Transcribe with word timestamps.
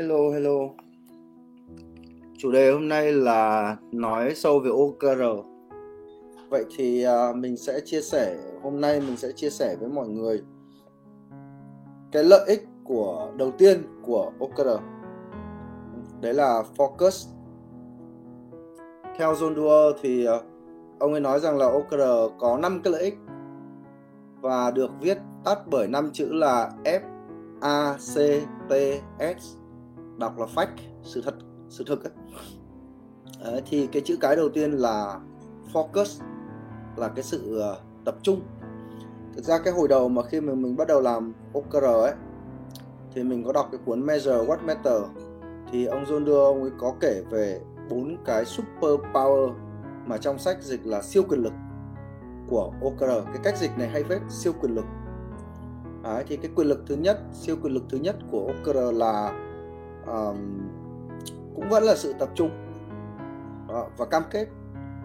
Hello, 0.00 0.30
hello. 0.30 0.68
Chủ 2.38 2.52
đề 2.52 2.72
hôm 2.72 2.88
nay 2.88 3.12
là 3.12 3.76
nói 3.92 4.34
sâu 4.34 4.60
về 4.60 4.70
OKR. 4.70 5.22
Vậy 6.48 6.64
thì 6.76 7.06
uh, 7.06 7.36
mình 7.36 7.56
sẽ 7.56 7.80
chia 7.84 8.00
sẻ, 8.00 8.38
hôm 8.62 8.80
nay 8.80 9.00
mình 9.00 9.16
sẽ 9.16 9.32
chia 9.32 9.50
sẻ 9.50 9.76
với 9.80 9.88
mọi 9.88 10.08
người 10.08 10.42
cái 12.12 12.24
lợi 12.24 12.44
ích 12.46 12.66
của 12.84 13.32
đầu 13.36 13.50
tiên 13.58 13.82
của 14.02 14.32
OKR. 14.38 14.68
Đấy 16.20 16.34
là 16.34 16.62
focus. 16.76 17.26
Theo 19.18 19.34
John 19.34 19.54
Doerr 19.54 19.98
thì 20.02 20.28
uh, 20.28 20.44
ông 20.98 21.12
ấy 21.12 21.20
nói 21.20 21.40
rằng 21.40 21.58
là 21.58 21.66
OKR 21.66 22.32
có 22.38 22.58
5 22.58 22.80
cái 22.84 22.92
lợi 22.92 23.02
ích 23.02 23.14
và 24.40 24.70
được 24.70 24.90
viết 25.00 25.18
tắt 25.44 25.58
bởi 25.66 25.88
năm 25.88 26.10
chữ 26.12 26.32
là 26.32 26.70
F 26.84 27.00
A 27.60 27.92
C 27.92 28.16
T 28.68 28.72
S 29.38 29.59
đọc 30.20 30.38
là 30.38 30.46
fact 30.54 30.76
sự 31.02 31.22
thật 31.24 31.34
sự 31.68 31.84
thực 31.86 32.04
ấy. 32.04 32.12
Đấy, 33.44 33.62
thì 33.66 33.86
cái 33.86 34.02
chữ 34.04 34.16
cái 34.20 34.36
đầu 34.36 34.48
tiên 34.48 34.72
là 34.72 35.20
focus 35.72 36.22
là 36.96 37.08
cái 37.08 37.22
sự 37.22 37.62
uh, 37.72 38.04
tập 38.04 38.16
trung. 38.22 38.40
Thực 39.34 39.44
ra 39.44 39.58
cái 39.58 39.72
hồi 39.72 39.88
đầu 39.88 40.08
mà 40.08 40.22
khi 40.22 40.40
mà 40.40 40.54
mình 40.54 40.76
bắt 40.76 40.88
đầu 40.88 41.00
làm 41.00 41.32
OKR 41.52 41.84
ấy 41.84 42.12
thì 43.14 43.22
mình 43.22 43.44
có 43.44 43.52
đọc 43.52 43.68
cái 43.72 43.80
cuốn 43.84 44.06
Measure 44.06 44.36
What 44.36 44.66
Matter 44.66 45.02
thì 45.72 45.86
ông 45.86 46.04
John 46.04 46.24
đưa 46.24 46.44
ông 46.44 46.62
ấy 46.62 46.70
có 46.78 46.94
kể 47.00 47.22
về 47.30 47.60
bốn 47.90 48.16
cái 48.24 48.44
super 48.44 48.90
power 49.12 49.52
mà 50.06 50.18
trong 50.18 50.38
sách 50.38 50.62
dịch 50.62 50.86
là 50.86 51.02
siêu 51.02 51.22
quyền 51.28 51.42
lực 51.42 51.52
của 52.48 52.72
OKR 52.82 53.26
cái 53.26 53.38
cách 53.42 53.58
dịch 53.58 53.70
này 53.78 53.88
hay 53.88 54.04
phết 54.04 54.20
siêu 54.28 54.52
quyền 54.60 54.74
lực. 54.74 54.84
Đấy, 56.02 56.24
thì 56.28 56.36
cái 56.36 56.50
quyền 56.54 56.66
lực 56.66 56.82
thứ 56.86 56.96
nhất 56.96 57.20
siêu 57.32 57.56
quyền 57.62 57.72
lực 57.72 57.84
thứ 57.90 57.98
nhất 57.98 58.16
của 58.30 58.52
OKR 58.52 58.78
là 58.92 59.32
um, 60.06 60.60
cũng 61.54 61.68
vẫn 61.68 61.82
là 61.82 61.94
sự 61.96 62.14
tập 62.18 62.28
trung. 62.34 62.50
Uh, 63.64 63.98
và 63.98 64.04
cam 64.04 64.22
kết. 64.30 64.46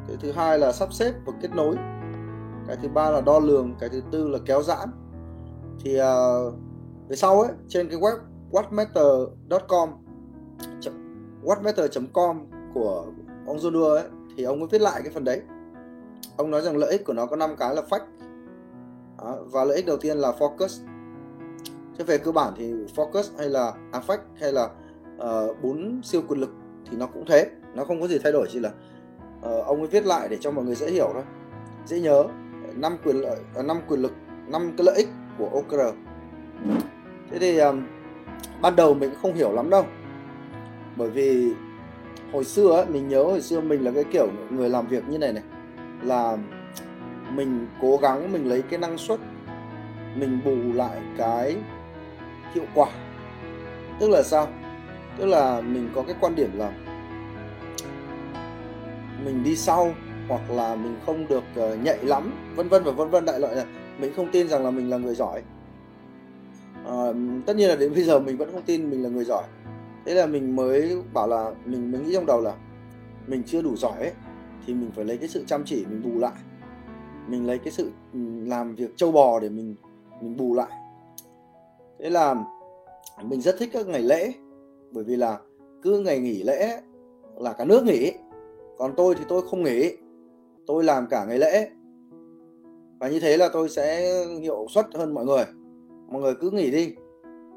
Cái 0.07 0.17
thứ 0.19 0.31
hai 0.31 0.59
là 0.59 0.71
sắp 0.71 0.93
xếp 0.93 1.13
và 1.25 1.33
kết 1.41 1.55
nối. 1.55 1.75
Cái 2.67 2.77
thứ 2.81 2.87
ba 2.87 3.09
là 3.09 3.21
đo 3.21 3.39
lường. 3.39 3.75
Cái 3.79 3.89
thứ 3.89 4.01
tư 4.11 4.27
là 4.27 4.39
kéo 4.45 4.61
giãn. 4.61 4.89
Thì 5.83 6.01
uh, 6.01 6.53
về 7.09 7.15
sau 7.15 7.41
ấy 7.41 7.51
trên 7.67 7.89
cái 7.89 7.99
web 7.99 8.17
whatmatter.com 8.51 9.89
whatmatter.com 11.43 12.45
của 12.73 13.05
ông 13.45 13.57
John 13.57 13.83
ấy 13.83 14.03
thì 14.37 14.43
ông 14.43 14.59
mới 14.59 14.67
viết 14.71 14.81
lại 14.81 15.01
cái 15.03 15.11
phần 15.13 15.23
đấy. 15.23 15.41
Ông 16.37 16.51
nói 16.51 16.61
rằng 16.61 16.77
lợi 16.77 16.91
ích 16.91 17.05
của 17.05 17.13
nó 17.13 17.25
có 17.25 17.35
5 17.35 17.55
cái 17.59 17.75
là 17.75 17.81
fact 17.89 18.05
Đó, 19.17 19.37
và 19.45 19.63
lợi 19.63 19.75
ích 19.75 19.85
đầu 19.85 19.97
tiên 19.97 20.17
là 20.17 20.31
focus. 20.39 20.85
Thế 21.97 22.03
về 22.03 22.17
cơ 22.17 22.31
bản 22.31 22.53
thì 22.57 22.73
focus 22.95 23.23
hay 23.37 23.49
là 23.49 23.73
affect 23.91 24.17
hay 24.39 24.51
là 24.51 24.69
uh, 25.17 25.61
bốn 25.61 26.01
siêu 26.03 26.21
quyền 26.27 26.39
lực 26.39 26.53
thì 26.91 26.97
nó 26.97 27.07
cũng 27.07 27.25
thế. 27.25 27.49
Nó 27.73 27.85
không 27.85 28.01
có 28.01 28.07
gì 28.07 28.17
thay 28.23 28.31
đổi 28.31 28.47
chỉ 28.51 28.59
là 28.59 28.69
uh, 29.39 29.65
ông 29.65 29.79
ấy 29.79 29.87
viết 29.87 30.05
lại 30.05 30.27
để 30.29 30.37
cho 30.41 30.51
mọi 30.51 30.65
người 30.65 30.75
dễ 30.75 30.91
hiểu 30.91 31.09
thôi. 31.13 31.23
Dễ 31.85 31.99
nhớ 31.99 32.23
năm 32.75 32.97
quyền 33.03 33.15
lợi 33.15 33.37
ờ, 33.55 33.63
năm 33.63 33.77
quyền 33.87 33.99
lực 33.99 34.13
năm 34.47 34.73
cái 34.77 34.85
lợi 34.85 34.95
ích 34.95 35.09
của 35.37 35.49
OKR 35.53 35.95
thế 37.31 37.39
thì 37.39 37.57
um, 37.57 37.83
ban 38.61 38.75
đầu 38.75 38.93
mình 38.93 39.09
cũng 39.09 39.19
không 39.21 39.33
hiểu 39.33 39.51
lắm 39.51 39.69
đâu. 39.69 39.85
Bởi 40.95 41.09
vì 41.09 41.53
hồi 42.33 42.43
xưa 42.43 42.71
ấy, 42.71 42.85
mình 42.85 43.07
nhớ 43.07 43.23
hồi 43.23 43.41
xưa 43.41 43.61
mình 43.61 43.83
là 43.83 43.91
cái 43.95 44.03
kiểu 44.03 44.27
người 44.49 44.69
làm 44.69 44.87
việc 44.87 45.09
như 45.09 45.17
này 45.17 45.33
này 45.33 45.43
là 46.01 46.37
mình 47.31 47.67
cố 47.81 47.97
gắng 47.97 48.31
mình 48.31 48.49
lấy 48.49 48.61
cái 48.61 48.79
năng 48.79 48.97
suất 48.97 49.19
mình 50.15 50.39
bù 50.45 50.73
lại 50.73 51.01
cái 51.17 51.55
hiệu 52.53 52.65
quả. 52.75 52.87
Tức 53.99 54.09
là 54.09 54.23
sao? 54.23 54.47
Tức 55.17 55.25
là 55.25 55.61
mình 55.61 55.89
có 55.95 56.01
cái 56.01 56.15
quan 56.19 56.35
điểm 56.35 56.49
là 56.57 56.71
mình 59.25 59.43
đi 59.43 59.55
sau 59.55 59.93
hoặc 60.27 60.51
là 60.51 60.75
mình 60.75 60.95
không 61.05 61.27
được 61.27 61.43
uh, 61.59 61.83
nhạy 61.83 61.97
lắm 62.03 62.33
vân 62.55 62.69
vân 62.69 62.83
và 62.83 62.91
vân 62.91 63.09
vân 63.09 63.25
đại 63.25 63.39
loại 63.39 63.55
là 63.55 63.65
mình 63.99 64.13
không 64.15 64.31
tin 64.31 64.47
rằng 64.47 64.63
là 64.63 64.71
mình 64.71 64.89
là 64.89 64.97
người 64.97 65.15
giỏi. 65.15 65.41
À, 66.85 67.13
tất 67.45 67.55
nhiên 67.55 67.69
là 67.69 67.75
đến 67.75 67.93
bây 67.95 68.03
giờ 68.03 68.19
mình 68.19 68.37
vẫn 68.37 68.51
không 68.51 68.61
tin 68.61 68.89
mình 68.89 69.03
là 69.03 69.09
người 69.09 69.25
giỏi. 69.25 69.43
Thế 70.05 70.13
là 70.13 70.25
mình 70.25 70.55
mới 70.55 71.01
bảo 71.13 71.27
là 71.27 71.51
mình 71.65 71.91
mới 71.91 72.01
nghĩ 72.01 72.13
trong 72.13 72.25
đầu 72.25 72.41
là 72.41 72.53
mình 73.27 73.43
chưa 73.45 73.61
đủ 73.61 73.75
giỏi 73.75 73.99
ấy 73.99 74.11
thì 74.67 74.73
mình 74.73 74.91
phải 74.95 75.05
lấy 75.05 75.17
cái 75.17 75.29
sự 75.29 75.43
chăm 75.47 75.63
chỉ 75.65 75.85
mình 75.89 76.01
bù 76.03 76.19
lại. 76.19 76.33
Mình 77.27 77.47
lấy 77.47 77.59
cái 77.59 77.71
sự 77.71 77.91
ừ, 78.13 78.19
làm 78.45 78.75
việc 78.75 78.97
trâu 78.97 79.11
bò 79.11 79.39
để 79.39 79.49
mình 79.49 79.75
mình 80.21 80.37
bù 80.37 80.55
lại. 80.55 80.71
Thế 81.99 82.09
là 82.09 82.35
mình 83.23 83.41
rất 83.41 83.55
thích 83.59 83.69
các 83.73 83.87
ngày 83.87 84.01
lễ 84.01 84.33
bởi 84.91 85.03
vì 85.03 85.15
là 85.15 85.39
cứ 85.81 85.99
ngày 85.99 86.19
nghỉ 86.19 86.43
lễ 86.43 86.81
là 87.37 87.53
cả 87.53 87.65
nước 87.65 87.83
nghỉ, 87.83 88.11
còn 88.77 88.93
tôi 88.97 89.15
thì 89.15 89.23
tôi 89.27 89.41
không 89.49 89.63
nghỉ. 89.63 89.97
Tôi 90.67 90.83
làm 90.83 91.07
cả 91.09 91.25
ngày 91.25 91.39
lễ. 91.39 91.69
Và 92.99 93.09
như 93.09 93.19
thế 93.19 93.37
là 93.37 93.49
tôi 93.53 93.69
sẽ 93.69 94.15
hiệu 94.41 94.65
suất 94.69 94.85
hơn 94.95 95.13
mọi 95.13 95.25
người. 95.25 95.45
Mọi 96.07 96.21
người 96.21 96.33
cứ 96.41 96.49
nghỉ 96.49 96.71
đi. 96.71 96.93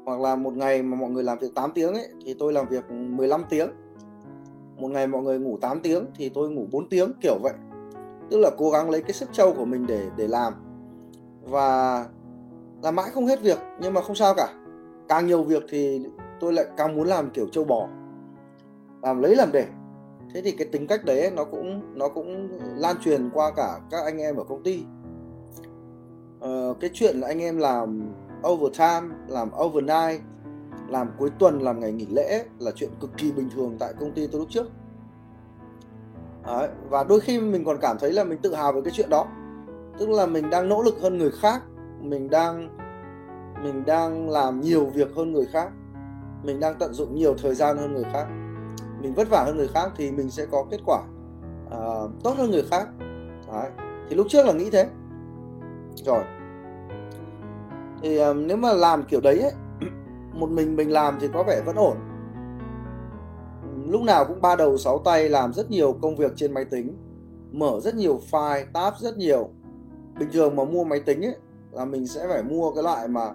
Hoặc 0.05 0.19
là 0.19 0.35
một 0.35 0.53
ngày 0.53 0.83
mà 0.83 0.97
mọi 0.97 1.09
người 1.09 1.23
làm 1.23 1.37
việc 1.39 1.55
8 1.55 1.71
tiếng 1.75 1.93
ấy, 1.93 2.07
thì 2.25 2.35
tôi 2.39 2.53
làm 2.53 2.67
việc 2.69 2.91
15 2.91 3.43
tiếng. 3.49 3.69
Một 4.77 4.87
ngày 4.87 5.07
mọi 5.07 5.23
người 5.23 5.39
ngủ 5.39 5.57
8 5.61 5.79
tiếng 5.79 6.05
thì 6.15 6.29
tôi 6.29 6.49
ngủ 6.49 6.65
4 6.71 6.89
tiếng, 6.89 7.11
kiểu 7.21 7.37
vậy. 7.43 7.53
Tức 8.29 8.37
là 8.37 8.49
cố 8.57 8.69
gắng 8.69 8.89
lấy 8.89 9.01
cái 9.01 9.13
sức 9.13 9.29
trâu 9.31 9.53
của 9.53 9.65
mình 9.65 9.85
để 9.87 10.01
để 10.17 10.27
làm. 10.27 10.53
Và 11.43 12.05
làm 12.83 12.95
mãi 12.95 13.09
không 13.09 13.25
hết 13.25 13.41
việc, 13.41 13.57
nhưng 13.81 13.93
mà 13.93 14.01
không 14.01 14.15
sao 14.15 14.33
cả. 14.37 14.53
Càng 15.07 15.27
nhiều 15.27 15.43
việc 15.43 15.63
thì 15.69 16.05
tôi 16.39 16.53
lại 16.53 16.65
càng 16.77 16.95
muốn 16.95 17.07
làm 17.07 17.29
kiểu 17.29 17.47
châu 17.47 17.63
bò. 17.63 17.87
Làm 19.01 19.21
lấy 19.21 19.35
làm 19.35 19.51
để. 19.51 19.67
Thế 20.33 20.41
thì 20.41 20.51
cái 20.51 20.67
tính 20.71 20.87
cách 20.87 21.05
đấy 21.05 21.31
nó 21.35 21.43
cũng 21.43 21.97
nó 21.97 22.09
cũng 22.09 22.59
lan 22.75 22.95
truyền 23.01 23.29
qua 23.33 23.51
cả 23.55 23.79
các 23.91 24.03
anh 24.05 24.17
em 24.17 24.35
ở 24.35 24.43
công 24.43 24.63
ty. 24.63 24.83
Ờ, 26.39 26.73
cái 26.79 26.89
chuyện 26.93 27.17
là 27.17 27.27
anh 27.27 27.41
em 27.41 27.57
làm 27.57 28.13
overtime 28.47 29.15
làm 29.27 29.49
overnight 29.61 30.21
làm 30.87 31.11
cuối 31.17 31.29
tuần 31.39 31.59
làm 31.59 31.79
ngày 31.79 31.91
nghỉ 31.91 32.05
lễ 32.05 32.45
là 32.59 32.71
chuyện 32.75 32.89
cực 32.99 33.17
kỳ 33.17 33.31
bình 33.31 33.49
thường 33.55 33.75
tại 33.79 33.93
công 33.99 34.11
ty 34.11 34.27
tôi 34.27 34.39
lúc 34.39 34.49
trước. 34.49 34.71
Đấy, 36.45 36.69
và 36.89 37.03
đôi 37.03 37.19
khi 37.19 37.39
mình 37.39 37.65
còn 37.65 37.77
cảm 37.81 37.97
thấy 37.99 38.13
là 38.13 38.23
mình 38.23 38.39
tự 38.41 38.55
hào 38.55 38.73
về 38.73 38.81
cái 38.81 38.93
chuyện 38.95 39.09
đó. 39.09 39.27
Tức 39.99 40.09
là 40.09 40.25
mình 40.25 40.49
đang 40.49 40.69
nỗ 40.69 40.81
lực 40.81 40.95
hơn 41.01 41.17
người 41.17 41.31
khác 41.31 41.63
mình 42.01 42.29
đang 42.29 42.77
mình 43.63 43.85
đang 43.85 44.29
làm 44.29 44.61
nhiều 44.61 44.85
việc 44.85 45.15
hơn 45.15 45.31
người 45.31 45.45
khác 45.45 45.71
mình 46.43 46.59
đang 46.59 46.75
tận 46.79 46.93
dụng 46.93 47.15
nhiều 47.15 47.35
thời 47.37 47.55
gian 47.55 47.77
hơn 47.77 47.93
người 47.93 48.03
khác. 48.13 48.27
Mình 49.01 49.13
vất 49.13 49.29
vả 49.29 49.43
hơn 49.43 49.57
người 49.57 49.67
khác 49.67 49.91
thì 49.97 50.11
mình 50.11 50.29
sẽ 50.29 50.45
có 50.45 50.65
kết 50.71 50.79
quả 50.85 51.01
uh, 51.65 52.11
tốt 52.23 52.33
hơn 52.37 52.51
người 52.51 52.63
khác. 52.71 52.87
Đấy. 53.51 53.69
thì 54.09 54.15
lúc 54.15 54.27
trước 54.29 54.45
là 54.45 54.53
nghĩ 54.53 54.69
thế. 54.69 54.89
Rồi. 55.95 56.23
Thì 58.01 58.21
uh, 58.29 58.35
nếu 58.35 58.57
mà 58.57 58.73
làm 58.73 59.03
kiểu 59.03 59.21
đấy 59.21 59.39
ấy, 59.39 59.51
một 60.33 60.49
mình 60.49 60.75
mình 60.75 60.91
làm 60.91 61.17
thì 61.21 61.27
có 61.33 61.43
vẻ 61.43 61.61
vẫn 61.65 61.75
ổn. 61.75 61.97
Lúc 63.87 64.01
nào 64.01 64.25
cũng 64.25 64.41
ba 64.41 64.55
đầu 64.55 64.77
sáu 64.77 64.99
tay 65.05 65.29
làm 65.29 65.53
rất 65.53 65.71
nhiều 65.71 65.97
công 66.01 66.15
việc 66.15 66.31
trên 66.35 66.53
máy 66.53 66.65
tính 66.65 66.97
mở 67.51 67.79
rất 67.79 67.95
nhiều 67.95 68.19
file 68.31 68.65
tab 68.73 68.93
rất 68.99 69.17
nhiều. 69.17 69.49
Bình 70.19 70.29
thường 70.33 70.55
mà 70.55 70.63
mua 70.63 70.83
máy 70.83 70.99
tính 70.99 71.21
ấy 71.21 71.35
là 71.71 71.85
mình 71.85 72.07
sẽ 72.07 72.27
phải 72.27 72.43
mua 72.43 72.71
cái 72.71 72.83
loại 72.83 73.07
mà 73.07 73.31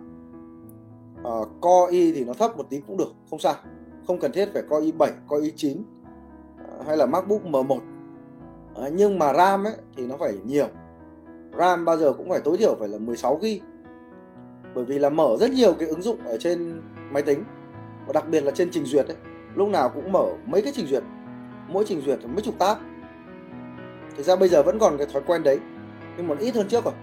Ờ, 1.24 1.40
uh, 1.40 1.48
Core 1.60 1.92
i 1.92 2.12
thì 2.12 2.24
nó 2.24 2.32
thấp 2.32 2.56
một 2.56 2.66
tí 2.70 2.80
cũng 2.86 2.96
được 2.96 3.12
không 3.30 3.38
sao. 3.38 3.54
Không 4.06 4.18
cần 4.20 4.32
thiết 4.32 4.48
phải 4.52 4.62
Core 4.62 4.86
i7 4.86 5.10
Core 5.28 5.48
i9 5.48 5.72
uh, 5.72 5.86
ờ, 6.68 6.84
hay 6.86 6.96
là 6.96 7.06
MacBook 7.06 7.44
M1 7.44 7.76
uh, 7.76 7.82
ờ, 8.74 8.90
nhưng 8.94 9.18
mà 9.18 9.32
RAM 9.34 9.64
ấy 9.64 9.74
thì 9.96 10.06
nó 10.06 10.16
phải 10.16 10.34
nhiều. 10.44 10.66
RAM 11.58 11.84
bao 11.84 11.96
giờ 11.96 12.12
cũng 12.12 12.30
phải 12.30 12.40
tối 12.40 12.56
thiểu 12.56 12.76
phải 12.78 12.88
là 12.88 12.98
16 12.98 13.36
GB 13.36 13.44
bởi 14.74 14.84
vì 14.84 14.98
là 14.98 15.10
mở 15.10 15.36
rất 15.40 15.50
nhiều 15.50 15.74
cái 15.78 15.88
ứng 15.88 16.02
dụng 16.02 16.18
ở 16.24 16.36
trên 16.38 16.82
máy 17.10 17.22
tính 17.22 17.44
và 18.06 18.12
đặc 18.12 18.28
biệt 18.28 18.40
là 18.40 18.50
trên 18.50 18.68
trình 18.70 18.84
duyệt 18.84 19.06
ấy. 19.06 19.16
Lúc 19.54 19.68
nào 19.68 19.88
cũng 19.94 20.12
mở 20.12 20.26
mấy 20.46 20.62
cái 20.62 20.72
trình 20.76 20.86
duyệt 20.86 21.02
mỗi 21.68 21.84
trình 21.86 22.00
duyệt 22.00 22.18
mấy 22.24 22.42
chục 22.42 22.54
tab. 22.58 22.78
Thực 24.16 24.22
ra 24.22 24.36
bây 24.36 24.48
giờ 24.48 24.62
vẫn 24.62 24.78
còn 24.78 24.98
cái 24.98 25.06
thói 25.12 25.22
quen 25.26 25.42
đấy 25.42 25.58
nhưng 26.16 26.28
mà 26.28 26.34
ít 26.38 26.54
hơn 26.54 26.68
trước 26.68 26.84
rồi 26.84 26.94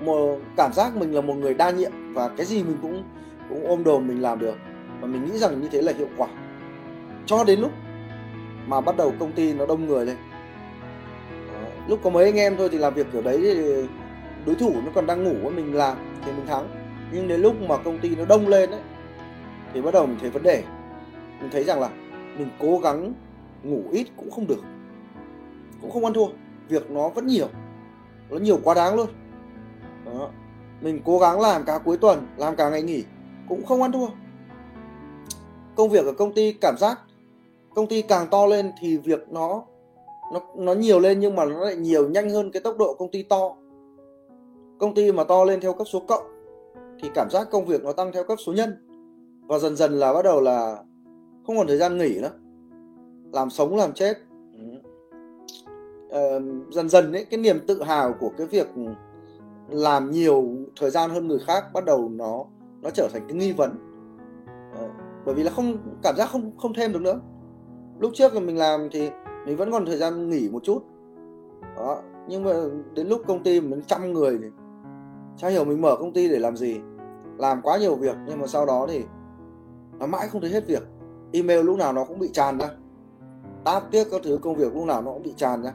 một 0.00 0.38
cảm 0.56 0.72
giác 0.72 0.96
mình 0.96 1.14
là 1.14 1.20
một 1.20 1.34
người 1.34 1.54
đa 1.54 1.70
nhiệm 1.70 1.92
và 2.14 2.28
cái 2.28 2.46
gì 2.46 2.62
mình 2.62 2.76
cũng 2.82 3.02
cũng 3.48 3.66
ôm 3.66 3.84
đồm 3.84 4.08
mình 4.08 4.22
làm 4.22 4.38
được. 4.38 4.54
Và 5.00 5.06
mình 5.06 5.24
nghĩ 5.24 5.38
rằng 5.38 5.60
như 5.60 5.68
thế 5.72 5.82
là 5.82 5.92
hiệu 5.98 6.08
quả. 6.16 6.28
Cho 7.26 7.44
đến 7.44 7.60
lúc 7.60 7.70
mà 8.66 8.80
bắt 8.80 8.96
đầu 8.96 9.12
công 9.18 9.32
ty 9.32 9.52
nó 9.52 9.66
đông 9.66 9.86
người 9.86 10.06
lên. 10.06 10.16
Ờ, 11.54 11.70
lúc 11.88 12.00
có 12.02 12.10
mấy 12.10 12.24
anh 12.24 12.36
em 12.36 12.56
thôi 12.56 12.68
thì 12.72 12.78
làm 12.78 12.94
việc 12.94 13.06
kiểu 13.12 13.22
đấy 13.22 13.40
thì 13.42 13.86
đối 14.46 14.54
thủ 14.54 14.72
nó 14.84 14.90
còn 14.94 15.06
đang 15.06 15.24
ngủ 15.24 15.50
mình 15.50 15.74
làm 15.74 15.96
thì 16.24 16.32
mình 16.32 16.46
thắng. 16.46 16.68
Nhưng 17.12 17.28
đến 17.28 17.40
lúc 17.40 17.62
mà 17.68 17.76
công 17.76 17.98
ty 17.98 18.16
nó 18.16 18.24
đông 18.24 18.48
lên 18.48 18.70
ấy, 18.70 18.80
thì 19.74 19.82
bắt 19.82 19.94
đầu 19.94 20.06
mình 20.06 20.16
thấy 20.20 20.30
vấn 20.30 20.42
đề. 20.42 20.62
Mình 21.40 21.50
thấy 21.52 21.64
rằng 21.64 21.80
là 21.80 21.88
mình 22.38 22.48
cố 22.58 22.78
gắng 22.78 23.12
ngủ 23.62 23.82
ít 23.92 24.06
cũng 24.16 24.30
không 24.30 24.46
được. 24.46 24.62
Cũng 25.80 25.90
không 25.90 26.04
ăn 26.04 26.12
thua. 26.14 26.26
Việc 26.68 26.90
nó 26.90 27.08
vẫn 27.08 27.26
nhiều. 27.26 27.48
Nó 28.30 28.36
nhiều 28.38 28.60
quá 28.64 28.74
đáng 28.74 28.94
luôn 28.94 29.06
đó. 30.14 30.30
mình 30.80 31.00
cố 31.04 31.18
gắng 31.18 31.40
làm 31.40 31.64
cả 31.64 31.78
cuối 31.84 31.96
tuần 31.96 32.26
làm 32.36 32.56
cả 32.56 32.70
ngày 32.70 32.82
nghỉ 32.82 33.04
cũng 33.48 33.66
không 33.66 33.82
ăn 33.82 33.92
thua. 33.92 34.06
Công 35.76 35.90
việc 35.90 36.06
ở 36.06 36.12
công 36.12 36.32
ty 36.32 36.52
cảm 36.52 36.74
giác 36.78 36.98
công 37.74 37.86
ty 37.86 38.02
càng 38.02 38.26
to 38.30 38.46
lên 38.46 38.72
thì 38.80 38.96
việc 38.96 39.26
nó 39.30 39.64
nó 40.32 40.40
nó 40.56 40.72
nhiều 40.72 41.00
lên 41.00 41.20
nhưng 41.20 41.36
mà 41.36 41.44
nó 41.44 41.64
lại 41.64 41.76
nhiều 41.76 42.08
nhanh 42.08 42.30
hơn 42.30 42.50
cái 42.50 42.62
tốc 42.62 42.78
độ 42.78 42.94
công 42.94 43.10
ty 43.10 43.22
to. 43.22 43.56
Công 44.78 44.94
ty 44.94 45.12
mà 45.12 45.24
to 45.24 45.44
lên 45.44 45.60
theo 45.60 45.72
cấp 45.72 45.86
số 45.90 46.00
cộng 46.08 46.22
thì 47.02 47.10
cảm 47.14 47.30
giác 47.30 47.50
công 47.50 47.66
việc 47.66 47.84
nó 47.84 47.92
tăng 47.92 48.12
theo 48.12 48.24
cấp 48.24 48.38
số 48.46 48.52
nhân. 48.52 48.86
Và 49.46 49.58
dần 49.58 49.76
dần 49.76 49.92
là 49.92 50.12
bắt 50.12 50.22
đầu 50.22 50.40
là 50.40 50.76
không 51.46 51.56
còn 51.56 51.66
thời 51.66 51.76
gian 51.76 51.98
nghỉ 51.98 52.18
nữa. 52.22 52.30
Làm 53.32 53.50
sống 53.50 53.76
làm 53.76 53.92
chết. 53.92 54.18
Ờ, 56.10 56.40
dần 56.70 56.88
dần 56.88 57.12
ấy 57.12 57.24
cái 57.24 57.40
niềm 57.40 57.60
tự 57.66 57.82
hào 57.82 58.14
của 58.20 58.30
cái 58.38 58.46
việc 58.46 58.66
làm 59.70 60.10
nhiều 60.10 60.44
thời 60.80 60.90
gian 60.90 61.10
hơn 61.10 61.28
người 61.28 61.38
khác 61.38 61.64
bắt 61.72 61.84
đầu 61.84 62.08
nó 62.08 62.44
nó 62.82 62.90
trở 62.90 63.08
thành 63.12 63.22
cái 63.28 63.36
nghi 63.36 63.52
vấn. 63.52 63.70
Ờ, 64.74 64.88
bởi 65.24 65.34
vì 65.34 65.42
là 65.42 65.50
không 65.50 65.76
cảm 66.02 66.16
giác 66.16 66.30
không 66.30 66.56
không 66.58 66.74
thêm 66.74 66.92
được 66.92 67.02
nữa. 67.02 67.20
Lúc 67.98 68.12
trước 68.14 68.34
là 68.34 68.40
mình 68.40 68.56
làm 68.56 68.88
thì 68.92 69.10
mình 69.46 69.56
vẫn 69.56 69.70
còn 69.72 69.86
thời 69.86 69.96
gian 69.96 70.28
nghỉ 70.28 70.48
một 70.48 70.62
chút. 70.62 70.82
Đó 71.76 72.02
nhưng 72.28 72.44
mà 72.44 72.52
đến 72.94 73.08
lúc 73.08 73.22
công 73.26 73.42
ty 73.42 73.60
mình 73.60 73.82
trăm 73.86 74.12
người 74.12 74.38
thì 74.42 74.46
chả 75.36 75.48
hiểu 75.48 75.64
mình 75.64 75.80
mở 75.80 75.96
công 75.96 76.12
ty 76.12 76.28
để 76.28 76.38
làm 76.38 76.56
gì. 76.56 76.80
Làm 77.38 77.60
quá 77.62 77.78
nhiều 77.78 77.94
việc 77.94 78.16
nhưng 78.26 78.40
mà 78.40 78.46
sau 78.46 78.66
đó 78.66 78.86
thì 78.88 79.04
nó 79.98 80.06
mãi 80.06 80.28
không 80.28 80.40
thấy 80.40 80.50
hết 80.50 80.66
việc. 80.66 80.82
Email 81.32 81.60
lúc 81.60 81.78
nào 81.78 81.92
nó 81.92 82.04
cũng 82.04 82.18
bị 82.18 82.30
tràn 82.32 82.58
ra. 82.58 82.68
Táp 83.64 83.90
tiếc 83.90 84.04
các 84.10 84.20
thứ 84.24 84.38
công 84.42 84.56
việc 84.56 84.74
lúc 84.74 84.84
nào 84.84 85.02
nó 85.02 85.12
cũng 85.12 85.22
bị 85.22 85.34
tràn 85.36 85.62
ra. 85.62 85.72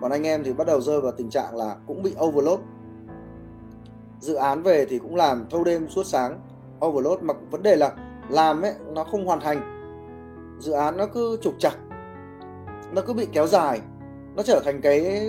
Còn 0.00 0.10
anh 0.10 0.26
em 0.26 0.42
thì 0.44 0.52
bắt 0.52 0.66
đầu 0.66 0.80
rơi 0.80 1.00
vào 1.00 1.12
tình 1.12 1.30
trạng 1.30 1.56
là 1.56 1.76
cũng 1.86 2.02
bị 2.02 2.14
overload 2.24 2.60
dự 4.20 4.34
án 4.34 4.62
về 4.62 4.86
thì 4.88 4.98
cũng 4.98 5.16
làm 5.16 5.46
thâu 5.50 5.64
đêm 5.64 5.88
suốt 5.88 6.06
sáng. 6.06 6.40
Overload 6.86 7.22
mà 7.22 7.34
vấn 7.50 7.62
đề 7.62 7.76
là 7.76 7.92
làm 8.28 8.62
ấy 8.62 8.74
nó 8.94 9.04
không 9.04 9.26
hoàn 9.26 9.40
thành. 9.40 9.60
Dự 10.60 10.72
án 10.72 10.96
nó 10.96 11.06
cứ 11.06 11.38
trục 11.42 11.54
chặt 11.58 11.74
nó 12.92 13.02
cứ 13.02 13.12
bị 13.12 13.26
kéo 13.32 13.46
dài. 13.46 13.80
Nó 14.36 14.42
trở 14.42 14.60
thành 14.64 14.80
cái 14.80 15.26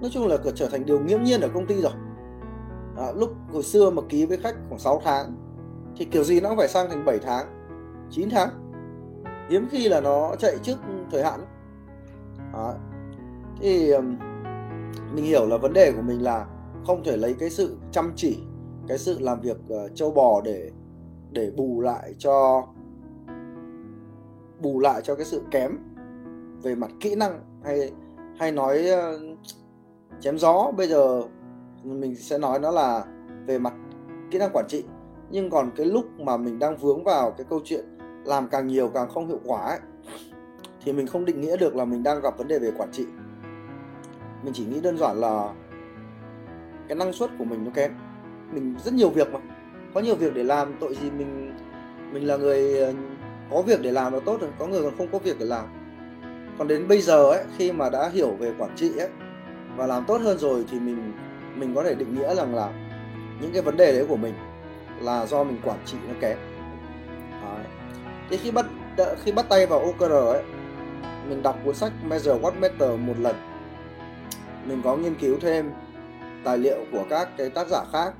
nói 0.00 0.10
chung 0.12 0.26
là 0.26 0.36
trở 0.54 0.68
thành 0.68 0.86
điều 0.86 1.00
nghiễm 1.00 1.22
nhiên 1.22 1.40
ở 1.40 1.48
công 1.54 1.66
ty 1.66 1.74
rồi. 1.80 1.92
À, 2.96 3.12
lúc 3.16 3.30
hồi 3.52 3.62
xưa 3.62 3.90
mà 3.90 4.02
ký 4.08 4.26
với 4.26 4.36
khách 4.36 4.54
khoảng 4.68 4.80
6 4.80 5.00
tháng 5.04 5.36
thì 5.96 6.04
kiểu 6.04 6.24
gì 6.24 6.40
nó 6.40 6.48
cũng 6.48 6.58
phải 6.58 6.68
sang 6.68 6.90
thành 6.90 7.04
7 7.04 7.18
tháng 7.18 7.46
9 8.10 8.30
tháng. 8.30 8.48
Hiếm 9.50 9.68
khi 9.70 9.88
là 9.88 10.00
nó 10.00 10.36
chạy 10.38 10.56
trước 10.62 10.76
thời 11.10 11.24
hạn. 11.24 11.40
À, 12.54 12.72
thì 13.60 13.92
mình 15.12 15.24
hiểu 15.24 15.46
là 15.46 15.56
vấn 15.56 15.72
đề 15.72 15.92
của 15.92 16.02
mình 16.02 16.22
là 16.22 16.46
không 16.86 17.04
thể 17.04 17.16
lấy 17.16 17.34
cái 17.38 17.50
sự 17.50 17.76
chăm 17.92 18.12
chỉ 18.16 18.38
cái 18.88 18.98
sự 18.98 19.18
làm 19.20 19.40
việc 19.40 19.56
ờ, 19.68 19.84
uh, 19.84 19.90
trâu 19.94 20.10
bò 20.10 20.40
để 20.40 20.70
để 21.30 21.50
bù 21.56 21.80
lại 21.80 22.14
cho 22.18 22.66
bù 24.60 24.80
lại 24.80 25.00
cho 25.02 25.14
cái 25.14 25.24
sự 25.24 25.42
kém 25.50 25.72
về 26.62 26.74
mặt 26.74 26.90
kỹ 27.00 27.14
năng 27.14 27.40
hay 27.64 27.92
hay 28.38 28.52
nói 28.52 28.84
uh, 28.92 29.38
chém 30.20 30.38
gió. 30.38 30.70
Bây 30.76 30.88
giờ 30.88 31.22
mình 31.84 32.16
sẽ 32.16 32.38
nói 32.38 32.58
nó 32.58 32.70
là 32.70 33.04
về 33.46 33.58
mặt 33.58 33.74
kỹ 34.30 34.38
năng 34.38 34.50
quản 34.52 34.66
trị. 34.68 34.84
Nhưng 35.30 35.50
còn 35.50 35.70
cái 35.76 35.86
lúc 35.86 36.04
mà 36.20 36.36
mình 36.36 36.58
đang 36.58 36.76
vướng 36.76 37.04
vào 37.04 37.30
cái 37.30 37.46
câu 37.50 37.60
chuyện 37.64 37.84
làm 38.24 38.48
càng 38.48 38.66
nhiều 38.66 38.88
càng 38.94 39.08
không 39.08 39.28
hiệu 39.28 39.40
quả 39.44 39.60
ấy, 39.60 39.78
thì 40.84 40.92
mình 40.92 41.06
không 41.06 41.24
định 41.24 41.40
nghĩa 41.40 41.56
được 41.56 41.76
là 41.76 41.84
mình 41.84 42.02
đang 42.02 42.20
gặp 42.20 42.38
vấn 42.38 42.48
đề 42.48 42.58
về 42.58 42.70
quản 42.78 42.92
trị. 42.92 43.06
Mình 44.42 44.52
chỉ 44.54 44.64
nghĩ 44.64 44.80
đơn 44.80 44.98
giản 44.98 45.16
là 45.16 45.54
cái 46.88 46.96
năng 46.96 47.12
suất 47.12 47.30
của 47.38 47.44
mình 47.44 47.64
nó 47.64 47.70
kém. 47.74 47.92
Mình 48.52 48.74
rất 48.84 48.94
nhiều 48.94 49.10
việc 49.10 49.32
mà. 49.32 49.38
Có 49.94 50.00
nhiều 50.00 50.14
việc 50.14 50.34
để 50.34 50.42
làm, 50.42 50.74
tội 50.80 50.94
gì 50.94 51.10
mình 51.10 51.54
mình 52.12 52.26
là 52.26 52.36
người 52.36 52.78
ờ, 52.80 52.92
có 53.50 53.62
việc 53.62 53.82
để 53.82 53.92
làm 53.92 54.12
là 54.12 54.20
tốt 54.24 54.40
rồi, 54.40 54.50
có 54.58 54.66
người 54.66 54.82
còn 54.82 54.96
không 54.98 55.08
có 55.12 55.18
việc 55.18 55.38
để 55.38 55.46
làm. 55.46 55.66
Còn 56.58 56.68
đến 56.68 56.88
bây 56.88 57.00
giờ 57.00 57.30
ấy, 57.30 57.44
khi 57.56 57.72
mà 57.72 57.90
đã 57.90 58.08
hiểu 58.08 58.30
về 58.30 58.52
quản 58.58 58.70
trị 58.76 58.90
ấy, 58.98 59.08
và 59.76 59.86
làm 59.86 60.04
tốt 60.04 60.20
hơn 60.20 60.38
rồi 60.38 60.64
thì 60.70 60.80
mình 60.80 61.12
mình 61.56 61.74
có 61.74 61.82
thể 61.82 61.94
định 61.94 62.14
nghĩa 62.14 62.34
rằng 62.34 62.54
là 62.54 62.70
những 63.40 63.52
cái 63.52 63.62
vấn 63.62 63.76
đề 63.76 63.92
đấy 63.92 64.06
của 64.08 64.16
mình 64.16 64.34
là 65.00 65.26
do 65.26 65.44
mình 65.44 65.56
quản 65.64 65.78
trị 65.84 65.96
nó 66.08 66.14
kém. 66.20 66.38
Đấy. 67.42 67.64
thế 68.30 68.36
khi 68.36 68.50
bắt 68.50 68.66
khi 69.24 69.32
bắt 69.32 69.46
tay 69.48 69.66
vào 69.66 69.80
OKR 69.80 70.12
ấy, 70.12 70.42
mình 71.28 71.42
đọc 71.42 71.58
cuốn 71.64 71.74
sách 71.74 71.92
Measure 72.04 72.40
What 72.40 72.52
Matter 72.60 72.90
một 73.00 73.18
lần. 73.18 73.36
Mình 74.64 74.80
có 74.84 74.96
nghiên 74.96 75.14
cứu 75.14 75.38
thêm 75.40 75.70
tài 76.44 76.58
liệu 76.58 76.78
của 76.92 77.04
các 77.10 77.28
cái 77.38 77.50
tác 77.50 77.68
giả 77.68 77.84
khác, 77.92 78.14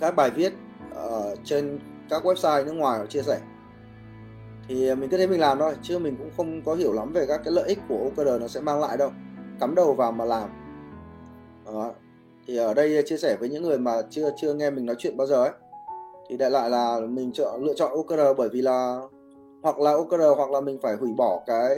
các 0.00 0.16
bài 0.16 0.30
viết 0.30 0.52
ở 0.94 1.36
trên 1.44 1.78
các 2.10 2.26
website 2.26 2.64
nước 2.64 2.72
ngoài 2.72 2.98
họ 2.98 3.06
chia 3.06 3.22
sẻ. 3.22 3.40
Thì 4.68 4.94
mình 4.94 5.10
cứ 5.10 5.16
thế 5.16 5.26
mình 5.26 5.40
làm 5.40 5.58
thôi, 5.58 5.74
chứ 5.82 5.98
mình 5.98 6.16
cũng 6.16 6.30
không 6.36 6.62
có 6.62 6.74
hiểu 6.74 6.92
lắm 6.92 7.12
về 7.12 7.26
các 7.26 7.40
cái 7.44 7.52
lợi 7.52 7.68
ích 7.68 7.78
của 7.88 7.98
OKR 7.98 8.40
nó 8.40 8.48
sẽ 8.48 8.60
mang 8.60 8.80
lại 8.80 8.96
đâu. 8.96 9.10
Cắm 9.60 9.74
đầu 9.74 9.94
vào 9.94 10.12
mà 10.12 10.24
làm. 10.24 10.48
Đó. 11.66 11.92
thì 12.46 12.56
ở 12.56 12.74
đây 12.74 13.02
chia 13.06 13.16
sẻ 13.16 13.36
với 13.40 13.48
những 13.48 13.62
người 13.62 13.78
mà 13.78 13.92
chưa 14.10 14.30
chưa 14.36 14.54
nghe 14.54 14.70
mình 14.70 14.86
nói 14.86 14.96
chuyện 14.98 15.16
bao 15.16 15.26
giờ 15.26 15.44
ấy. 15.44 15.52
Thì 16.28 16.36
đại 16.36 16.50
lại 16.50 16.70
là 16.70 17.00
mình 17.08 17.32
chọn, 17.32 17.64
lựa 17.64 17.74
chọn 17.74 17.92
OKR 17.92 18.20
bởi 18.36 18.48
vì 18.48 18.62
là, 18.62 19.00
hoặc 19.62 19.78
là 19.78 19.92
OKR 19.92 20.22
hoặc 20.36 20.50
là 20.50 20.60
mình 20.60 20.78
phải 20.82 20.96
hủy 20.96 21.10
bỏ 21.16 21.42
cái 21.46 21.76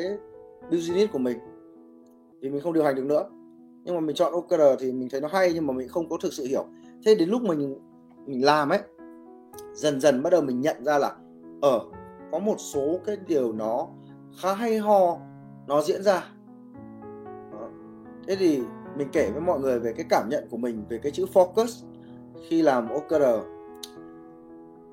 business 0.70 1.12
của 1.12 1.18
mình. 1.18 1.38
Vì 2.40 2.50
mình 2.50 2.60
không 2.60 2.72
điều 2.72 2.84
hành 2.84 2.94
được 2.94 3.04
nữa 3.04 3.24
nhưng 3.84 3.94
mà 3.94 4.00
mình 4.00 4.16
chọn 4.16 4.32
OKR 4.32 4.62
thì 4.80 4.92
mình 4.92 5.08
thấy 5.08 5.20
nó 5.20 5.28
hay 5.28 5.52
nhưng 5.54 5.66
mà 5.66 5.72
mình 5.72 5.88
không 5.88 6.08
có 6.08 6.16
thực 6.20 6.32
sự 6.32 6.46
hiểu. 6.46 6.66
Thế 7.04 7.14
đến 7.14 7.28
lúc 7.28 7.42
mình 7.42 7.78
mình 8.26 8.44
làm 8.44 8.68
ấy 8.68 8.80
dần 9.74 10.00
dần 10.00 10.22
bắt 10.22 10.30
đầu 10.30 10.42
mình 10.42 10.60
nhận 10.60 10.84
ra 10.84 10.98
là 10.98 11.08
ở 11.62 11.78
ờ, 11.78 11.80
có 12.32 12.38
một 12.38 12.56
số 12.58 12.98
cái 13.06 13.16
điều 13.26 13.52
nó 13.52 13.86
khá 14.40 14.54
hay 14.54 14.78
ho 14.78 15.16
nó 15.66 15.82
diễn 15.82 16.02
ra. 16.02 16.28
Đó. 17.52 17.68
thế 18.26 18.36
thì 18.36 18.62
mình 18.96 19.08
kể 19.12 19.30
với 19.32 19.40
mọi 19.40 19.60
người 19.60 19.78
về 19.80 19.92
cái 19.92 20.06
cảm 20.08 20.28
nhận 20.28 20.46
của 20.50 20.56
mình 20.56 20.84
về 20.88 20.98
cái 20.98 21.12
chữ 21.12 21.26
focus 21.34 21.84
khi 22.48 22.62
làm 22.62 22.88
OKR 22.88 23.24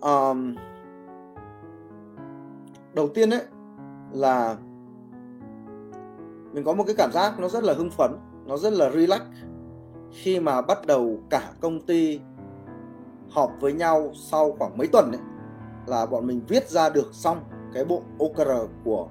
um, 0.01 0.55
đầu 2.93 3.07
tiên 3.07 3.29
ấy 3.29 3.41
là 4.11 4.57
mình 6.53 6.63
có 6.63 6.73
một 6.73 6.83
cái 6.87 6.95
cảm 6.97 7.11
giác 7.11 7.39
nó 7.39 7.47
rất 7.47 7.63
là 7.63 7.73
hưng 7.73 7.89
phấn 7.89 8.11
nó 8.51 8.57
rất 8.57 8.73
là 8.73 8.89
relax. 8.89 9.21
Khi 10.11 10.39
mà 10.39 10.61
bắt 10.61 10.85
đầu 10.85 11.17
cả 11.29 11.51
công 11.61 11.81
ty 11.81 12.19
họp 13.29 13.51
với 13.59 13.73
nhau 13.73 14.11
sau 14.13 14.51
khoảng 14.59 14.77
mấy 14.77 14.87
tuần 14.87 15.11
ấy 15.11 15.21
là 15.85 16.05
bọn 16.05 16.27
mình 16.27 16.41
viết 16.47 16.69
ra 16.69 16.89
được 16.89 17.09
xong 17.11 17.43
cái 17.73 17.85
bộ 17.85 18.01
OKR 18.19 18.49
của 18.83 19.07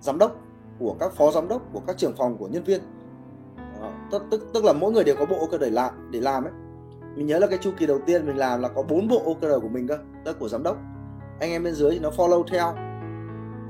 giám 0.00 0.18
đốc 0.18 0.36
của 0.78 0.96
các 1.00 1.12
phó 1.12 1.30
giám 1.30 1.48
đốc 1.48 1.62
của 1.72 1.80
các 1.86 1.98
trưởng 1.98 2.16
phòng 2.16 2.36
của 2.38 2.48
nhân 2.48 2.64
viên. 2.64 2.80
Tức, 4.10 4.22
tức 4.30 4.46
tức 4.54 4.64
là 4.64 4.72
mỗi 4.72 4.92
người 4.92 5.04
đều 5.04 5.16
có 5.18 5.26
bộ 5.26 5.36
OKR 5.38 5.60
để 5.60 5.70
làm 5.70 6.10
để 6.10 6.20
làm 6.20 6.44
ấy. 6.44 6.52
Mình 7.16 7.26
nhớ 7.26 7.38
là 7.38 7.46
cái 7.46 7.58
chu 7.58 7.70
kỳ 7.78 7.86
đầu 7.86 7.98
tiên 8.06 8.26
mình 8.26 8.36
làm 8.36 8.60
là 8.60 8.68
có 8.68 8.82
bốn 8.82 9.08
bộ 9.08 9.22
OKR 9.24 9.62
của 9.62 9.68
mình 9.68 9.88
cơ 9.88 9.98
tức 10.24 10.38
của 10.38 10.48
giám 10.48 10.62
đốc. 10.62 10.76
Anh 11.40 11.50
em 11.50 11.64
bên 11.64 11.74
dưới 11.74 11.90
thì 11.90 11.98
nó 11.98 12.10
follow 12.10 12.42
theo. 12.50 12.66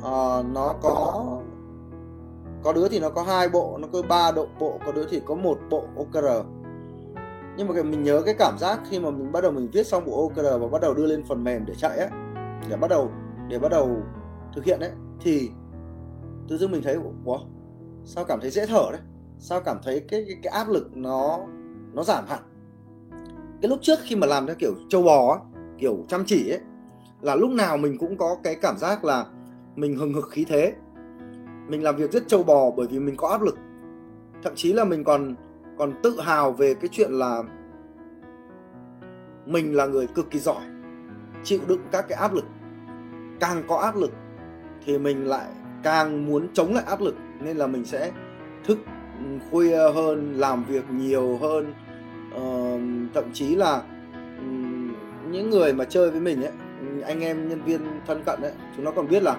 À, 0.05 0.43
nó 0.53 0.75
có 0.83 1.25
có 2.67 2.73
đứa 2.73 2.89
thì 2.89 3.01
nó 3.01 3.11
có 3.11 3.23
hai 3.23 3.49
bộ 3.49 3.79
nó 3.79 3.89
có 3.93 4.03
ba 4.03 4.33
độ 4.33 4.47
bộ 4.59 4.79
có 4.87 4.93
đứa 4.93 5.07
thì 5.11 5.21
có 5.25 5.35
một 5.35 5.59
bộ 5.71 5.85
OKR 5.97 6.27
nhưng 7.57 7.69
mà 7.69 7.75
cái 7.75 7.85
mình 7.85 8.03
nhớ 8.03 8.23
cái 8.27 8.35
cảm 8.39 8.59
giác 8.59 8.81
khi 8.91 9.01
mà 9.01 9.11
mình 9.11 9.33
bắt 9.33 9.41
đầu 9.41 9.53
mình 9.53 9.69
viết 9.73 9.87
xong 9.87 10.05
bộ 10.07 10.29
OKR 10.29 10.47
và 10.61 10.69
bắt 10.73 10.81
đầu 10.81 10.95
đưa 10.95 11.07
lên 11.07 11.25
phần 11.29 11.45
mềm 11.45 11.67
để 11.67 11.75
chạy 11.75 11.99
ấy 11.99 12.09
để 12.69 12.77
bắt 12.77 12.91
đầu 12.91 13.11
để 13.49 13.59
bắt 13.59 13.71
đầu 13.71 13.97
thực 14.55 14.65
hiện 14.65 14.81
ấy 14.81 14.91
thì 15.21 15.51
tự 16.49 16.59
dưng 16.59 16.71
mình 16.71 16.83
thấy 16.83 16.95
ủa 17.25 17.39
sao 18.05 18.25
cảm 18.25 18.41
thấy 18.41 18.51
dễ 18.51 18.67
thở 18.67 18.85
đấy? 18.93 19.01
Sao 19.39 19.61
cảm 19.61 19.79
thấy 19.85 20.01
cái 20.09 20.25
cái, 20.29 20.37
cái 20.43 20.53
áp 20.53 20.69
lực 20.69 20.97
nó 20.97 21.39
nó 21.93 22.05
giảm 22.05 22.25
hẳn? 22.29 22.43
Cái 23.63 23.69
lúc 23.69 23.79
trước 23.83 23.99
khi 24.03 24.17
mà 24.17 24.27
làm 24.27 24.47
theo 24.47 24.57
kiểu 24.59 24.73
châu 24.89 25.03
bò 25.03 25.33
ấy, 25.33 25.41
kiểu 25.79 26.05
chăm 26.09 26.25
chỉ 26.27 26.51
ấy 26.51 26.61
là 27.21 27.35
lúc 27.35 27.51
nào 27.51 27.77
mình 27.77 27.99
cũng 27.99 28.17
có 28.17 28.37
cái 28.43 28.55
cảm 28.55 28.79
giác 28.79 29.05
là 29.05 29.27
mình 29.77 29.97
hừng 29.97 30.15
hực 30.15 30.31
khí 30.31 30.45
thế 30.49 30.75
mình 31.69 31.83
làm 31.83 31.97
việc 31.97 32.13
rất 32.13 32.29
trâu 32.29 32.43
bò 32.43 32.71
bởi 32.77 32.87
vì 32.87 32.99
mình 32.99 33.17
có 33.17 33.29
áp 33.29 33.43
lực. 33.43 33.59
Thậm 34.43 34.53
chí 34.57 34.73
là 34.73 34.85
mình 34.85 35.05
còn 35.05 35.35
còn 35.79 35.93
tự 36.03 36.21
hào 36.21 36.53
về 36.53 36.75
cái 36.75 36.89
chuyện 36.93 37.13
là 37.13 37.43
mình 39.47 39.77
là 39.77 39.87
người 39.87 40.07
cực 40.07 40.31
kỳ 40.31 40.39
giỏi 40.39 40.63
chịu 41.45 41.61
đựng 41.69 41.81
các 41.93 42.09
cái 42.09 42.19
áp 42.19 42.35
lực. 42.35 42.45
Càng 43.41 43.63
có 43.69 43.77
áp 43.77 43.97
lực 43.97 44.13
thì 44.85 44.99
mình 44.99 45.27
lại 45.27 45.47
càng 45.83 46.27
muốn 46.27 46.49
chống 46.53 46.75
lại 46.75 46.85
áp 46.87 47.01
lực 47.01 47.15
nên 47.41 47.57
là 47.57 47.67
mình 47.67 47.85
sẽ 47.85 48.13
thức 48.65 48.79
ừ, 49.19 49.25
khuya 49.51 49.79
hơn 49.95 50.35
làm 50.37 50.65
việc 50.65 50.91
nhiều 50.91 51.37
hơn. 51.37 51.75
Uh, 52.35 52.81
thậm 53.15 53.25
chí 53.33 53.57
là 53.57 53.83
um, 54.39 54.95
những 55.31 55.51
người 55.51 55.73
mà 55.73 55.85
chơi 55.85 56.11
với 56.11 56.21
mình 56.21 56.43
ấy 56.43 56.53
anh 57.03 57.21
em 57.21 57.49
nhân 57.49 57.63
viên 57.63 57.81
thân 58.07 58.23
cận 58.27 58.43
ấy 58.43 58.53
chúng 58.77 58.85
nó 58.85 58.91
còn 58.91 59.09
biết 59.09 59.23
là 59.23 59.37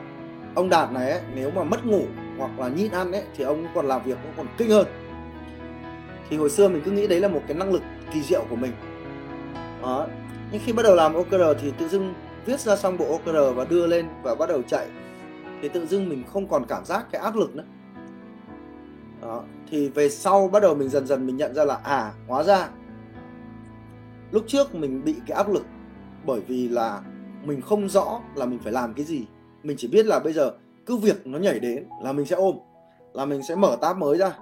ông 0.58 0.70
đạt 0.70 0.92
này 0.92 1.12
ấy, 1.12 1.22
nếu 1.36 1.52
mà 1.52 1.64
mất 1.64 1.86
ngủ 1.86 2.06
hoặc 2.38 2.60
là 2.60 2.68
nhịn 2.68 2.92
ăn 2.92 3.12
ấy 3.12 3.24
thì 3.36 3.44
ông 3.44 3.68
còn 3.76 3.88
làm 3.88 4.04
việc 4.04 4.18
cũng 4.24 4.34
còn 4.38 4.48
kinh 4.58 4.70
hơn 4.70 4.88
thì 6.30 6.38
hồi 6.38 6.50
xưa 6.50 6.70
mình 6.70 6.82
cứ 6.86 6.92
nghĩ 6.92 7.08
đấy 7.08 7.20
là 7.20 7.28
một 7.28 7.42
cái 7.48 7.58
năng 7.58 7.72
lực 7.72 7.82
kỳ 8.14 8.22
diệu 8.22 8.46
của 8.50 8.56
mình 8.56 8.72
đó. 9.82 10.08
nhưng 10.52 10.62
khi 10.66 10.74
bắt 10.74 10.84
đầu 10.84 10.96
làm 10.96 11.14
OKR 11.14 11.62
thì 11.62 11.72
tự 11.78 11.88
dưng 11.88 12.14
viết 12.46 12.60
ra 12.60 12.76
xong 12.76 12.98
bộ 12.98 13.12
OKR 13.12 13.56
và 13.56 13.66
đưa 13.70 13.88
lên 13.88 14.08
và 14.24 14.36
bắt 14.36 14.50
đầu 14.50 14.62
chạy 14.62 14.88
thì 15.62 15.70
tự 15.70 15.86
dưng 15.86 16.10
mình 16.10 16.24
không 16.34 16.48
còn 16.48 16.66
cảm 16.66 16.86
giác 16.86 17.06
cái 17.12 17.22
áp 17.22 17.36
lực 17.36 17.56
nữa 17.56 17.66
đó. 19.22 19.44
thì 19.72 19.90
về 19.90 20.10
sau 20.10 20.48
bắt 20.48 20.62
đầu 20.62 20.76
mình 20.76 20.90
dần 20.90 21.08
dần 21.08 21.28
mình 21.28 21.38
nhận 21.38 21.56
ra 21.56 21.66
là 21.66 21.80
à 21.84 22.12
hóa 22.28 22.44
ra 22.44 22.70
lúc 24.32 24.44
trước 24.48 24.76
mình 24.76 25.04
bị 25.04 25.16
cái 25.28 25.38
áp 25.38 25.50
lực 25.50 25.66
bởi 26.26 26.42
vì 26.48 26.68
là 26.68 27.02
mình 27.44 27.62
không 27.62 27.90
rõ 27.90 28.22
là 28.36 28.46
mình 28.46 28.60
phải 28.64 28.74
làm 28.74 28.94
cái 28.94 29.06
gì 29.06 29.26
mình 29.64 29.78
chỉ 29.78 29.88
biết 29.88 30.06
là 30.06 30.20
bây 30.20 30.34
giờ 30.34 30.52
cứ 30.86 30.96
việc 30.96 31.28
nó 31.28 31.40
nhảy 31.40 31.60
đến 31.60 31.86
là 32.04 32.12
mình 32.12 32.26
sẽ 32.26 32.36
ôm, 32.36 32.56
là 33.14 33.26
mình 33.26 33.42
sẽ 33.44 33.56
mở 33.56 33.78
tab 33.82 33.98
mới 33.98 34.18
ra, 34.18 34.38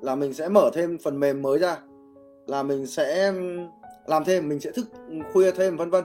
là 0.00 0.14
mình 0.14 0.34
sẽ 0.34 0.48
mở 0.48 0.70
thêm 0.74 0.98
phần 0.98 1.20
mềm 1.20 1.42
mới 1.42 1.58
ra, 1.58 1.78
là 2.46 2.62
mình 2.62 2.86
sẽ 2.86 3.32
làm 4.06 4.24
thêm, 4.24 4.48
mình 4.48 4.60
sẽ 4.60 4.70
thức, 4.70 4.86
khuya 5.32 5.50
thêm, 5.50 5.76
vân 5.76 5.90
vân. 5.90 6.04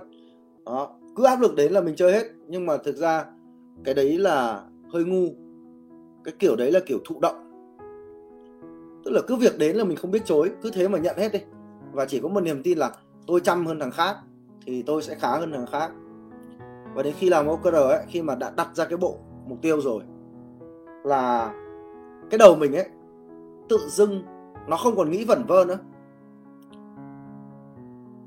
Đó, 0.65 0.96
cứ 1.15 1.24
áp 1.24 1.41
lực 1.41 1.56
đến 1.56 1.72
là 1.72 1.82
mình 1.82 1.96
chơi 1.96 2.12
hết. 2.12 2.24
Nhưng 2.48 2.65
mà 2.65 2.77
thực 2.77 2.96
ra 2.96 3.25
cái 3.84 3.94
đấy 3.94 4.17
là 4.17 4.63
hơi 4.94 5.03
ngu. 5.06 5.27
Cái 6.24 6.34
kiểu 6.39 6.56
đấy 6.56 6.72
là 6.72 6.79
kiểu 6.86 7.00
thụ 7.06 7.20
động. 7.20 7.36
Tức 9.06 9.12
là 9.12 9.22
cứ 9.27 9.36
việc 9.36 9.58
đến 9.58 9.75
là 9.75 9.84
mình 9.84 9.98
không 9.98 10.12
biết 10.12 10.25
chối, 10.25 10.51
cứ 10.62 10.72
thế 10.72 10.88
mà 10.88 11.00
nhận 11.00 11.17
hết 11.17 11.34
đi. 11.34 11.39
Và 11.91 12.06
chỉ 12.06 12.20
có 12.20 12.29
một 12.29 12.41
niềm 12.41 12.63
tin 12.63 12.77
là 12.77 12.91
tôi 13.27 13.39
chăm 13.39 13.65
hơn 13.65 13.79
thằng 13.79 13.91
khác 13.91 14.15
thì 14.65 14.82
tôi 14.82 15.01
sẽ 15.01 15.15
khá 15.15 15.38
hơn 15.38 15.51
thằng 15.51 15.65
khác 15.72 15.91
và 16.98 17.04
đến 17.04 17.13
khi 17.18 17.30
làm 17.30 17.48
OKR 17.48 17.75
ấy, 17.75 18.04
khi 18.08 18.22
mà 18.22 18.36
đã 18.36 18.51
đặt 18.58 18.68
ra 18.74 18.86
cái 18.86 18.98
bộ 18.98 19.18
mục 19.48 19.62
tiêu 19.62 19.82
rồi, 19.82 20.04
là 21.04 21.54
cái 22.30 22.38
đầu 22.38 22.56
mình 22.56 22.75
ấy, 22.75 22.89
tự 23.70 23.77
dưng 23.88 24.24
nó 24.68 24.77
không 24.77 24.96
còn 24.96 25.12
nghĩ 25.12 25.25
vẩn 25.25 25.44
vơ 25.48 25.66
nữa. 25.66 25.77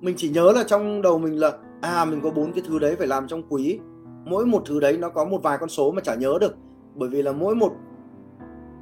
Mình 0.00 0.14
chỉ 0.18 0.30
nhớ 0.30 0.52
là 0.52 0.64
trong 0.64 1.02
đầu 1.02 1.18
mình 1.18 1.40
là 1.40 1.52
à 1.80 2.04
mình 2.04 2.20
có 2.20 2.30
bốn 2.30 2.52
cái 2.52 2.64
thứ 2.66 2.78
đấy 2.78 2.96
phải 2.98 3.06
làm 3.06 3.28
trong 3.28 3.42
quý. 3.48 3.80
Mỗi 4.24 4.46
một 4.46 4.62
thứ 4.66 4.80
đấy 4.80 4.96
nó 4.96 5.08
có 5.08 5.24
một 5.24 5.42
vài 5.42 5.58
con 5.58 5.68
số 5.68 5.90
mà 5.90 6.00
chả 6.00 6.14
nhớ 6.14 6.38
được. 6.40 6.56
Bởi 6.94 7.08
vì 7.08 7.22
là 7.22 7.32
mỗi 7.32 7.54
một 7.54 7.72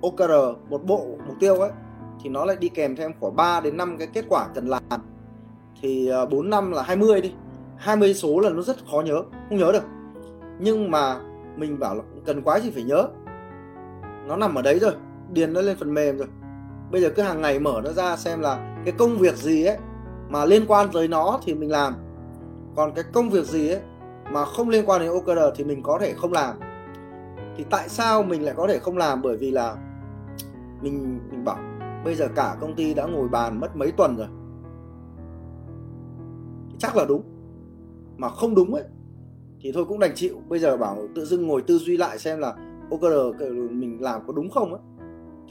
OKR 0.03 0.33
một 0.71 0.85
bộ 0.87 1.07
mục 1.27 1.37
tiêu 1.41 1.55
ấy, 1.55 1.71
thì 2.23 2.31
nó 2.31 2.45
lại 2.45 2.57
đi 2.61 2.69
kèm 2.69 2.97
thêm 2.97 3.13
khoảng 3.21 3.37
3 3.37 3.61
đến 3.61 3.77
5 3.77 3.97
cái 3.99 4.07
kết 4.07 4.25
quả 4.29 4.49
cần 4.55 4.67
làm. 4.67 5.01
Thì 5.81 6.09
à, 6.09 6.27
4 6.27 6.51
năm 6.51 6.73
là 6.73 6.83
20 6.83 7.21
đi. 7.21 7.35
20 7.79 8.15
số 8.15 8.41
là 8.41 8.51
nó 8.51 8.63
rất 8.63 8.77
khó 8.91 9.01
nhớ, 9.01 9.23
không 9.49 9.59
nhớ 9.59 9.73
được. 9.73 9.85
Nhưng 10.59 10.91
mà 10.91 11.21
mình 11.57 11.79
bảo 11.79 11.95
là 11.95 12.03
cần 12.27 12.43
quá 12.43 12.61
gì 12.61 12.71
phải 12.71 12.83
nhớ. 12.83 13.09
Nó 14.27 14.37
nằm 14.37 14.55
ở 14.55 14.63
đấy 14.63 14.79
rồi, 14.79 14.93
điền 15.33 15.53
nó 15.53 15.61
lên 15.61 15.77
phần 15.77 15.95
mềm 15.95 16.19
rồi. 16.19 16.29
Bây 16.91 17.01
giờ 17.01 17.11
cứ 17.17 17.23
hàng 17.23 17.43
ngày 17.43 17.59
mở 17.59 17.81
nó 17.85 17.93
ra 17.93 18.17
xem 18.17 18.41
là 18.41 18.83
cái 18.85 18.95
công 18.99 19.19
việc 19.19 19.37
gì 19.37 19.65
ấy 19.65 19.79
mà 20.29 20.45
liên 20.45 20.65
quan 20.69 20.89
tới 20.93 21.09
nó 21.09 21.41
thì 21.45 21.55
mình 21.55 21.71
làm. 21.71 21.95
Còn 22.77 22.93
cái 22.95 23.05
công 23.13 23.31
việc 23.31 23.45
gì 23.45 23.69
ấy 23.69 23.81
mà 24.31 24.45
không 24.45 24.69
liên 24.69 24.87
quan 24.87 25.01
đến 25.01 25.11
OKR 25.11 25.57
thì 25.57 25.65
mình 25.65 25.83
có 25.83 25.99
thể 26.01 26.15
không 26.17 26.33
làm. 26.33 26.55
Thì 27.57 27.65
tại 27.71 27.89
sao 27.89 28.23
mình 28.23 28.45
lại 28.45 28.55
có 28.57 28.67
thể 28.67 28.79
không 28.79 28.97
làm? 28.97 29.23
Bởi 29.23 29.37
vì 29.37 29.51
là 29.51 29.77
mình 30.81 31.21
mình 31.31 31.45
bảo, 31.45 31.59
bây 32.05 32.15
giờ 32.15 32.29
cả 32.37 32.57
công 32.61 32.75
ty 32.75 32.95
đã 32.95 33.07
ngồi 33.07 33.29
bàn 33.29 33.61
mất 33.61 33.77
mấy 33.77 33.93
tuần 33.93 34.17
rồi. 34.17 34.29
Chắc 36.79 36.97
là 36.97 37.05
đúng 37.05 37.23
mà 38.19 38.29
không 38.29 38.55
đúng 38.55 38.75
ấy, 38.75 38.85
thì 39.61 39.73
thôi 39.73 39.85
cũng 39.89 39.99
đành 39.99 40.13
chịu. 40.15 40.35
Bây 40.49 40.59
giờ 40.59 40.77
bảo 40.77 41.09
tự 41.15 41.25
dưng 41.25 41.47
ngồi 41.47 41.63
tư 41.63 41.79
duy 41.79 41.97
lại 41.97 42.19
xem 42.19 42.39
là 42.39 42.55
OKR 42.91 43.43
mình 43.71 43.99
làm 44.01 44.27
có 44.27 44.33
đúng 44.33 44.51
không 44.51 44.73
ấy. 44.73 44.83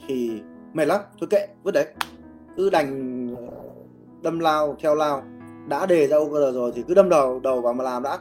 Thì 0.07 0.41
mệt 0.73 0.85
lắm, 0.85 1.01
thôi 1.19 1.27
kệ, 1.29 1.47
vứt 1.63 1.71
đấy. 1.71 1.85
Cứ 2.57 2.69
đành 2.69 3.27
ờ, 3.35 3.43
đâm 4.21 4.39
lao, 4.39 4.75
theo 4.79 4.95
lao. 4.95 5.23
Đã 5.67 5.85
đề 5.85 6.07
ra 6.07 6.17
OKR 6.17 6.55
rồi 6.55 6.71
thì 6.75 6.83
cứ 6.87 6.93
đâm 6.93 7.09
đầu 7.09 7.39
đầu 7.39 7.61
vào 7.61 7.73
mà 7.73 7.83
làm 7.83 8.03
đã. 8.03 8.17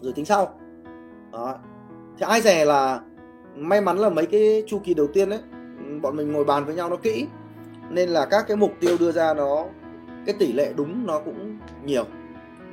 Rồi 0.00 0.12
tính 0.12 0.24
sau. 0.24 0.54
Đó. 1.32 1.58
Thì 2.18 2.26
ai 2.28 2.40
rẻ 2.40 2.64
là 2.64 3.00
may 3.56 3.80
mắn 3.80 3.98
là 3.98 4.08
mấy 4.08 4.26
cái 4.26 4.62
chu 4.66 4.78
kỳ 4.84 4.94
đầu 4.94 5.06
tiên 5.06 5.30
ấy, 5.30 5.40
bọn 6.02 6.16
mình 6.16 6.32
ngồi 6.32 6.44
bàn 6.44 6.64
với 6.64 6.74
nhau 6.74 6.90
nó 6.90 6.96
kỹ. 6.96 7.26
Nên 7.90 8.08
là 8.08 8.26
các 8.26 8.44
cái 8.48 8.56
mục 8.56 8.72
tiêu 8.80 8.96
đưa 9.00 9.12
ra 9.12 9.34
nó, 9.34 9.66
cái 10.26 10.34
tỷ 10.38 10.52
lệ 10.52 10.72
đúng 10.76 11.06
nó 11.06 11.20
cũng 11.20 11.58
nhiều 11.84 12.04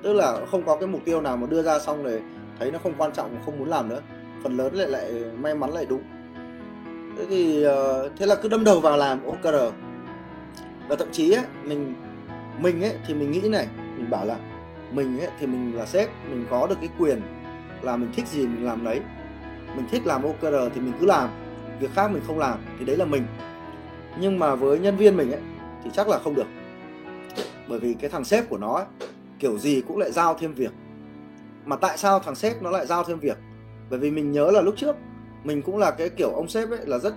tức 0.06 0.14
là 0.14 0.46
không 0.52 0.66
có 0.66 0.76
cái 0.76 0.88
mục 0.88 1.02
tiêu 1.06 1.22
nào 1.22 1.38
mà 1.38 1.48
đưa 1.48 1.64
ra 1.64 1.80
xong 1.80 2.04
rồi 2.04 2.22
thấy 2.60 2.72
nó 2.72 2.80
không 2.84 2.94
quan 2.98 3.12
trọng 3.14 3.38
không 3.46 3.60
muốn 3.60 3.70
làm 3.70 3.90
nữa. 3.90 4.02
Phần 4.44 4.58
lớn 4.58 4.74
lại 4.74 4.88
lại 4.88 5.12
may 5.38 5.56
mắn 5.56 5.72
lại 5.74 5.86
đúng. 5.90 6.02
Thế 7.18 7.26
thì 7.30 7.64
ờ, 7.64 8.10
thế 8.18 8.26
là 8.26 8.36
cứ 8.36 8.50
đâm 8.50 8.64
đầu 8.64 8.80
vào 8.80 8.98
làm 8.98 9.20
OKR 9.26 9.74
và 10.88 10.96
thậm 10.96 11.08
chí 11.12 11.32
ấy, 11.32 11.44
mình 11.64 11.94
mình 12.60 12.82
ấy 12.82 12.94
thì 13.08 13.14
mình 13.14 13.32
nghĩ 13.32 13.50
này 13.50 13.68
mình 13.98 14.10
bảo 14.10 14.26
là 14.26 14.38
mình 14.92 15.20
ấy 15.20 15.30
thì 15.40 15.48
mình 15.48 15.78
là 15.78 15.86
sếp 15.86 16.10
mình 16.30 16.46
có 16.50 16.68
được 16.68 16.78
cái 16.82 16.90
quyền 17.00 17.22
là 17.82 17.96
mình 17.96 18.10
thích 18.16 18.28
gì 18.28 18.48
mình 18.48 18.66
làm 18.66 18.84
đấy. 18.84 19.00
Mình 19.76 19.86
thích 19.92 20.06
làm 20.06 20.24
OKR 20.24 20.56
thì 20.76 20.82
mình 20.82 20.94
cứ 21.00 21.06
làm 21.06 21.30
việc 21.80 21.90
khác 21.96 22.12
mình 22.12 22.24
không 22.28 22.40
làm 22.40 22.60
thì 22.80 22.86
đấy 22.86 22.98
là 22.98 23.06
mình. 23.06 23.24
Nhưng 24.20 24.40
mà 24.40 24.56
với 24.56 24.80
nhân 24.80 24.98
viên 24.98 25.18
mình 25.18 25.32
ấy 25.32 25.42
thì 25.84 25.90
chắc 25.94 26.08
là 26.08 26.20
không 26.20 26.36
được. 26.36 26.48
Bởi 27.68 27.80
vì 27.80 27.94
cái 27.94 28.10
thằng 28.10 28.24
sếp 28.24 28.50
của 28.50 28.58
nó 28.58 28.74
ấy, 28.74 28.86
kiểu 29.46 29.58
gì 29.58 29.82
cũng 29.88 29.98
lại 29.98 30.12
giao 30.12 30.36
thêm 30.40 30.54
việc. 30.54 30.72
Mà 31.66 31.76
tại 31.76 31.98
sao 31.98 32.20
thằng 32.20 32.36
sếp 32.36 32.62
nó 32.62 32.72
lại 32.72 32.86
giao 32.86 33.04
thêm 33.04 33.20
việc? 33.20 33.38
Bởi 33.90 34.00
vì 34.00 34.12
mình 34.12 34.32
nhớ 34.32 34.52
là 34.52 34.62
lúc 34.62 34.74
trước, 34.78 34.96
mình 35.44 35.62
cũng 35.62 35.78
là 35.78 35.92
cái 35.92 36.10
kiểu 36.10 36.30
ông 36.30 36.48
sếp 36.48 36.70
ấy 36.70 36.86
là 36.86 36.98
rất 36.98 37.14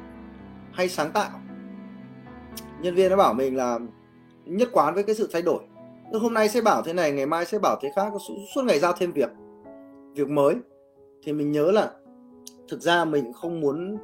hay 0.72 0.88
sáng 0.88 1.10
tạo. 1.12 1.30
Nhân 2.80 2.94
viên 2.94 3.10
nó 3.10 3.16
bảo 3.16 3.34
mình 3.34 3.56
là 3.56 3.78
nhất 4.44 4.68
quán 4.72 4.94
với 4.94 5.02
cái 5.02 5.14
sự 5.14 5.28
thay 5.32 5.42
đổi. 5.42 5.58
Hôm 6.20 6.34
nay 6.34 6.48
sẽ 6.48 6.60
bảo 6.60 6.82
thế 6.82 6.92
này, 6.92 7.12
ngày 7.12 7.26
mai 7.26 7.46
sẽ 7.46 7.58
bảo 7.58 7.78
thế 7.82 7.90
khác, 7.96 8.12
suốt 8.54 8.62
ngày 8.64 8.78
giao 8.78 8.92
thêm 8.92 9.12
việc. 9.12 9.30
Việc 10.14 10.28
mới. 10.28 10.54
Thì 11.24 11.32
mình 11.32 11.52
nhớ 11.52 11.70
là 11.70 11.90
thực 12.68 12.80
ra 12.80 13.04
mình 13.04 13.32
không 13.32 13.60
muốn 13.60 13.98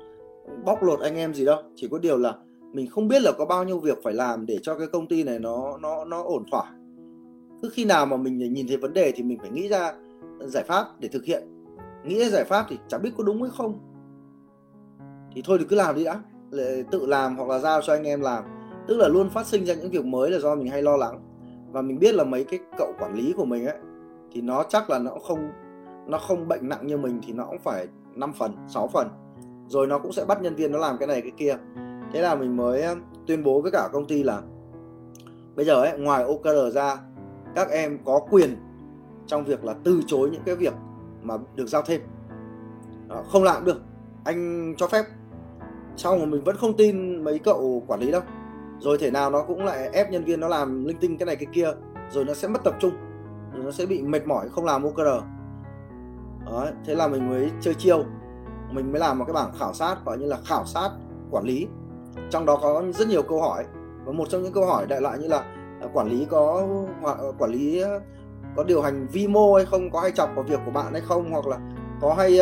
bóc 0.65 0.83
lột 0.83 1.01
anh 1.01 1.17
em 1.17 1.35
gì 1.35 1.45
đâu. 1.45 1.63
Chỉ 1.77 1.89
có 1.91 1.99
điều 1.99 2.19
là 2.19 2.35
mình 2.73 2.87
không 2.91 3.09
biết 3.09 3.23
là 3.23 3.33
có 3.39 3.45
bao 3.45 3.65
nhiêu 3.65 3.79
việc 3.79 3.99
phải 4.05 4.15
làm 4.15 4.47
để 4.47 4.59
cho 4.63 4.79
cái 4.79 4.87
công 4.87 5.09
ty 5.09 5.23
này 5.25 5.39
nó 5.39 5.79
nó 5.81 6.05
nó 6.05 6.23
ổn 6.23 6.45
thỏa 6.51 6.73
cứ 7.65 7.71
khi 7.73 7.85
nào 7.85 8.07
mà 8.07 8.17
mình 8.17 8.53
nhìn 8.53 8.69
thấy 8.69 8.77
vấn 8.77 8.93
đề 8.93 9.13
thì 9.17 9.23
mình 9.23 9.39
phải 9.39 9.51
nghĩ 9.51 9.69
ra 9.69 9.93
giải 10.41 10.65
pháp 10.65 10.87
để 10.99 11.09
thực 11.09 11.25
hiện. 11.25 11.43
Nghĩ 12.05 12.25
ra 12.25 12.29
giải 12.29 12.45
pháp 12.45 12.67
thì 12.69 12.79
chẳng 12.89 13.03
biết 13.03 13.11
có 13.17 13.25
đúng 13.25 13.43
hay 13.43 13.51
không. 13.57 13.79
Thì 15.35 15.43
thôi 15.45 15.59
thì 15.61 15.67
cứ 15.69 15.77
làm 15.77 15.95
đi 15.95 16.05
đã. 16.05 16.21
Tự 16.91 17.07
làm 17.07 17.37
hoặc 17.37 17.49
là 17.49 17.59
giao 17.59 17.83
cho 17.83 17.93
anh 17.93 18.05
em 18.05 18.21
làm. 18.21 18.45
Tức 18.89 18.97
là 18.97 19.09
luôn 19.09 19.31
phát 19.31 19.47
sinh 19.47 19.65
ra 19.65 19.75
những 19.75 19.91
việc 19.91 20.05
mới 20.05 20.31
là 20.31 20.39
do 20.39 20.55
mình 20.55 20.69
hay 20.69 20.83
lo 20.83 20.97
lắng. 20.97 21.21
Và 21.73 21.83
mình 21.83 21.99
biết 21.99 22.15
là 22.15 22.25
mấy 22.25 22.45
cái 22.45 22.61
cậu 22.79 22.93
quản 22.99 23.15
lý 23.15 23.33
của 23.37 23.45
mình 23.45 23.67
ấy, 23.67 23.79
thì 24.33 24.41
nó 24.41 24.65
chắc 24.69 24.91
là 24.91 24.99
nó 24.99 25.11
không 25.11 25.51
nó 26.07 26.19
không 26.19 26.49
bệnh 26.49 26.69
nặng 26.69 26.87
như 26.87 26.97
mình 26.97 27.21
thì 27.27 27.33
nó 27.33 27.47
cũng 27.47 27.59
phải 27.59 27.87
5 28.15 28.33
phần 28.33 28.53
6 28.69 28.89
phần. 28.89 29.09
Rồi 29.69 29.87
nó 29.87 29.99
cũng 29.99 30.13
sẽ 30.13 30.25
bắt 30.25 30.43
nhân 30.43 30.55
viên 30.55 30.73
nó 30.73 30.79
làm 30.79 30.99
cái 30.99 31.09
này 31.09 31.21
cái 31.21 31.33
kia. 31.37 31.57
Thế 32.13 32.21
là 32.21 32.35
mình 32.35 32.57
mới 32.57 32.83
um, 32.83 32.99
tuyên 33.27 33.45
bố 33.45 33.61
với 33.61 33.71
cả 33.71 33.89
công 33.93 34.07
ty 34.07 34.23
là 34.23 34.43
bây 35.57 35.67
giờ 35.67 35.75
ấy, 35.75 35.99
ngoài 35.99 36.25
OKR 36.25 36.75
ra 36.75 36.99
các 37.55 37.71
em 37.71 37.99
có 38.05 38.21
quyền 38.31 38.57
trong 39.27 39.45
việc 39.45 39.65
là 39.65 39.75
từ 39.85 40.03
chối 40.07 40.31
những 40.31 40.43
cái 40.47 40.57
việc 40.57 40.75
mà 41.23 41.35
được 41.55 41.67
giao 41.67 41.83
thêm. 41.83 42.01
Đó, 43.09 43.23
không 43.29 43.43
làm 43.43 43.65
được 43.65 43.83
anh 44.25 44.75
cho 44.77 44.89
phép. 44.89 45.05
Sau 45.97 46.19
mà 46.19 46.25
mình 46.25 46.45
vẫn 46.45 46.57
không 46.57 46.77
tin 46.77 47.25
mấy 47.25 47.39
cậu 47.39 47.85
quản 47.87 48.01
lý 48.01 48.11
đâu 48.11 48.23
rồi 48.81 48.99
thể 48.99 49.11
nào 49.11 49.31
nó 49.31 49.43
cũng 49.43 49.65
lại 49.65 49.89
ép 49.93 50.11
nhân 50.11 50.25
viên 50.25 50.41
nó 50.41 50.49
làm 50.49 50.85
linh 50.85 50.99
tinh 50.99 51.19
cái 51.19 51.27
này 51.27 51.37
cái 51.37 51.47
kia 51.53 51.69
rồi 52.11 52.25
nó 52.25 52.35
sẽ 52.35 52.49
mất 52.49 52.65
tập 52.65 52.75
trung 52.81 52.93
rồi 53.55 53.65
nó 53.65 53.71
sẽ 53.71 53.87
bị 53.87 54.03
mệt 54.03 54.27
mỏi 54.27 54.49
không 54.49 54.65
làm 54.65 54.83
OKR 54.83 55.25
Đó, 56.47 56.67
thế 56.87 56.95
là 56.95 57.09
mình 57.09 57.31
mới 57.31 57.51
chơi 57.61 57.75
chiêu. 57.75 58.05
Mình 58.71 58.93
mới 58.93 59.01
làm 59.01 59.19
một 59.19 59.25
cái 59.25 59.35
bảng 59.35 59.53
khảo 59.59 59.75
sát 59.75 59.97
gọi 60.05 60.19
như 60.19 60.27
là 60.27 60.39
khảo 60.45 60.65
sát 60.67 60.91
quản 61.31 61.45
lý. 61.45 61.67
Trong 62.31 62.47
đó 62.47 62.59
có 62.63 62.85
rất 62.95 63.09
nhiều 63.09 63.23
câu 63.23 63.43
hỏi 63.43 63.65
và 64.05 64.13
một 64.13 64.29
trong 64.29 64.43
những 64.43 64.53
câu 64.53 64.67
hỏi 64.67 64.87
đại 64.87 65.01
loại 65.01 65.19
như 65.19 65.29
là 65.29 65.45
Ờ, 65.85 65.91
quản 65.93 66.09
lý 66.09 66.27
có 66.31 66.67
ờ, 67.03 67.33
quản 67.39 67.51
lý 67.51 67.81
ờ, 67.81 68.01
có 68.57 68.65
điều 68.65 68.83
hành 68.83 69.07
vi 69.13 69.27
mô 69.27 69.55
hay 69.55 69.65
không 69.65 69.91
có 69.91 70.01
hay 70.01 70.11
chọc 70.11 70.31
vào 70.35 70.45
việc 70.45 70.61
của 70.65 70.71
bạn 70.71 70.93
hay 70.93 71.01
không 71.01 71.31
hoặc 71.31 71.47
là 71.47 71.59
có 72.01 72.15
hay 72.15 72.39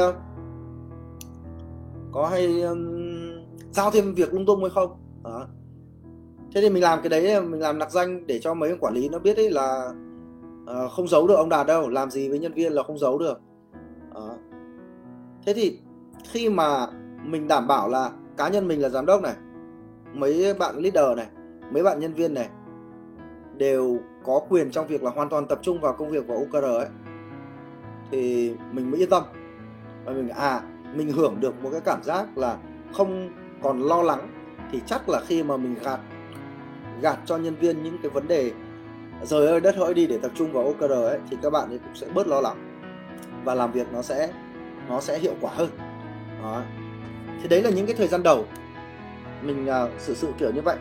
có 2.12 2.26
hay 2.26 2.62
um, 2.62 2.98
giao 3.70 3.90
thêm 3.90 4.14
việc 4.14 4.34
lung 4.34 4.46
tung 4.46 4.60
hay 4.60 4.70
không 4.70 4.90
đó. 5.24 5.46
thế 6.54 6.60
thì 6.60 6.70
mình 6.70 6.82
làm 6.82 6.98
cái 7.02 7.08
đấy 7.08 7.40
mình 7.40 7.60
làm 7.60 7.78
nặc 7.78 7.90
danh 7.90 8.26
để 8.26 8.38
cho 8.38 8.54
mấy 8.54 8.70
ông 8.70 8.78
quản 8.78 8.94
lý 8.94 9.08
nó 9.08 9.18
biết 9.18 9.36
ấy 9.36 9.50
là 9.50 9.92
uh, 10.62 10.90
không 10.92 11.08
giấu 11.08 11.26
được 11.26 11.34
ông 11.34 11.48
đạt 11.48 11.66
đâu 11.66 11.88
làm 11.88 12.10
gì 12.10 12.28
với 12.28 12.38
nhân 12.38 12.52
viên 12.52 12.72
là 12.72 12.82
không 12.82 12.98
giấu 12.98 13.18
được 13.18 13.40
đó. 14.14 14.36
thế 15.46 15.54
thì 15.54 15.78
khi 16.30 16.48
mà 16.48 16.86
mình 17.24 17.48
đảm 17.48 17.66
bảo 17.66 17.88
là 17.88 18.10
cá 18.36 18.48
nhân 18.48 18.68
mình 18.68 18.82
là 18.82 18.88
giám 18.88 19.06
đốc 19.06 19.22
này 19.22 19.34
mấy 20.14 20.54
bạn 20.54 20.76
leader 20.78 21.16
này 21.16 21.26
mấy 21.72 21.82
bạn 21.82 22.00
nhân 22.00 22.14
viên 22.14 22.34
này 22.34 22.48
đều 23.58 23.98
có 24.24 24.40
quyền 24.48 24.70
trong 24.70 24.86
việc 24.86 25.02
là 25.02 25.10
hoàn 25.10 25.28
toàn 25.28 25.46
tập 25.46 25.58
trung 25.62 25.80
vào 25.80 25.92
công 25.92 26.10
việc 26.10 26.24
của 26.28 26.34
OKR 26.34 26.64
ấy. 26.64 26.86
Thì 28.10 28.54
mình 28.72 28.90
mới 28.90 29.00
yên 29.00 29.10
tâm. 29.10 29.22
Và 30.04 30.12
mình 30.12 30.28
à 30.28 30.60
mình 30.94 31.12
hưởng 31.12 31.40
được 31.40 31.62
một 31.62 31.68
cái 31.72 31.80
cảm 31.84 32.02
giác 32.02 32.38
là 32.38 32.56
không 32.92 33.30
còn 33.62 33.82
lo 33.82 34.02
lắng. 34.02 34.28
Thì 34.72 34.80
chắc 34.86 35.08
là 35.08 35.20
khi 35.26 35.42
mà 35.42 35.56
mình 35.56 35.74
gạt 35.84 36.00
gạt 37.00 37.18
cho 37.26 37.36
nhân 37.36 37.54
viên 37.54 37.82
những 37.82 37.98
cái 38.02 38.10
vấn 38.10 38.28
đề 38.28 38.52
rời 39.22 39.46
ơi 39.46 39.60
đất 39.60 39.76
hỡi 39.76 39.94
đi 39.94 40.06
để 40.06 40.18
tập 40.18 40.30
trung 40.34 40.52
vào 40.52 40.64
OKR 40.64 40.92
ấy 40.92 41.18
thì 41.30 41.36
các 41.42 41.50
bạn 41.50 41.68
ấy 41.68 41.78
cũng 41.78 41.94
sẽ 41.94 42.06
bớt 42.14 42.26
lo 42.26 42.40
lắng. 42.40 42.80
Và 43.44 43.54
làm 43.54 43.72
việc 43.72 43.92
nó 43.92 44.02
sẽ 44.02 44.32
nó 44.88 45.00
sẽ 45.00 45.18
hiệu 45.18 45.34
quả 45.40 45.52
hơn. 45.54 45.68
Đó. 46.42 46.62
thì 47.42 47.48
đấy 47.48 47.62
là 47.62 47.70
những 47.70 47.86
cái 47.86 47.94
thời 47.94 48.08
gian 48.08 48.22
đầu. 48.22 48.44
Mình 49.42 49.66
uh, 49.84 50.00
xử 50.00 50.14
sự 50.14 50.32
kiểu 50.38 50.52
như 50.52 50.60
vậy. 50.60 50.76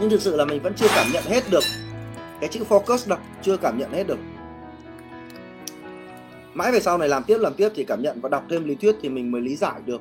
Nhưng 0.00 0.10
thực 0.10 0.20
sự 0.20 0.36
là 0.36 0.44
mình 0.44 0.62
vẫn 0.62 0.74
chưa 0.76 0.86
cảm 0.96 1.06
nhận 1.12 1.24
hết 1.24 1.50
được 1.50 1.64
cái 2.40 2.48
chữ 2.48 2.64
focus 2.68 3.08
đâu 3.08 3.18
chưa 3.42 3.56
cảm 3.56 3.78
nhận 3.78 3.92
hết 3.92 4.06
được. 4.06 4.18
Mãi 6.54 6.72
về 6.72 6.80
sau 6.80 6.98
này 6.98 7.08
làm 7.08 7.24
tiếp 7.24 7.38
làm 7.38 7.54
tiếp 7.54 7.68
thì 7.74 7.84
cảm 7.84 8.02
nhận 8.02 8.20
và 8.20 8.28
đọc 8.28 8.44
thêm 8.50 8.64
lý 8.64 8.74
thuyết 8.74 8.96
thì 9.02 9.08
mình 9.08 9.30
mới 9.30 9.40
lý 9.40 9.56
giải 9.56 9.80
được 9.86 10.00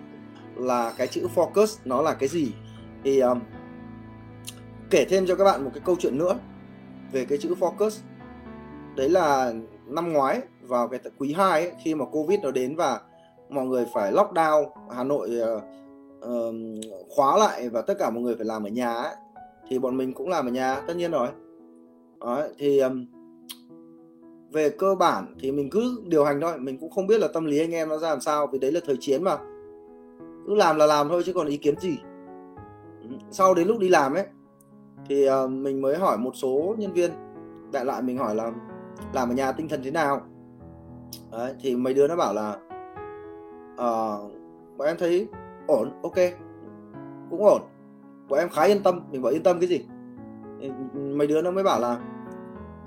là 0.56 0.94
cái 0.98 1.08
chữ 1.08 1.28
focus 1.36 1.78
nó 1.86 2.02
là 2.02 2.14
cái 2.14 2.30
gì. 2.30 2.52
Thì 3.04 3.20
um, 3.20 3.40
kể 4.90 5.06
thêm 5.10 5.28
cho 5.28 5.36
các 5.36 5.44
bạn 5.44 5.64
một 5.64 5.72
cái 5.74 5.82
câu 5.86 5.96
chuyện 6.00 6.18
nữa 6.18 6.36
về 7.12 7.26
cái 7.26 7.38
chữ 7.38 7.56
focus. 7.60 8.00
Đấy 8.96 9.10
là 9.10 9.54
năm 9.86 10.14
ngoái 10.14 10.42
vào 10.62 10.88
cái 10.88 11.00
quý 11.18 11.34
2 11.34 11.62
ấy, 11.62 11.72
khi 11.84 11.96
mà 11.96 12.06
covid 12.06 12.40
nó 12.40 12.52
đến 12.52 12.76
và 12.76 13.00
mọi 13.50 13.66
người 13.66 13.86
phải 13.94 14.12
lockdown 14.12 14.66
hà 14.96 15.04
nội 15.04 15.30
uh, 15.42 15.64
uh, 16.30 16.56
khóa 17.10 17.38
lại 17.38 17.70
và 17.70 17.82
tất 17.82 17.94
cả 18.00 18.10
mọi 18.10 18.24
người 18.24 18.36
phải 18.36 18.46
làm 18.46 18.64
ở 18.64 18.70
nhà 18.70 18.94
ấy, 18.94 19.16
thì 19.70 19.80
bọn 19.80 19.98
mình 19.98 20.14
cũng 20.14 20.30
làm 20.30 20.48
ở 20.48 20.52
nhà 20.52 20.82
tất 20.88 20.98
nhiên 20.98 21.12
rồi. 21.12 21.28
Đấy, 22.26 22.50
thì 22.58 22.80
um, 22.80 23.06
về 24.52 24.70
cơ 24.70 24.96
bản 24.96 25.36
thì 25.40 25.52
mình 25.52 25.70
cứ 25.70 26.04
điều 26.06 26.26
hành 26.26 26.42
thôi 26.42 26.60
mình 26.60 26.78
cũng 26.78 26.92
không 26.92 27.08
biết 27.08 27.20
là 27.20 27.28
tâm 27.28 27.46
lý 27.46 27.60
anh 27.60 27.72
em 27.72 27.90
nó 27.90 27.98
ra 27.98 28.10
làm 28.10 28.22
sao 28.22 28.48
vì 28.48 28.60
đấy 28.60 28.72
là 28.72 28.80
thời 28.86 28.98
chiến 29.00 29.24
mà. 29.24 29.38
Cứ 30.48 30.56
làm 30.56 30.78
là 30.78 30.86
làm 30.86 31.10
thôi 31.10 31.24
chứ 31.26 31.34
còn 31.34 31.48
ý 31.48 31.58
kiến 31.58 31.80
gì. 31.80 31.98
Sau 33.32 33.54
đến 33.54 33.68
lúc 33.68 33.80
đi 33.80 33.90
làm 33.90 34.14
ấy 34.14 34.26
thì 35.10 35.30
uh, 35.30 35.52
mình 35.52 35.82
mới 35.82 35.98
hỏi 35.98 36.18
một 36.18 36.32
số 36.34 36.76
nhân 36.78 36.94
viên. 36.94 37.12
Đại 37.72 37.86
loại 37.86 38.02
mình 38.02 38.18
hỏi 38.18 38.36
là 38.36 38.52
làm 39.14 39.30
ở 39.30 39.36
nhà 39.36 39.52
tinh 39.52 39.68
thần 39.68 39.82
thế 39.84 39.92
nào? 39.92 40.22
Đấy, 41.32 41.54
thì 41.62 41.76
mấy 41.76 41.94
đứa 41.94 42.08
nó 42.08 42.16
bảo 42.16 42.34
là 42.34 42.52
uh, 43.74 44.32
bọn 44.78 44.88
em 44.88 44.98
thấy 45.00 45.28
ổn 45.68 45.92
ok 46.04 46.16
cũng 47.30 47.44
ổn 47.46 47.62
bọn 48.30 48.40
em 48.40 48.50
khá 48.50 48.64
yên 48.64 48.84
tâm. 48.84 49.02
Mình 49.12 49.22
bảo 49.22 49.32
yên 49.34 49.44
tâm 49.44 49.60
cái 49.60 49.70
gì? 49.70 49.86
Ừ, 50.62 50.70
mấy 51.00 51.28
đứa 51.28 51.42
nó 51.42 51.52
mới 51.52 51.64
bảo 51.64 51.80
là 51.80 51.98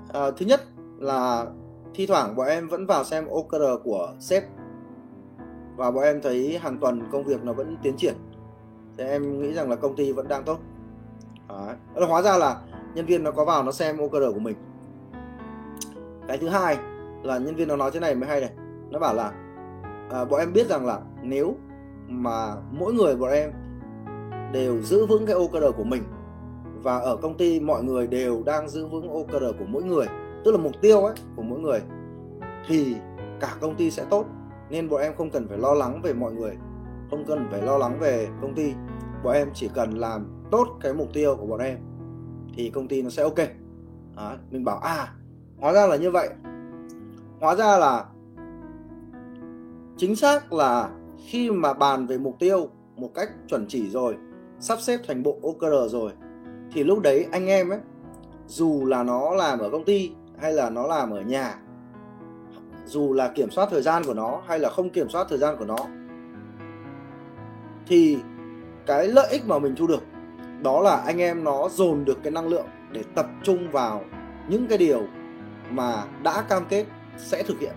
uh, 0.09 0.37
thứ 0.37 0.45
nhất 0.45 0.61
là 0.97 1.45
thi 1.93 2.05
thoảng 2.05 2.35
bọn 2.35 2.47
em 2.47 2.67
vẫn 2.67 2.85
vào 2.85 3.03
xem 3.03 3.27
OKR 3.27 3.63
của 3.83 4.13
sếp. 4.19 4.43
Và 5.75 5.91
bọn 5.91 6.03
em 6.03 6.21
thấy 6.21 6.57
hàng 6.57 6.77
tuần 6.77 7.01
công 7.11 7.23
việc 7.23 7.43
nó 7.43 7.53
vẫn 7.53 7.77
tiến 7.83 7.97
triển. 7.97 8.13
Thì 8.97 9.03
em 9.03 9.41
nghĩ 9.41 9.53
rằng 9.53 9.69
là 9.69 9.75
công 9.75 9.95
ty 9.95 10.11
vẫn 10.11 10.27
đang 10.27 10.43
tốt. 10.43 10.59
Đấy. 11.49 12.07
hóa 12.07 12.21
ra 12.21 12.37
là 12.37 12.61
nhân 12.95 13.05
viên 13.05 13.23
nó 13.23 13.31
có 13.31 13.45
vào 13.45 13.63
nó 13.63 13.71
xem 13.71 13.97
OKR 13.97 14.33
của 14.33 14.39
mình. 14.39 14.55
Cái 16.27 16.37
thứ 16.37 16.49
hai 16.49 16.77
là 17.23 17.37
nhân 17.37 17.55
viên 17.55 17.67
nó 17.67 17.75
nói 17.75 17.91
thế 17.91 17.99
này 17.99 18.15
mới 18.15 18.29
hay 18.29 18.41
này. 18.41 18.49
Nó 18.89 18.99
bảo 18.99 19.15
là 19.15 19.31
à, 20.09 20.25
bọn 20.25 20.39
em 20.39 20.53
biết 20.53 20.67
rằng 20.69 20.85
là 20.85 20.99
nếu 21.21 21.55
mà 22.07 22.55
mỗi 22.71 22.93
người 22.93 23.15
bọn 23.15 23.31
em 23.31 23.51
đều 24.53 24.81
giữ 24.81 25.05
vững 25.05 25.25
cái 25.25 25.35
OKR 25.35 25.77
của 25.77 25.83
mình. 25.83 26.03
Và 26.83 26.99
ở 26.99 27.17
công 27.17 27.37
ty 27.37 27.59
mọi 27.59 27.83
người 27.83 28.07
đều 28.07 28.43
đang 28.45 28.69
giữ 28.69 28.87
vững 28.87 29.09
OKR 29.09 29.43
của 29.59 29.65
mỗi 29.67 29.83
người 29.83 30.05
tức 30.45 30.51
là 30.51 30.57
mục 30.57 30.81
tiêu 30.81 31.05
ấy 31.05 31.15
của 31.35 31.41
mỗi 31.41 31.59
người. 31.59 31.81
Thì 32.67 32.95
cả 33.39 33.55
công 33.61 33.75
ty 33.75 33.91
sẽ 33.91 34.05
tốt 34.09 34.25
nên 34.69 34.89
bọn 34.89 35.01
em 35.01 35.13
không 35.17 35.29
cần 35.29 35.47
phải 35.47 35.57
lo 35.57 35.73
lắng 35.73 36.01
về 36.03 36.13
mọi 36.13 36.33
người 36.33 36.57
không 37.09 37.23
cần 37.27 37.47
phải 37.51 37.61
lo 37.61 37.77
lắng 37.77 37.99
về 37.99 38.27
công 38.41 38.55
ty. 38.55 38.73
Bọn 39.23 39.33
em 39.33 39.49
chỉ 39.53 39.69
cần 39.73 39.91
làm 39.91 40.25
tốt 40.51 40.67
cái 40.81 40.93
mục 40.93 41.07
tiêu 41.13 41.35
của 41.39 41.45
bọn 41.45 41.59
em 41.59 41.77
thì 42.55 42.69
công 42.69 42.87
ty 42.87 43.01
nó 43.01 43.09
sẽ 43.09 43.23
ok. 43.23 43.39
Đó, 44.15 44.33
mình 44.51 44.63
bảo 44.63 44.77
à 44.77 45.13
hóa 45.57 45.73
ra 45.73 45.87
là 45.87 45.95
như 45.95 46.11
vậy. 46.11 46.29
Hóa 47.39 47.55
ra 47.55 47.77
là 47.77 48.05
chính 49.97 50.15
xác 50.15 50.53
là 50.53 50.89
khi 51.25 51.51
mà 51.51 51.73
bàn 51.73 52.07
về 52.07 52.17
mục 52.17 52.35
tiêu 52.39 52.69
một 52.95 53.09
cách 53.15 53.29
chuẩn 53.47 53.65
chỉ 53.67 53.89
rồi 53.89 54.15
sắp 54.63 54.81
xếp 54.81 54.99
thành 55.07 55.23
bộ 55.23 55.37
OKR 55.41 55.91
rồi, 55.93 56.11
thì 56.71 56.83
lúc 56.83 57.01
đấy 57.01 57.27
anh 57.31 57.47
em 57.47 57.69
ấy, 57.69 57.79
dù 58.47 58.85
là 58.85 59.03
nó 59.03 59.33
làm 59.33 59.59
ở 59.59 59.69
công 59.69 59.83
ty 59.83 60.11
hay 60.41 60.53
là 60.53 60.69
nó 60.69 60.87
làm 60.87 61.11
ở 61.11 61.21
nhà, 61.21 61.55
dù 62.85 63.13
là 63.13 63.31
kiểm 63.35 63.51
soát 63.51 63.67
thời 63.71 63.81
gian 63.81 64.03
của 64.03 64.13
nó 64.13 64.41
hay 64.47 64.59
là 64.59 64.69
không 64.69 64.89
kiểm 64.89 65.09
soát 65.09 65.27
thời 65.29 65.37
gian 65.37 65.55
của 65.59 65.65
nó, 65.65 65.77
thì 67.87 68.17
cái 68.85 69.07
lợi 69.07 69.27
ích 69.31 69.47
mà 69.47 69.59
mình 69.59 69.75
thu 69.75 69.87
được, 69.87 70.03
đó 70.61 70.81
là 70.81 70.95
anh 70.95 71.21
em 71.21 71.43
nó 71.43 71.69
dồn 71.69 72.05
được 72.05 72.17
cái 72.23 72.31
năng 72.31 72.47
lượng 72.47 72.67
để 72.91 73.03
tập 73.15 73.25
trung 73.43 73.71
vào 73.71 74.03
những 74.47 74.67
cái 74.67 74.77
điều 74.77 75.01
mà 75.69 76.03
đã 76.23 76.41
cam 76.41 76.65
kết 76.69 76.85
sẽ 77.17 77.43
thực 77.43 77.59
hiện. 77.59 77.73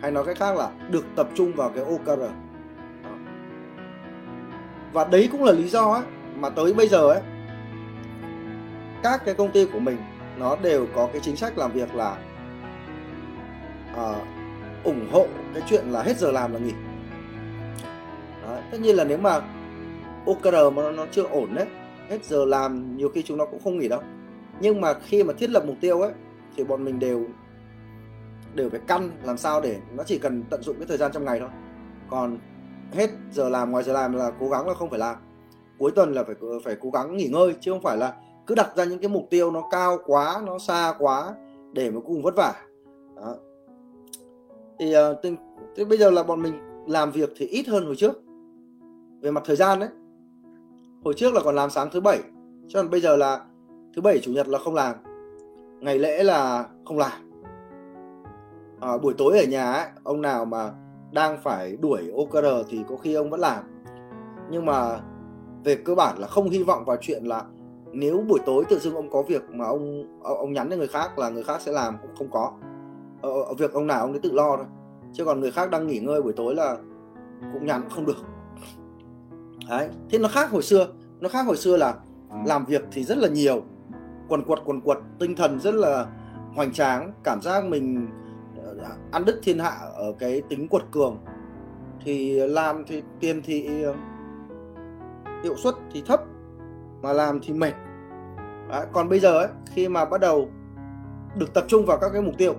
Hay 0.00 0.10
nói 0.10 0.24
cách 0.24 0.38
khác 0.38 0.56
là 0.56 0.70
được 0.90 1.04
tập 1.16 1.28
trung 1.34 1.52
vào 1.52 1.70
cái 1.74 1.84
OKR 1.84 2.22
và 4.94 5.04
đấy 5.04 5.28
cũng 5.32 5.44
là 5.44 5.52
lý 5.52 5.68
do 5.68 5.92
ấy, 5.92 6.02
mà 6.36 6.50
tới 6.50 6.72
bây 6.72 6.88
giờ 6.88 7.08
ấy 7.08 7.20
các 9.02 9.24
cái 9.24 9.34
công 9.34 9.52
ty 9.52 9.66
của 9.72 9.78
mình 9.78 9.96
nó 10.38 10.56
đều 10.56 10.86
có 10.94 11.08
cái 11.12 11.20
chính 11.24 11.36
sách 11.36 11.58
làm 11.58 11.72
việc 11.72 11.94
là 11.94 12.16
uh, 13.92 14.16
ủng 14.84 15.06
hộ 15.12 15.26
cái 15.54 15.62
chuyện 15.68 15.84
là 15.90 16.02
hết 16.02 16.18
giờ 16.18 16.32
làm 16.32 16.52
là 16.52 16.58
nghỉ. 16.58 16.72
Đấy, 18.46 18.62
tất 18.70 18.78
nhiên 18.80 18.96
là 18.96 19.04
nếu 19.04 19.18
mà 19.18 19.40
OKR 20.26 20.54
mà 20.74 20.82
nó, 20.82 20.90
nó 20.90 21.06
chưa 21.10 21.22
ổn 21.22 21.54
đấy 21.54 21.66
hết 22.10 22.24
giờ 22.24 22.44
làm 22.44 22.96
nhiều 22.96 23.08
khi 23.08 23.22
chúng 23.22 23.38
nó 23.38 23.46
cũng 23.46 23.60
không 23.64 23.78
nghỉ 23.78 23.88
đâu. 23.88 24.02
Nhưng 24.60 24.80
mà 24.80 24.94
khi 24.94 25.22
mà 25.22 25.32
thiết 25.38 25.50
lập 25.50 25.64
mục 25.66 25.76
tiêu 25.80 26.00
ấy 26.00 26.12
thì 26.56 26.64
bọn 26.64 26.84
mình 26.84 26.98
đều 26.98 27.26
đều 28.54 28.70
phải 28.70 28.80
căn 28.86 29.10
làm 29.24 29.36
sao 29.36 29.60
để 29.60 29.76
nó 29.96 30.04
chỉ 30.04 30.18
cần 30.18 30.42
tận 30.50 30.62
dụng 30.62 30.76
cái 30.78 30.86
thời 30.88 30.98
gian 30.98 31.12
trong 31.12 31.24
ngày 31.24 31.40
thôi. 31.40 31.48
Còn 32.10 32.38
hết 32.92 33.10
giờ 33.32 33.48
làm 33.48 33.70
ngoài 33.70 33.84
giờ 33.84 33.92
làm 33.92 34.12
là 34.12 34.32
cố 34.40 34.48
gắng 34.48 34.68
là 34.68 34.74
không 34.74 34.90
phải 34.90 34.98
làm. 34.98 35.16
Cuối 35.78 35.90
tuần 35.90 36.12
là 36.12 36.24
phải 36.24 36.34
phải 36.64 36.76
cố 36.80 36.90
gắng 36.90 37.16
nghỉ 37.16 37.28
ngơi 37.28 37.54
chứ 37.60 37.72
không 37.72 37.82
phải 37.82 37.96
là 37.96 38.16
cứ 38.46 38.54
đặt 38.54 38.76
ra 38.76 38.84
những 38.84 38.98
cái 38.98 39.08
mục 39.08 39.26
tiêu 39.30 39.50
nó 39.50 39.62
cao 39.70 39.98
quá 40.06 40.42
nó 40.46 40.58
xa 40.58 40.94
quá 40.98 41.34
để 41.72 41.90
mà 41.90 42.00
cùng 42.06 42.22
vất 42.22 42.36
vả. 42.36 42.54
Đó. 43.16 43.36
thì 44.78 44.94
uh, 44.96 45.16
từ, 45.22 45.34
từ 45.76 45.84
bây 45.84 45.98
giờ 45.98 46.10
là 46.10 46.22
bọn 46.22 46.42
mình 46.42 46.54
làm 46.86 47.10
việc 47.10 47.32
thì 47.36 47.46
ít 47.46 47.68
hơn 47.68 47.86
hồi 47.86 47.96
trước. 47.96 48.22
Về 49.20 49.30
mặt 49.30 49.42
thời 49.46 49.56
gian 49.56 49.80
đấy 49.80 49.88
hồi 51.04 51.14
trước 51.16 51.34
là 51.34 51.40
còn 51.44 51.54
làm 51.54 51.70
sáng 51.70 51.88
thứ 51.92 52.00
bảy 52.00 52.20
cho 52.68 52.82
còn 52.82 52.90
bây 52.90 53.00
giờ 53.00 53.16
là 53.16 53.44
thứ 53.96 54.02
bảy 54.02 54.18
chủ 54.18 54.32
nhật 54.32 54.48
là 54.48 54.58
không 54.58 54.74
làm. 54.74 54.94
Ngày 55.80 55.98
lễ 55.98 56.22
là 56.22 56.68
không 56.84 56.98
làm. 56.98 57.12
À, 58.80 58.98
buổi 58.98 59.14
tối 59.18 59.38
ở 59.38 59.44
nhà 59.44 59.72
ấy, 59.72 59.86
ông 60.02 60.22
nào 60.22 60.44
mà 60.44 60.72
đang 61.14 61.38
phải 61.42 61.76
đuổi 61.76 62.10
OKR 62.16 62.68
thì 62.68 62.84
có 62.88 62.96
khi 62.96 63.14
ông 63.14 63.30
vẫn 63.30 63.40
làm. 63.40 63.64
Nhưng 64.50 64.66
mà 64.66 65.00
về 65.64 65.76
cơ 65.76 65.94
bản 65.94 66.18
là 66.18 66.26
không 66.26 66.50
hy 66.50 66.62
vọng 66.62 66.84
vào 66.84 66.96
chuyện 67.00 67.24
là 67.24 67.44
nếu 67.92 68.24
buổi 68.28 68.40
tối 68.46 68.64
tự 68.68 68.78
dưng 68.78 68.94
ông 68.94 69.10
có 69.10 69.22
việc 69.22 69.42
mà 69.50 69.64
ông 69.66 70.04
ông 70.22 70.52
nhắn 70.52 70.70
cho 70.70 70.76
người 70.76 70.88
khác 70.88 71.18
là 71.18 71.28
người 71.28 71.42
khác 71.42 71.60
sẽ 71.60 71.72
làm 71.72 71.96
cũng 72.02 72.10
không 72.18 72.30
có. 72.30 72.52
Ở, 73.22 73.42
ờ, 73.42 73.54
việc 73.54 73.72
ông 73.72 73.86
nào 73.86 74.00
ông 74.00 74.10
ấy 74.10 74.20
tự 74.20 74.32
lo 74.32 74.56
thôi. 74.56 74.66
Chứ 75.12 75.24
còn 75.24 75.40
người 75.40 75.50
khác 75.50 75.70
đang 75.70 75.86
nghỉ 75.86 75.98
ngơi 75.98 76.22
buổi 76.22 76.32
tối 76.32 76.54
là 76.54 76.76
cũng 77.52 77.66
nhắn 77.66 77.82
không 77.90 78.06
được. 78.06 78.16
Đấy 79.68 79.88
thế 80.10 80.18
nó 80.18 80.28
khác 80.28 80.50
hồi 80.50 80.62
xưa. 80.62 80.86
Nó 81.20 81.28
khác 81.28 81.46
hồi 81.46 81.56
xưa 81.56 81.76
là 81.76 81.94
làm 82.46 82.64
việc 82.64 82.82
thì 82.92 83.04
rất 83.04 83.18
là 83.18 83.28
nhiều 83.28 83.62
quần 84.28 84.44
quật 84.44 84.58
quần 84.64 84.80
quật 84.80 84.98
tinh 85.18 85.36
thần 85.36 85.60
rất 85.60 85.74
là 85.74 86.06
hoành 86.54 86.72
tráng 86.72 87.12
cảm 87.24 87.42
giác 87.42 87.64
mình 87.64 88.08
ăn 89.10 89.24
đứt 89.24 89.40
thiên 89.42 89.58
hạ 89.58 89.76
ở 89.94 90.12
cái 90.18 90.42
tính 90.48 90.68
quật 90.68 90.82
cường. 90.90 91.18
Thì 92.04 92.34
làm 92.48 92.84
thì 92.86 93.02
tiền 93.20 93.42
thì 93.44 93.86
uh, 93.86 93.96
hiệu 95.44 95.56
suất 95.56 95.74
thì 95.92 96.02
thấp 96.06 96.20
mà 97.02 97.12
làm 97.12 97.40
thì 97.42 97.52
mệt. 97.52 97.72
Đấy, 98.68 98.86
còn 98.92 99.08
bây 99.08 99.20
giờ 99.20 99.38
ấy, 99.38 99.48
khi 99.66 99.88
mà 99.88 100.04
bắt 100.04 100.20
đầu 100.20 100.48
được 101.36 101.54
tập 101.54 101.64
trung 101.68 101.86
vào 101.86 101.98
các 102.00 102.10
cái 102.12 102.22
mục 102.22 102.34
tiêu 102.38 102.54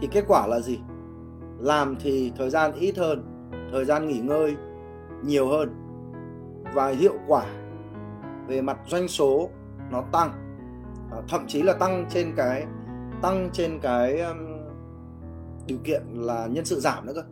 thì 0.00 0.08
kết 0.12 0.24
quả 0.28 0.46
là 0.46 0.60
gì? 0.60 0.80
Làm 1.58 1.96
thì 2.00 2.32
thời 2.36 2.50
gian 2.50 2.72
ít 2.72 2.96
hơn 2.98 3.48
thời 3.72 3.84
gian 3.84 4.08
nghỉ 4.08 4.18
ngơi 4.18 4.56
nhiều 5.22 5.48
hơn 5.48 5.74
và 6.74 6.88
hiệu 6.88 7.14
quả 7.26 7.44
về 8.46 8.62
mặt 8.62 8.78
doanh 8.86 9.08
số 9.08 9.50
nó 9.90 10.02
tăng 10.12 10.30
thậm 11.28 11.46
chí 11.46 11.62
là 11.62 11.72
tăng 11.72 12.06
trên 12.10 12.32
cái 12.36 12.66
tăng 13.24 13.50
trên 13.52 13.78
cái 13.82 14.20
um, 14.20 14.36
điều 15.66 15.78
kiện 15.84 16.02
là 16.14 16.46
nhân 16.46 16.64
sự 16.64 16.80
giảm 16.80 17.06
nữa 17.06 17.12
cơ. 17.14 17.22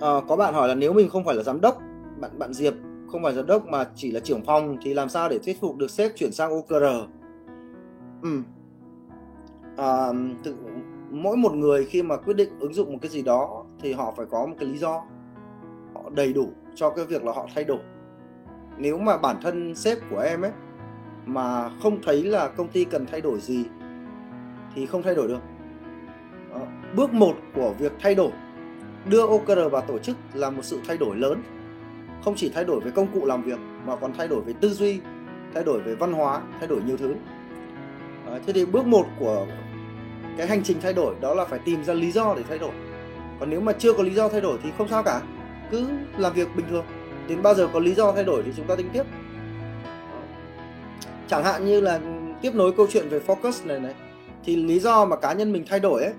À, 0.00 0.20
có 0.28 0.36
bạn 0.36 0.54
hỏi 0.54 0.68
là 0.68 0.74
nếu 0.74 0.92
mình 0.92 1.08
không 1.08 1.24
phải 1.24 1.34
là 1.34 1.42
giám 1.42 1.60
đốc 1.60 1.78
bạn 2.20 2.38
bạn 2.38 2.54
Diệp 2.54 2.74
không 3.12 3.22
phải 3.22 3.34
giám 3.34 3.46
đốc 3.46 3.66
mà 3.66 3.86
chỉ 3.94 4.10
là 4.10 4.20
trưởng 4.20 4.44
phòng 4.44 4.76
thì 4.82 4.94
làm 4.94 5.08
sao 5.08 5.28
để 5.28 5.38
thuyết 5.38 5.60
phục 5.60 5.76
được 5.76 5.90
sếp 5.90 6.12
chuyển 6.16 6.32
sang 6.32 6.50
OKR 6.50 6.84
ừ. 8.22 8.42
à, 9.76 10.08
tự, 10.44 10.56
mỗi 11.10 11.36
một 11.36 11.52
người 11.52 11.84
khi 11.84 12.02
mà 12.02 12.16
quyết 12.16 12.34
định 12.34 12.58
ứng 12.60 12.74
dụng 12.74 12.92
một 12.92 12.98
cái 13.02 13.10
gì 13.10 13.22
đó 13.22 13.64
thì 13.80 13.92
họ 13.92 14.14
phải 14.16 14.26
có 14.26 14.46
một 14.46 14.54
cái 14.58 14.68
lý 14.68 14.78
do 14.78 15.02
họ 15.94 16.10
đầy 16.14 16.32
đủ 16.32 16.48
cho 16.74 16.90
cái 16.90 17.04
việc 17.06 17.24
là 17.24 17.32
họ 17.32 17.46
thay 17.54 17.64
đổi. 17.64 17.80
Nếu 18.78 18.98
mà 18.98 19.16
bản 19.16 19.36
thân 19.42 19.74
sếp 19.74 19.98
của 20.10 20.18
em 20.18 20.42
ấy 20.42 20.52
mà 21.26 21.70
không 21.82 22.02
thấy 22.02 22.22
là 22.22 22.48
công 22.48 22.68
ty 22.68 22.84
cần 22.84 23.06
thay 23.06 23.20
đổi 23.20 23.40
gì 23.40 23.64
thì 24.74 24.86
không 24.86 25.02
thay 25.02 25.14
đổi 25.14 25.28
được 25.28 25.40
Đó. 26.50 26.60
bước 26.96 27.12
một 27.12 27.34
của 27.54 27.74
việc 27.78 27.92
thay 28.00 28.14
đổi 28.14 28.30
đưa 29.06 29.26
OKR 29.26 29.58
vào 29.70 29.82
tổ 29.82 29.98
chức 29.98 30.16
là 30.34 30.50
một 30.50 30.62
sự 30.64 30.80
thay 30.86 30.96
đổi 30.96 31.16
lớn 31.16 31.42
không 32.24 32.34
chỉ 32.36 32.50
thay 32.54 32.64
đổi 32.64 32.80
về 32.80 32.90
công 32.90 33.06
cụ 33.14 33.26
làm 33.26 33.42
việc 33.42 33.58
mà 33.86 33.96
còn 33.96 34.12
thay 34.14 34.28
đổi 34.28 34.40
về 34.40 34.52
tư 34.60 34.68
duy 34.68 35.00
thay 35.54 35.64
đổi 35.64 35.80
về 35.80 35.94
văn 35.94 36.12
hóa 36.12 36.42
thay 36.58 36.68
đổi 36.68 36.80
nhiều 36.86 36.96
thứ 36.96 37.14
Đó. 38.26 38.38
thế 38.46 38.52
thì 38.52 38.64
bước 38.64 38.86
một 38.86 39.06
của 39.18 39.46
cái 40.38 40.46
hành 40.46 40.62
trình 40.62 40.76
thay 40.82 40.92
đổi 40.92 41.14
đó 41.20 41.34
là 41.34 41.44
phải 41.44 41.58
tìm 41.58 41.84
ra 41.84 41.94
lý 41.94 42.10
do 42.10 42.34
để 42.36 42.42
thay 42.48 42.58
đổi 42.58 42.72
còn 43.40 43.50
nếu 43.50 43.60
mà 43.60 43.72
chưa 43.72 43.92
có 43.92 44.02
lý 44.02 44.14
do 44.14 44.28
thay 44.28 44.40
đổi 44.40 44.58
thì 44.62 44.70
không 44.78 44.88
sao 44.88 45.02
cả 45.02 45.20
cứ 45.70 45.88
làm 46.18 46.32
việc 46.32 46.56
bình 46.56 46.66
thường 46.70 46.84
đến 47.28 47.42
bao 47.42 47.54
giờ 47.54 47.68
có 47.72 47.80
lý 47.80 47.94
do 47.94 48.12
thay 48.12 48.24
đổi 48.24 48.42
thì 48.42 48.52
chúng 48.56 48.66
ta 48.66 48.76
tính 48.76 48.88
tiếp 48.92 49.02
chẳng 51.32 51.44
hạn 51.44 51.64
như 51.64 51.80
là 51.80 52.00
tiếp 52.42 52.54
nối 52.54 52.72
câu 52.72 52.86
chuyện 52.90 53.08
về 53.08 53.20
focus 53.26 53.66
này 53.66 53.80
này, 53.80 53.94
thì 54.44 54.56
lý 54.56 54.78
do 54.78 55.04
mà 55.04 55.16
cá 55.16 55.32
nhân 55.32 55.52
mình 55.52 55.64
thay 55.68 55.80
đổi 55.80 56.02
ấy, 56.02 56.12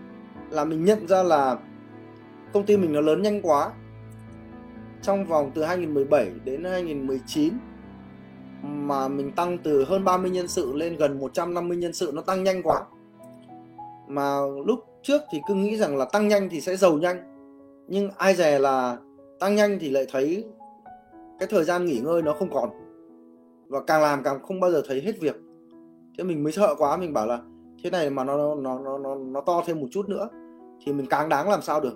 là 0.49 0.65
mình 0.65 0.85
nhận 0.85 1.07
ra 1.07 1.23
là 1.23 1.57
công 2.53 2.65
ty 2.65 2.77
mình 2.77 2.93
nó 2.93 3.01
lớn 3.01 3.21
nhanh 3.21 3.41
quá. 3.41 3.71
Trong 5.01 5.25
vòng 5.25 5.51
từ 5.55 5.63
2017 5.63 6.31
đến 6.45 6.63
2019 6.63 7.53
mà 8.63 9.07
mình 9.07 9.31
tăng 9.31 9.57
từ 9.57 9.85
hơn 9.85 10.03
30 10.03 10.31
nhân 10.31 10.47
sự 10.47 10.73
lên 10.75 10.97
gần 10.97 11.19
150 11.19 11.77
nhân 11.77 11.93
sự, 11.93 12.11
nó 12.13 12.21
tăng 12.21 12.43
nhanh 12.43 12.63
quá. 12.63 12.81
Mà 14.07 14.37
lúc 14.65 14.79
trước 15.03 15.21
thì 15.31 15.41
cứ 15.47 15.53
nghĩ 15.53 15.77
rằng 15.77 15.97
là 15.97 16.05
tăng 16.05 16.27
nhanh 16.27 16.49
thì 16.49 16.61
sẽ 16.61 16.75
giàu 16.75 16.97
nhanh, 16.97 17.17
nhưng 17.87 18.09
ai 18.17 18.35
dè 18.35 18.59
là 18.59 18.97
tăng 19.39 19.55
nhanh 19.55 19.79
thì 19.79 19.89
lại 19.89 20.05
thấy 20.11 20.45
cái 21.39 21.47
thời 21.51 21.63
gian 21.63 21.85
nghỉ 21.85 21.99
ngơi 21.99 22.21
nó 22.21 22.33
không 22.33 22.53
còn 22.53 22.69
và 23.67 23.81
càng 23.87 24.01
làm 24.01 24.23
càng 24.23 24.43
không 24.43 24.59
bao 24.59 24.71
giờ 24.71 24.81
thấy 24.87 25.01
hết 25.01 25.19
việc. 25.21 25.35
Thế 26.17 26.23
mình 26.23 26.43
mới 26.43 26.51
sợ 26.51 26.75
quá 26.77 26.97
mình 26.97 27.13
bảo 27.13 27.27
là 27.27 27.39
thế 27.83 27.89
này 27.89 28.09
mà 28.09 28.23
nó 28.23 28.55
nó 28.55 28.79
nó 28.79 28.97
nó 28.97 29.15
nó 29.15 29.41
to 29.41 29.63
thêm 29.65 29.79
một 29.79 29.87
chút 29.91 30.09
nữa 30.09 30.29
thì 30.85 30.93
mình 30.93 31.05
càng 31.09 31.29
đáng 31.29 31.49
làm 31.49 31.61
sao 31.61 31.81
được? 31.81 31.95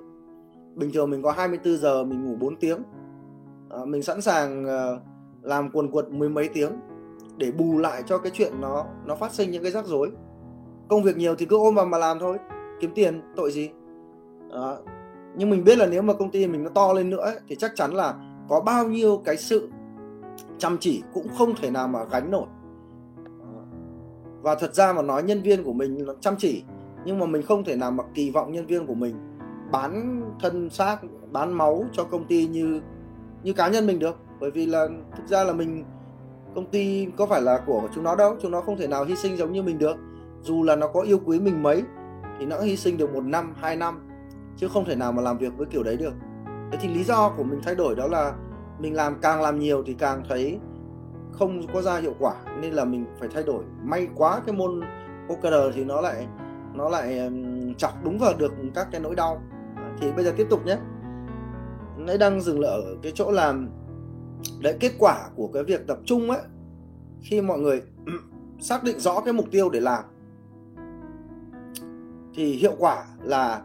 Bình 0.75 0.91
thường 0.93 1.09
mình 1.09 1.21
có 1.21 1.31
24 1.31 1.77
giờ 1.77 2.03
mình 2.03 2.25
ngủ 2.25 2.35
4 2.39 2.55
tiếng. 2.55 2.77
À, 3.69 3.77
mình 3.85 4.03
sẵn 4.03 4.21
sàng 4.21 4.65
uh, 4.65 5.01
làm 5.41 5.69
quần 5.73 5.91
quật 5.91 6.09
mười 6.09 6.29
mấy 6.29 6.49
tiếng 6.53 6.71
để 7.37 7.51
bù 7.51 7.77
lại 7.77 8.03
cho 8.05 8.17
cái 8.17 8.31
chuyện 8.35 8.61
nó 8.61 8.85
nó 9.05 9.15
phát 9.15 9.33
sinh 9.33 9.51
những 9.51 9.63
cái 9.63 9.71
rắc 9.71 9.85
rối. 9.85 10.11
Công 10.89 11.03
việc 11.03 11.17
nhiều 11.17 11.35
thì 11.35 11.45
cứ 11.45 11.57
ôm 11.57 11.75
vào 11.75 11.85
mà 11.85 11.97
làm 11.97 12.19
thôi. 12.19 12.37
Kiếm 12.79 12.91
tiền 12.95 13.21
tội 13.35 13.51
gì? 13.51 13.69
À, 14.51 14.75
nhưng 15.35 15.49
mình 15.49 15.63
biết 15.63 15.77
là 15.77 15.85
nếu 15.85 16.01
mà 16.01 16.13
công 16.13 16.31
ty 16.31 16.47
mình 16.47 16.63
nó 16.63 16.69
to 16.69 16.93
lên 16.93 17.09
nữa 17.09 17.21
ấy, 17.21 17.35
thì 17.47 17.55
chắc 17.55 17.71
chắn 17.75 17.93
là 17.93 18.13
có 18.49 18.59
bao 18.59 18.87
nhiêu 18.87 19.21
cái 19.25 19.37
sự 19.37 19.69
chăm 20.57 20.77
chỉ 20.79 21.03
cũng 21.13 21.27
không 21.37 21.53
thể 21.61 21.69
nào 21.69 21.87
mà 21.87 21.99
gánh 22.11 22.31
nổi. 22.31 22.45
Và 24.41 24.55
thật 24.55 24.73
ra 24.73 24.93
mà 24.93 25.01
nói 25.01 25.23
nhân 25.23 25.41
viên 25.41 25.63
của 25.63 25.73
mình 25.73 26.05
chăm 26.21 26.35
chỉ, 26.37 26.63
nhưng 27.05 27.19
mà 27.19 27.25
mình 27.25 27.41
không 27.41 27.63
thể 27.63 27.75
nào 27.75 27.91
mà 27.91 28.03
kỳ 28.13 28.31
vọng 28.31 28.51
nhân 28.51 28.65
viên 28.65 28.87
của 28.87 28.93
mình 28.93 29.15
bán 29.71 30.21
thân 30.41 30.69
xác, 30.69 30.97
bán 31.31 31.53
máu 31.53 31.85
cho 31.91 32.03
công 32.03 32.25
ty 32.25 32.47
như 32.47 32.81
như 33.43 33.53
cá 33.53 33.67
nhân 33.67 33.87
mình 33.87 33.99
được. 33.99 34.15
Bởi 34.39 34.51
vì 34.51 34.65
là 34.65 34.87
thực 35.17 35.27
ra 35.27 35.43
là 35.43 35.53
mình, 35.53 35.83
công 36.55 36.65
ty 36.65 37.07
có 37.17 37.25
phải 37.25 37.41
là 37.41 37.63
của 37.65 37.81
chúng 37.95 38.03
nó 38.03 38.15
đâu, 38.15 38.35
chúng 38.41 38.51
nó 38.51 38.61
không 38.61 38.77
thể 38.77 38.87
nào 38.87 39.05
hy 39.05 39.15
sinh 39.15 39.37
giống 39.37 39.51
như 39.51 39.63
mình 39.63 39.77
được. 39.77 39.97
Dù 40.41 40.63
là 40.63 40.75
nó 40.75 40.87
có 40.87 41.01
yêu 41.01 41.19
quý 41.25 41.39
mình 41.39 41.63
mấy, 41.63 41.83
thì 42.39 42.45
nó 42.45 42.59
hy 42.59 42.77
sinh 42.77 42.97
được 42.97 43.13
một 43.13 43.23
năm, 43.23 43.53
hai 43.57 43.75
năm, 43.75 44.09
chứ 44.57 44.67
không 44.67 44.85
thể 44.85 44.95
nào 44.95 45.11
mà 45.11 45.21
làm 45.21 45.37
việc 45.37 45.57
với 45.57 45.67
kiểu 45.67 45.83
đấy 45.83 45.97
được. 45.97 46.13
Thế 46.71 46.77
thì 46.81 46.87
lý 46.87 47.03
do 47.03 47.33
của 47.37 47.43
mình 47.43 47.59
thay 47.63 47.75
đổi 47.75 47.95
đó 47.95 48.07
là 48.07 48.33
mình 48.79 48.95
làm 48.95 49.15
càng 49.21 49.41
làm 49.41 49.59
nhiều 49.59 49.83
thì 49.85 49.93
càng 49.93 50.23
thấy 50.29 50.59
không 51.31 51.67
có 51.73 51.81
ra 51.81 51.97
hiệu 51.99 52.13
quả, 52.19 52.35
nên 52.61 52.73
là 52.73 52.85
mình 52.85 53.05
phải 53.19 53.29
thay 53.33 53.43
đổi. 53.43 53.63
May 53.83 54.07
quá 54.15 54.41
cái 54.45 54.55
môn 54.55 54.81
poker 55.27 55.53
thì 55.75 55.83
nó 55.83 56.01
lại 56.01 56.27
nó 56.73 56.89
lại 56.89 57.31
chọc 57.77 58.03
đúng 58.03 58.19
vào 58.19 58.33
được 58.37 58.53
các 58.75 58.87
cái 58.91 59.01
nỗi 59.01 59.15
đau. 59.15 59.41
À, 59.75 59.95
thì 59.99 60.11
bây 60.11 60.25
giờ 60.25 60.33
tiếp 60.37 60.47
tục 60.49 60.65
nhé. 60.65 60.77
Nãy 61.97 62.17
đang 62.17 62.41
dừng 62.41 62.59
lại 62.59 62.71
ở 62.71 62.95
cái 63.01 63.11
chỗ 63.15 63.31
làm, 63.31 63.69
đấy, 64.61 64.77
kết 64.79 64.91
quả 64.99 65.29
của 65.35 65.47
cái 65.53 65.63
việc 65.63 65.87
tập 65.87 65.97
trung 66.05 66.31
ấy 66.31 66.41
khi 67.21 67.41
mọi 67.41 67.59
người 67.59 67.81
xác 68.59 68.83
định 68.83 68.99
rõ 68.99 69.21
cái 69.21 69.33
mục 69.33 69.45
tiêu 69.51 69.69
để 69.69 69.79
làm. 69.79 70.03
Thì 72.35 72.53
hiệu 72.53 72.73
quả 72.79 73.05
là 73.23 73.61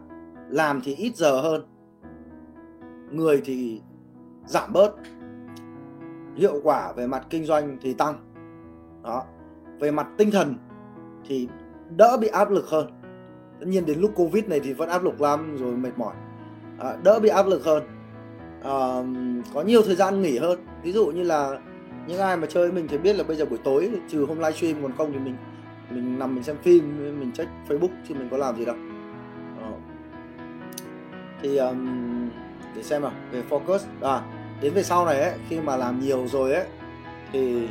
làm 0.49 0.81
thì 0.83 0.95
ít 0.95 1.15
giờ 1.15 1.41
hơn, 1.41 1.65
người 3.11 3.41
thì 3.45 3.81
giảm 4.45 4.73
bớt. 4.73 4.95
Hiệu 6.35 6.61
quả 6.63 6.91
về 6.91 7.07
mặt 7.07 7.25
kinh 7.29 7.45
doanh 7.45 7.77
thì 7.81 7.93
tăng. 7.93 8.15
Đó. 9.03 9.23
Về 9.79 9.91
mặt 9.91 10.07
tinh 10.17 10.31
thần 10.31 10.55
thì 11.27 11.47
đỡ 11.95 12.17
bị 12.21 12.27
áp 12.27 12.51
lực 12.51 12.67
hơn. 12.67 12.87
Tất 13.59 13.65
nhiên 13.67 13.85
đến 13.85 13.99
lúc 13.99 14.11
covid 14.15 14.45
này 14.45 14.59
thì 14.59 14.73
vẫn 14.73 14.89
áp 14.89 15.03
lực 15.03 15.21
lắm 15.21 15.57
rồi 15.57 15.77
mệt 15.77 15.97
mỏi. 15.97 16.15
À, 16.79 16.97
đỡ 17.03 17.19
bị 17.19 17.29
áp 17.29 17.47
lực 17.47 17.65
hơn. 17.65 17.83
À, 18.63 19.03
có 19.53 19.61
nhiều 19.61 19.81
thời 19.81 19.95
gian 19.95 20.21
nghỉ 20.21 20.37
hơn. 20.37 20.59
Ví 20.83 20.91
dụ 20.91 21.05
như 21.05 21.23
là 21.23 21.59
những 22.07 22.19
ai 22.19 22.37
mà 22.37 22.47
chơi 22.47 22.71
mình 22.71 22.87
thì 22.87 22.97
biết 22.97 23.15
là 23.15 23.23
bây 23.23 23.37
giờ 23.37 23.45
buổi 23.45 23.59
tối 23.63 23.91
trừ 24.09 24.25
hôm 24.25 24.37
livestream 24.37 24.81
còn 24.81 24.91
không 24.97 25.13
thì 25.13 25.19
mình 25.19 25.35
mình 25.89 26.19
nằm 26.19 26.35
mình 26.35 26.43
xem 26.43 26.55
phim 26.63 26.97
mình 27.19 27.31
check 27.31 27.51
facebook 27.67 27.89
chứ 28.07 28.15
mình 28.15 28.27
có 28.31 28.37
làm 28.37 28.57
gì 28.57 28.65
đâu. 28.65 28.75
À. 29.61 29.71
thì 31.41 31.57
um, 31.57 32.29
để 32.75 32.83
xem 32.83 33.01
nào 33.01 33.11
về 33.31 33.43
focus. 33.49 33.79
À 34.01 34.21
đến 34.63 34.73
về 34.73 34.83
sau 34.83 35.05
này 35.05 35.21
ấy 35.21 35.33
khi 35.49 35.59
mà 35.59 35.77
làm 35.77 35.99
nhiều 35.99 36.27
rồi 36.27 36.53
ấy 36.53 36.65
thì 37.31 37.67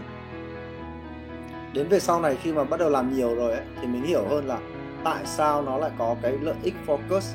đến 1.75 1.89
về 1.89 2.01
sau 2.01 2.21
này 2.21 2.37
khi 2.43 2.53
mà 2.53 2.65
bắt 2.65 2.81
đầu 2.81 2.91
làm 2.91 3.17
nhiều 3.17 3.35
rồi 3.35 3.53
ấy 3.53 3.63
thì 3.81 3.87
mình 3.87 4.03
hiểu 4.03 4.25
hơn 4.29 4.47
là 4.47 4.59
tại 5.05 5.27
sao 5.27 5.63
nó 5.63 5.79
lại 5.79 5.91
có 5.99 6.17
cái 6.23 6.33
lợi 6.41 6.55
ích 6.63 6.75
focus. 6.87 7.35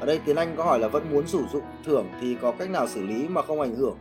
Ở 0.00 0.06
đây 0.06 0.20
tiến 0.24 0.36
Anh 0.36 0.54
có 0.56 0.64
hỏi 0.64 0.78
là 0.78 0.88
vẫn 0.88 1.10
muốn 1.10 1.26
sử 1.26 1.44
dụng 1.52 1.64
thưởng 1.84 2.06
thì 2.20 2.36
có 2.42 2.52
cách 2.58 2.70
nào 2.70 2.86
xử 2.86 3.02
lý 3.02 3.28
mà 3.28 3.42
không 3.42 3.60
ảnh 3.60 3.74
hưởng? 3.74 3.96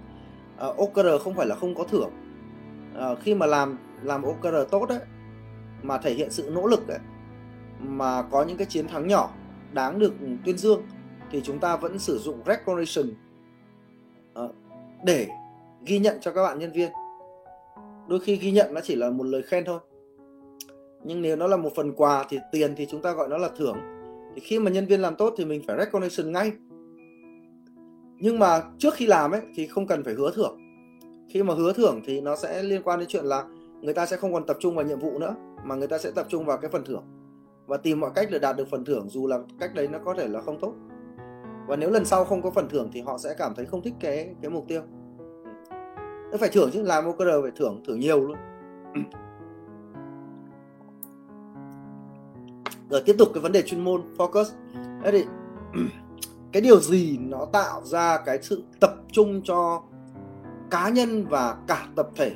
À, 0.57 0.67
OKR 0.67 1.23
không 1.23 1.33
phải 1.33 1.45
là 1.45 1.55
không 1.55 1.75
có 1.75 1.83
thưởng. 1.83 2.09
À, 2.95 3.07
khi 3.23 3.35
mà 3.35 3.45
làm 3.45 3.77
làm 4.01 4.23
OKR 4.23 4.55
tốt 4.71 4.85
đấy 4.89 4.99
mà 5.83 5.97
thể 5.97 6.13
hiện 6.13 6.31
sự 6.31 6.51
nỗ 6.53 6.67
lực 6.67 6.87
ấy, 6.87 6.99
mà 7.79 8.21
có 8.21 8.43
những 8.43 8.57
cái 8.57 8.67
chiến 8.67 8.87
thắng 8.87 9.07
nhỏ 9.07 9.29
đáng 9.73 9.99
được 9.99 10.13
tuyên 10.45 10.57
dương 10.57 10.81
thì 11.31 11.41
chúng 11.43 11.59
ta 11.59 11.77
vẫn 11.77 11.99
sử 11.99 12.17
dụng 12.17 12.39
recognition 12.45 13.15
ờ, 14.33 14.51
để 15.05 15.27
ghi 15.85 15.99
nhận 15.99 16.17
cho 16.21 16.31
các 16.31 16.43
bạn 16.43 16.59
nhân 16.59 16.71
viên. 16.71 16.91
Đôi 18.07 18.19
khi 18.19 18.35
ghi 18.35 18.51
nhận 18.51 18.73
nó 18.73 18.81
chỉ 18.83 18.95
là 18.95 19.09
một 19.09 19.23
lời 19.23 19.41
khen 19.41 19.65
thôi. 19.65 19.79
Nhưng 21.03 21.21
nếu 21.21 21.35
nó 21.35 21.47
là 21.47 21.57
một 21.57 21.71
phần 21.75 21.93
quà 21.93 22.25
thì 22.29 22.39
tiền 22.51 22.73
thì 22.77 22.85
chúng 22.85 23.01
ta 23.01 23.11
gọi 23.11 23.27
nó 23.29 23.37
là 23.37 23.49
thưởng. 23.57 23.77
Thì 24.35 24.41
khi 24.41 24.59
mà 24.59 24.71
nhân 24.71 24.85
viên 24.85 25.01
làm 25.01 25.15
tốt 25.15 25.33
thì 25.37 25.45
mình 25.45 25.61
phải 25.67 25.77
recognition 25.77 26.31
ngay. 26.31 26.51
Nhưng 28.17 28.39
mà 28.39 28.63
trước 28.77 28.93
khi 28.93 29.05
làm 29.05 29.31
ấy 29.31 29.41
thì 29.55 29.67
không 29.67 29.87
cần 29.87 30.03
phải 30.03 30.13
hứa 30.13 30.31
thưởng. 30.35 30.57
Khi 31.29 31.43
mà 31.43 31.53
hứa 31.53 31.73
thưởng 31.73 32.01
thì 32.05 32.21
nó 32.21 32.35
sẽ 32.35 32.63
liên 32.63 32.81
quan 32.83 32.99
đến 32.99 33.07
chuyện 33.07 33.25
là 33.25 33.45
người 33.81 33.93
ta 33.93 34.05
sẽ 34.05 34.17
không 34.17 34.33
còn 34.33 34.45
tập 34.45 34.57
trung 34.59 34.75
vào 34.75 34.85
nhiệm 34.85 34.99
vụ 34.99 35.19
nữa, 35.19 35.35
mà 35.63 35.75
người 35.75 35.87
ta 35.87 35.97
sẽ 35.97 36.11
tập 36.11 36.25
trung 36.29 36.45
vào 36.45 36.57
cái 36.57 36.71
phần 36.71 36.85
thưởng. 36.85 37.03
Và 37.67 37.77
tìm 37.77 37.99
mọi 37.99 38.11
cách 38.15 38.27
để 38.31 38.39
đạt 38.39 38.57
được 38.57 38.67
phần 38.71 38.85
thưởng 38.85 39.09
dù 39.09 39.27
là 39.27 39.39
cách 39.59 39.75
đấy 39.75 39.87
nó 39.87 39.99
có 40.05 40.13
thể 40.13 40.27
là 40.27 40.41
không 40.41 40.59
tốt 40.59 40.73
và 41.67 41.75
nếu 41.75 41.89
lần 41.89 42.05
sau 42.05 42.25
không 42.25 42.41
có 42.41 42.51
phần 42.51 42.69
thưởng 42.69 42.89
thì 42.93 43.01
họ 43.01 43.17
sẽ 43.17 43.35
cảm 43.37 43.55
thấy 43.55 43.65
không 43.65 43.81
thích 43.81 43.93
cái 43.99 44.35
cái 44.41 44.51
mục 44.51 44.65
tiêu. 44.67 44.81
Nó 46.31 46.37
phải 46.39 46.49
thưởng 46.49 46.69
chứ, 46.73 46.81
làm 46.81 47.05
OKR 47.05 47.27
phải 47.41 47.51
thưởng 47.55 47.83
thưởng 47.87 47.99
nhiều 47.99 48.27
luôn. 48.27 48.37
Rồi 52.89 53.03
tiếp 53.05 53.15
tục 53.19 53.27
cái 53.33 53.41
vấn 53.41 53.51
đề 53.51 53.61
chuyên 53.61 53.83
môn, 53.83 54.01
focus. 54.17 54.45
Thế 55.03 55.11
thì, 55.11 55.25
cái 56.51 56.61
điều 56.61 56.79
gì 56.79 57.17
nó 57.17 57.45
tạo 57.45 57.81
ra 57.83 58.17
cái 58.25 58.39
sự 58.41 58.63
tập 58.79 58.95
trung 59.11 59.41
cho 59.43 59.83
cá 60.71 60.89
nhân 60.89 61.25
và 61.25 61.57
cả 61.67 61.87
tập 61.95 62.09
thể 62.15 62.31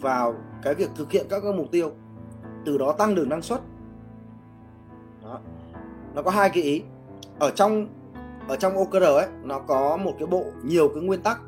vào 0.00 0.34
cái 0.62 0.74
việc 0.74 0.90
thực 0.96 1.10
hiện 1.10 1.26
các 1.30 1.40
cái 1.40 1.52
mục 1.52 1.70
tiêu? 1.70 1.90
Từ 2.64 2.78
đó 2.78 2.92
tăng 2.92 3.14
được 3.14 3.28
năng 3.28 3.42
suất. 3.42 3.60
Đó. 5.22 5.40
nó 6.14 6.22
có 6.22 6.30
hai 6.30 6.50
cái 6.50 6.62
ý. 6.62 6.82
Ở 7.38 7.50
trong 7.50 7.86
ở 8.48 8.56
trong 8.56 8.76
OKR 8.76 9.02
ấy 9.02 9.26
nó 9.42 9.58
có 9.58 9.96
một 9.96 10.12
cái 10.18 10.26
bộ 10.26 10.44
nhiều 10.62 10.88
cái 10.94 11.02
nguyên 11.02 11.22
tắc. 11.22 11.40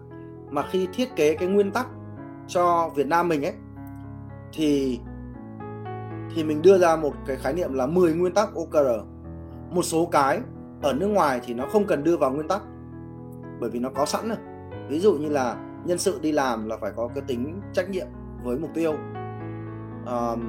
Mà 0.51 0.63
khi 0.71 0.89
thiết 0.93 1.17
kế 1.17 1.35
cái 1.35 1.49
nguyên 1.49 1.71
tắc 1.71 1.87
cho 2.47 2.91
Việt 2.95 3.07
Nam 3.07 3.29
mình 3.29 3.45
ấy 3.45 3.55
thì 4.53 5.01
thì 6.35 6.45
mình 6.45 6.63
đưa 6.63 6.79
ra 6.79 6.97
một 6.97 7.13
cái 7.27 7.37
khái 7.37 7.53
niệm 7.53 7.73
là 7.73 7.87
10 7.87 8.15
nguyên 8.15 8.35
tắc 8.35 8.55
OKR. 8.55 9.05
Một 9.71 9.83
số 9.83 10.07
cái 10.07 10.41
ở 10.83 10.93
nước 10.93 11.07
ngoài 11.07 11.41
thì 11.45 11.55
nó 11.55 11.67
không 11.67 11.87
cần 11.87 12.05
đưa 12.05 12.17
vào 12.17 12.31
nguyên 12.31 12.49
tắc 12.49 12.63
bởi 13.61 13.71
vì 13.71 13.79
nó 13.79 13.91
có 13.95 14.07
sẵn 14.07 14.29
rồi. 14.29 14.39
Ví 14.89 15.01
dụ 15.01 15.15
như 15.15 15.29
là 15.29 15.57
nhân 15.85 15.99
sự 15.99 16.19
đi 16.23 16.33
làm 16.33 16.69
là 16.69 16.77
phải 16.77 16.93
có 16.97 17.09
cái 17.15 17.25
tính 17.27 17.61
trách 17.73 17.91
nhiệm 17.91 18.07
với 18.43 18.59
mục 18.59 18.71
tiêu. 18.75 18.95
Um, 20.07 20.41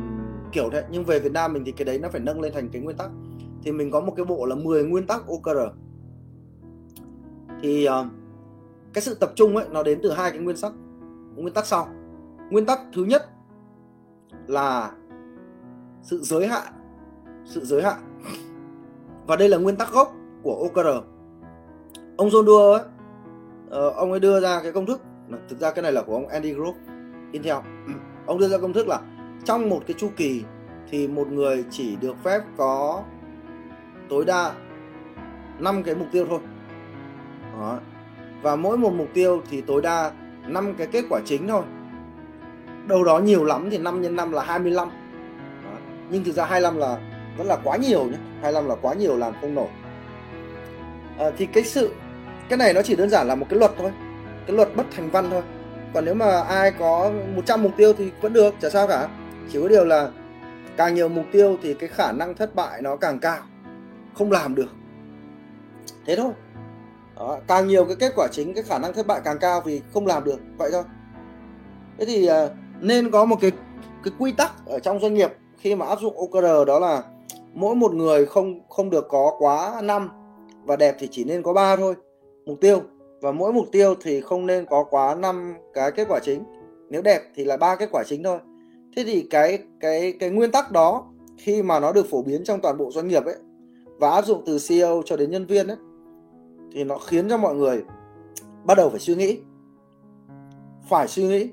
kiểu 0.51 0.69
thế. 0.71 0.83
Nhưng 0.91 1.03
về 1.03 1.19
Việt 1.19 1.31
Nam 1.31 1.53
mình 1.53 1.63
thì 1.65 1.71
cái 1.71 1.85
đấy 1.85 1.99
nó 1.99 2.09
phải 2.09 2.21
nâng 2.21 2.41
lên 2.41 2.53
thành 2.53 2.69
cái 2.69 2.81
nguyên 2.81 2.97
tắc. 2.97 3.09
Thì 3.63 3.71
mình 3.71 3.91
có 3.91 3.99
một 3.99 4.13
cái 4.15 4.25
bộ 4.25 4.45
là 4.45 4.55
10 4.55 4.83
nguyên 4.83 5.07
tắc 5.07 5.21
OKR 5.27 5.59
thì 7.61 7.87
uh, 7.89 8.05
cái 8.93 9.01
sự 9.01 9.15
tập 9.15 9.31
trung 9.35 9.57
ấy 9.57 9.65
nó 9.71 9.83
đến 9.83 9.99
từ 10.03 10.11
hai 10.11 10.31
cái 10.31 10.39
nguyên 10.39 10.57
tắc. 10.61 10.71
Nguyên 11.35 11.53
tắc 11.53 11.65
sau. 11.65 11.87
Nguyên 12.49 12.65
tắc 12.65 12.79
thứ 12.93 13.03
nhất 13.03 13.29
là 14.47 14.91
sự 16.01 16.19
giới 16.21 16.47
hạn 16.47 16.73
sự 17.45 17.65
giới 17.65 17.83
hạn. 17.83 18.19
Và 19.27 19.35
đây 19.35 19.49
là 19.49 19.57
nguyên 19.57 19.75
tắc 19.75 19.91
gốc 19.91 20.15
của 20.43 20.69
OKR 20.69 21.05
ông 22.19 22.29
John 22.29 22.45
Doerr 22.45 22.81
ấy, 22.81 22.89
uh, 23.87 23.95
ông 23.95 24.11
ấy 24.11 24.19
đưa 24.19 24.39
ra 24.39 24.59
cái 24.63 24.71
công 24.71 24.85
thức 24.85 25.01
thực 25.49 25.59
ra 25.59 25.71
cái 25.71 25.83
này 25.83 25.91
là 25.91 26.01
của 26.01 26.13
ông 26.13 26.27
Andy 26.27 26.53
Grove 26.53 26.79
Intel. 27.31 27.57
Ừ. 27.87 27.93
Ông 28.25 28.39
đưa 28.39 28.47
ra 28.47 28.57
công 28.57 28.73
thức 28.73 28.87
là 28.87 28.99
trong 29.45 29.69
một 29.69 29.81
cái 29.87 29.95
chu 29.99 30.09
kỳ 30.17 30.43
thì 30.89 31.07
một 31.07 31.27
người 31.27 31.65
chỉ 31.71 31.95
được 31.95 32.15
phép 32.23 32.41
có 32.57 33.03
tối 34.09 34.25
đa 34.25 34.53
5 35.59 35.83
cái 35.83 35.95
mục 35.95 36.07
tiêu 36.11 36.25
thôi. 36.29 36.39
Đó. 37.59 37.79
và 38.41 38.55
mỗi 38.55 38.77
một 38.77 38.93
mục 38.93 39.07
tiêu 39.13 39.41
thì 39.49 39.61
tối 39.61 39.81
đa 39.81 40.11
5 40.47 40.73
cái 40.77 40.87
kết 40.87 41.05
quả 41.09 41.19
chính 41.25 41.47
thôi. 41.47 41.63
Đâu 42.87 43.03
đó 43.03 43.19
nhiều 43.19 43.43
lắm 43.43 43.69
thì 43.71 43.77
5 43.77 44.01
nhân 44.01 44.15
5 44.15 44.31
là 44.31 44.43
25 44.43 44.89
Đó. 45.63 45.77
nhưng 46.09 46.23
thực 46.23 46.31
ra 46.31 46.45
25 46.45 46.77
là 46.77 46.97
vẫn 47.37 47.47
là 47.47 47.57
quá 47.63 47.77
nhiều 47.77 48.03
nhé. 48.03 48.17
25 48.41 48.67
là 48.67 48.75
quá 48.75 48.93
nhiều 48.93 49.17
làm 49.17 49.33
không 49.41 49.55
nổi. 49.55 49.67
À, 51.17 51.31
thì 51.37 51.45
cái 51.45 51.63
sự 51.63 51.91
cái 52.49 52.57
này 52.57 52.73
nó 52.73 52.81
chỉ 52.81 52.95
đơn 52.95 53.09
giản 53.09 53.27
là 53.27 53.35
một 53.35 53.45
cái 53.49 53.59
luật 53.59 53.71
thôi. 53.77 53.91
Cái 54.47 54.55
luật 54.55 54.75
bất 54.75 54.85
thành 54.95 55.09
văn 55.09 55.27
thôi. 55.29 55.41
Còn 55.93 56.05
nếu 56.05 56.13
mà 56.13 56.41
ai 56.41 56.71
có 56.71 57.11
100 57.35 57.63
mục 57.63 57.71
tiêu 57.77 57.93
thì 57.93 58.11
vẫn 58.21 58.33
được 58.33 58.55
chả 58.61 58.69
sao 58.69 58.87
cả. 58.87 59.07
Chỉ 59.51 59.59
có 59.61 59.67
điều 59.67 59.85
là 59.85 60.09
càng 60.77 60.95
nhiều 60.95 61.09
mục 61.09 61.25
tiêu 61.31 61.57
thì 61.63 61.73
cái 61.73 61.89
khả 61.89 62.11
năng 62.11 62.35
thất 62.35 62.55
bại 62.55 62.81
nó 62.81 62.95
càng 62.95 63.19
cao. 63.19 63.41
Không 64.17 64.31
làm 64.31 64.55
được. 64.55 64.69
Thế 66.05 66.15
thôi 66.15 66.31
đó, 67.19 67.37
càng 67.47 67.67
nhiều 67.67 67.85
cái 67.85 67.95
kết 67.95 68.13
quả 68.15 68.27
chính 68.31 68.53
cái 68.53 68.63
khả 68.63 68.79
năng 68.79 68.93
thất 68.93 69.07
bại 69.07 69.21
càng 69.25 69.37
cao 69.39 69.61
vì 69.65 69.81
không 69.93 70.07
làm 70.07 70.23
được 70.23 70.39
vậy 70.57 70.69
thôi. 70.73 70.83
Thế 71.97 72.05
thì 72.05 72.25
ờ, 72.25 72.51
nên 72.79 73.11
có 73.11 73.25
một 73.25 73.35
cái 73.41 73.51
cái 74.03 74.13
quy 74.19 74.31
tắc 74.31 74.51
ở 74.65 74.79
trong 74.79 74.99
doanh 74.99 75.13
nghiệp 75.13 75.31
khi 75.57 75.75
mà 75.75 75.85
áp 75.85 75.99
dụng 76.01 76.17
OKR 76.17 76.67
đó 76.67 76.79
là 76.79 77.03
mỗi 77.53 77.75
một 77.75 77.93
người 77.93 78.25
không 78.25 78.59
không 78.69 78.89
được 78.89 79.07
có 79.09 79.35
quá 79.39 79.81
năm 79.83 80.09
và 80.63 80.75
đẹp 80.75 80.95
thì 80.99 81.07
chỉ 81.11 81.23
nên 81.23 81.43
có 81.43 81.53
3 81.53 81.75
thôi 81.75 81.95
mục 82.45 82.61
tiêu. 82.61 82.81
Và 83.21 83.31
mỗi 83.31 83.53
mục 83.53 83.65
tiêu 83.71 83.95
thì 84.01 84.21
không 84.21 84.45
nên 84.45 84.65
có 84.65 84.83
quá 84.83 85.15
5 85.15 85.55
cái 85.73 85.91
kết 85.91 86.07
quả 86.09 86.19
chính. 86.19 86.43
Nếu 86.89 87.01
đẹp 87.01 87.21
thì 87.35 87.43
là 87.43 87.57
ba 87.57 87.75
kết 87.75 87.89
quả 87.91 88.03
chính 88.07 88.23
thôi. 88.23 88.39
Thế 88.95 89.03
thì 89.05 89.27
cái 89.29 89.59
cái 89.79 90.13
cái 90.19 90.29
nguyên 90.29 90.51
tắc 90.51 90.71
đó 90.71 91.05
khi 91.37 91.63
mà 91.63 91.79
nó 91.79 91.91
được 91.91 92.09
phổ 92.09 92.21
biến 92.21 92.43
trong 92.43 92.59
toàn 92.61 92.77
bộ 92.77 92.91
doanh 92.91 93.07
nghiệp 93.07 93.25
ấy 93.25 93.35
và 93.97 94.09
áp 94.09 94.25
dụng 94.25 94.43
từ 94.45 94.57
CEO 94.69 95.01
cho 95.05 95.17
đến 95.17 95.31
nhân 95.31 95.45
viên 95.45 95.67
ấy 95.67 95.77
thì 96.71 96.83
nó 96.83 96.97
khiến 96.97 97.29
cho 97.29 97.37
mọi 97.37 97.55
người 97.55 97.83
bắt 98.63 98.77
đầu 98.77 98.89
phải 98.89 98.99
suy 98.99 99.15
nghĩ. 99.15 99.39
Phải 100.89 101.07
suy 101.07 101.23
nghĩ. 101.27 101.51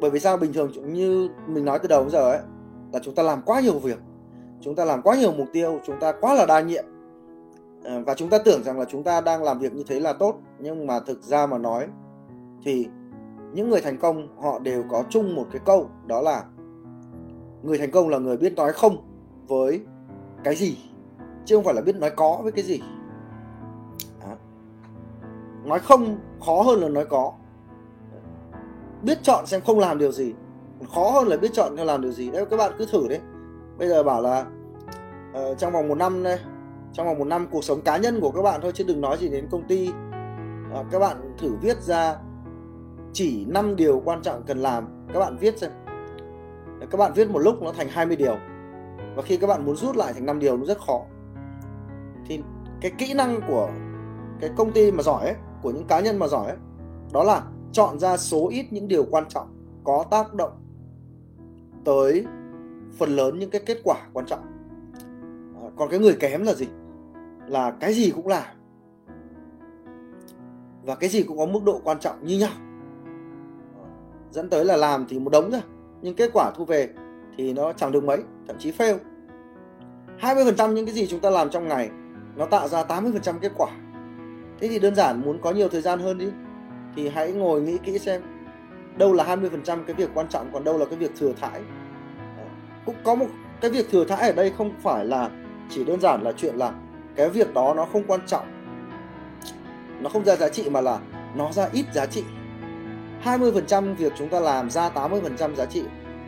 Bởi 0.00 0.10
vì 0.10 0.20
sao? 0.20 0.36
Bình 0.36 0.52
thường 0.52 0.92
như 0.92 1.28
mình 1.46 1.64
nói 1.64 1.78
từ 1.78 1.88
đầu 1.88 2.02
đến 2.02 2.10
giờ 2.10 2.30
ấy, 2.30 2.40
là 2.92 3.00
chúng 3.02 3.14
ta 3.14 3.22
làm 3.22 3.42
quá 3.42 3.60
nhiều 3.60 3.78
việc, 3.78 3.98
chúng 4.60 4.74
ta 4.74 4.84
làm 4.84 5.02
quá 5.02 5.16
nhiều 5.16 5.32
mục 5.32 5.48
tiêu, 5.52 5.80
chúng 5.86 6.00
ta 6.00 6.12
quá 6.20 6.34
là 6.34 6.46
đa 6.46 6.60
nhiệm. 6.60 6.84
Ờ, 7.84 8.02
và 8.06 8.14
chúng 8.14 8.30
ta 8.30 8.38
tưởng 8.38 8.62
rằng 8.62 8.78
là 8.78 8.84
chúng 8.84 9.02
ta 9.02 9.20
đang 9.20 9.42
làm 9.42 9.58
việc 9.58 9.74
như 9.74 9.84
thế 9.86 10.00
là 10.00 10.12
tốt. 10.12 10.38
Nhưng 10.58 10.86
mà 10.86 11.00
thực 11.00 11.22
ra 11.22 11.46
mà 11.46 11.58
nói 11.58 11.86
thì 12.64 12.88
những 13.52 13.70
người 13.70 13.80
thành 13.80 13.98
công, 13.98 14.28
họ 14.38 14.58
đều 14.58 14.84
có 14.90 15.04
chung 15.10 15.34
một 15.34 15.46
cái 15.52 15.60
câu, 15.64 15.88
đó 16.06 16.20
là 16.20 16.44
người 17.62 17.78
thành 17.78 17.90
công 17.90 18.08
là 18.08 18.18
người 18.18 18.36
biết 18.36 18.52
nói 18.56 18.72
không 18.72 18.96
với 19.48 19.80
cái 20.44 20.54
gì, 20.54 20.76
chứ 21.44 21.56
không 21.56 21.64
phải 21.64 21.74
là 21.74 21.80
biết 21.80 21.96
nói 21.96 22.10
có 22.16 22.40
với 22.42 22.52
cái 22.52 22.64
gì 22.64 22.82
nói 25.64 25.78
không 25.78 26.18
khó 26.46 26.62
hơn 26.62 26.80
là 26.80 26.88
nói 26.88 27.04
có. 27.04 27.32
Biết 29.02 29.18
chọn 29.22 29.46
xem 29.46 29.60
không 29.60 29.78
làm 29.78 29.98
điều 29.98 30.12
gì. 30.12 30.34
Khó 30.94 31.10
hơn 31.10 31.28
là 31.28 31.36
biết 31.36 31.50
chọn 31.52 31.76
không 31.76 31.86
làm 31.86 32.00
điều 32.00 32.12
gì. 32.12 32.30
Đấy 32.30 32.46
các 32.50 32.56
bạn 32.56 32.72
cứ 32.78 32.86
thử 32.92 33.08
đấy. 33.08 33.20
Bây 33.78 33.88
giờ 33.88 34.02
bảo 34.02 34.22
là 34.22 34.46
uh, 35.30 35.58
trong 35.58 35.72
vòng 35.72 35.88
một 35.88 35.94
năm 35.94 36.22
đây 36.22 36.38
trong 36.92 37.06
vòng 37.06 37.18
một 37.18 37.24
năm 37.24 37.46
cuộc 37.50 37.64
sống 37.64 37.80
cá 37.80 37.96
nhân 37.96 38.20
của 38.20 38.30
các 38.30 38.42
bạn 38.42 38.60
thôi 38.60 38.72
chứ 38.74 38.84
đừng 38.84 39.00
nói 39.00 39.16
gì 39.18 39.28
đến 39.28 39.48
công 39.50 39.62
ty. 39.62 39.92
Uh, 40.80 40.86
các 40.90 40.98
bạn 40.98 41.36
thử 41.38 41.56
viết 41.60 41.82
ra 41.82 42.16
chỉ 43.12 43.44
5 43.48 43.76
điều 43.76 44.02
quan 44.04 44.22
trọng 44.22 44.42
cần 44.42 44.58
làm. 44.58 45.06
Các 45.12 45.20
bạn 45.20 45.36
viết 45.36 45.58
xem. 45.58 45.70
Các 46.90 46.98
bạn 46.98 47.12
viết 47.14 47.30
một 47.30 47.38
lúc 47.38 47.62
nó 47.62 47.72
thành 47.72 47.88
20 47.88 48.16
điều. 48.16 48.36
Và 49.16 49.22
khi 49.22 49.36
các 49.36 49.46
bạn 49.46 49.64
muốn 49.64 49.76
rút 49.76 49.96
lại 49.96 50.12
thành 50.12 50.26
5 50.26 50.38
điều 50.38 50.56
nó 50.56 50.64
rất 50.64 50.78
khó. 50.78 51.00
Thì 52.26 52.40
cái 52.80 52.90
kỹ 52.98 53.14
năng 53.14 53.40
của 53.48 53.70
cái 54.40 54.50
công 54.56 54.72
ty 54.72 54.92
mà 54.92 55.02
giỏi 55.02 55.24
ấy, 55.24 55.34
của 55.62 55.70
những 55.70 55.86
cá 55.86 56.00
nhân 56.00 56.18
mà 56.18 56.28
giỏi 56.28 56.46
ấy, 56.46 56.56
đó 57.12 57.24
là 57.24 57.42
chọn 57.72 57.98
ra 57.98 58.16
số 58.16 58.48
ít 58.48 58.66
những 58.70 58.88
điều 58.88 59.04
quan 59.10 59.24
trọng 59.28 59.46
có 59.84 60.04
tác 60.10 60.34
động 60.34 60.52
tới 61.84 62.26
phần 62.98 63.16
lớn 63.16 63.38
những 63.38 63.50
cái 63.50 63.62
kết 63.66 63.78
quả 63.84 63.96
quan 64.12 64.26
trọng. 64.26 64.40
À, 65.62 65.68
còn 65.76 65.88
cái 65.88 65.98
người 65.98 66.16
kém 66.20 66.42
là 66.42 66.54
gì? 66.54 66.66
Là 67.46 67.70
cái 67.70 67.94
gì 67.94 68.10
cũng 68.10 68.28
làm. 68.28 68.44
Và 70.82 70.94
cái 70.94 71.10
gì 71.10 71.22
cũng 71.22 71.38
có 71.38 71.46
mức 71.46 71.64
độ 71.64 71.80
quan 71.84 71.98
trọng 71.98 72.26
như 72.26 72.38
nhau. 72.38 72.52
Dẫn 74.30 74.50
tới 74.50 74.64
là 74.64 74.76
làm 74.76 75.06
thì 75.08 75.18
một 75.18 75.30
đống 75.30 75.50
thôi 75.50 75.62
nhưng 76.02 76.16
kết 76.16 76.30
quả 76.34 76.50
thu 76.56 76.64
về 76.64 76.88
thì 77.36 77.52
nó 77.52 77.72
chẳng 77.72 77.92
được 77.92 78.04
mấy 78.04 78.22
thậm 78.46 78.56
chí 78.58 78.72
fail. 78.72 78.98
20% 80.20 80.72
những 80.72 80.86
cái 80.86 80.94
gì 80.94 81.06
chúng 81.06 81.20
ta 81.20 81.30
làm 81.30 81.50
trong 81.50 81.68
ngày 81.68 81.90
nó 82.36 82.46
tạo 82.46 82.68
ra 82.68 82.84
80% 82.84 83.38
kết 83.40 83.52
quả 83.56 83.70
thế 84.62 84.68
thì 84.68 84.78
đơn 84.78 84.94
giản, 84.94 85.22
muốn 85.24 85.38
có 85.42 85.50
nhiều 85.50 85.68
thời 85.68 85.80
gian 85.80 85.98
hơn 85.98 86.18
đi. 86.18 86.26
Thì 86.96 87.08
hãy 87.08 87.32
ngồi 87.32 87.60
nghĩ 87.60 87.78
kỹ 87.84 87.98
xem, 87.98 88.22
đâu 88.96 89.12
là 89.12 89.24
20% 89.24 89.84
cái 89.84 89.94
việc 89.94 90.10
quan 90.14 90.28
trọng, 90.28 90.50
còn 90.52 90.64
đâu 90.64 90.78
là 90.78 90.84
cái 90.84 90.98
việc 90.98 91.10
thừa 91.18 91.32
thãi. 91.40 91.60
Ờ, 92.38 92.44
cũng 92.86 92.94
có 93.04 93.14
một 93.14 93.26
cái 93.60 93.70
việc 93.70 93.90
thừa 93.90 94.04
thãi 94.04 94.28
ở 94.28 94.32
đây 94.32 94.52
không 94.58 94.72
phải 94.82 95.04
là 95.04 95.30
chỉ 95.70 95.84
đơn 95.84 96.00
giản 96.00 96.22
là 96.22 96.32
chuyện 96.32 96.54
là 96.56 96.72
cái 97.16 97.28
việc 97.28 97.54
đó 97.54 97.74
nó 97.76 97.84
không 97.84 98.04
quan 98.06 98.20
trọng. 98.26 98.46
Nó 100.00 100.10
không 100.10 100.24
ra 100.24 100.36
giá 100.36 100.48
trị 100.48 100.70
mà 100.70 100.80
là 100.80 100.98
nó 101.36 101.52
ra 101.52 101.68
ít 101.72 101.86
giá 101.94 102.06
trị. 102.06 102.24
20% 103.24 103.94
việc 103.94 104.12
chúng 104.18 104.28
ta 104.28 104.40
làm 104.40 104.70
ra 104.70 104.88
80% 104.88 105.54
giá 105.54 105.66
trị. 105.66 105.82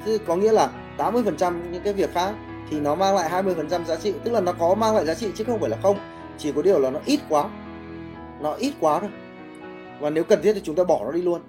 Thế 0.04 0.18
có 0.26 0.36
nghĩa 0.36 0.52
là 0.52 0.70
80% 0.98 1.72
những 1.72 1.82
cái 1.82 1.92
việc 1.92 2.14
khác 2.14 2.34
thì 2.70 2.80
nó 2.80 2.94
mang 2.94 3.14
lại 3.14 3.30
20% 3.30 3.84
giá 3.84 3.96
trị. 3.96 4.14
Tức 4.24 4.30
là 4.30 4.40
nó 4.40 4.52
có 4.52 4.74
mang 4.74 4.94
lại 4.94 5.06
giá 5.06 5.14
trị 5.14 5.30
chứ 5.34 5.44
không 5.44 5.60
phải 5.60 5.70
là 5.70 5.76
không. 5.82 5.98
Chỉ 6.38 6.52
có 6.52 6.62
điều 6.62 6.78
là 6.78 6.90
nó 6.90 7.00
ít 7.06 7.20
quá 7.28 7.48
nó 8.44 8.52
ít 8.52 8.72
quá 8.80 9.00
thôi. 9.00 9.10
Và 10.00 10.10
nếu 10.10 10.24
cần 10.24 10.42
thiết 10.42 10.52
thì 10.52 10.60
chúng 10.64 10.76
ta 10.76 10.84
bỏ 10.84 11.04
nó 11.04 11.12
đi 11.12 11.22
luôn. 11.22 11.40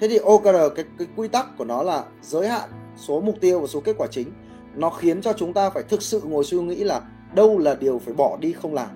Thế 0.00 0.08
thì 0.08 0.18
OKR 0.18 0.74
cái, 0.76 0.84
cái 0.98 1.08
quy 1.16 1.28
tắc 1.28 1.58
của 1.58 1.64
nó 1.64 1.82
là 1.82 2.04
giới 2.22 2.48
hạn 2.48 2.70
số 2.96 3.20
mục 3.20 3.34
tiêu 3.40 3.60
và 3.60 3.66
số 3.66 3.80
kết 3.80 3.96
quả 3.98 4.06
chính. 4.10 4.32
Nó 4.74 4.90
khiến 4.90 5.22
cho 5.22 5.32
chúng 5.32 5.52
ta 5.52 5.70
phải 5.70 5.82
thực 5.82 6.02
sự 6.02 6.20
ngồi 6.24 6.44
suy 6.44 6.60
nghĩ 6.60 6.84
là 6.84 7.02
đâu 7.34 7.58
là 7.58 7.74
điều 7.74 7.98
phải 7.98 8.14
bỏ 8.14 8.36
đi 8.40 8.52
không 8.52 8.74
làm 8.74 8.88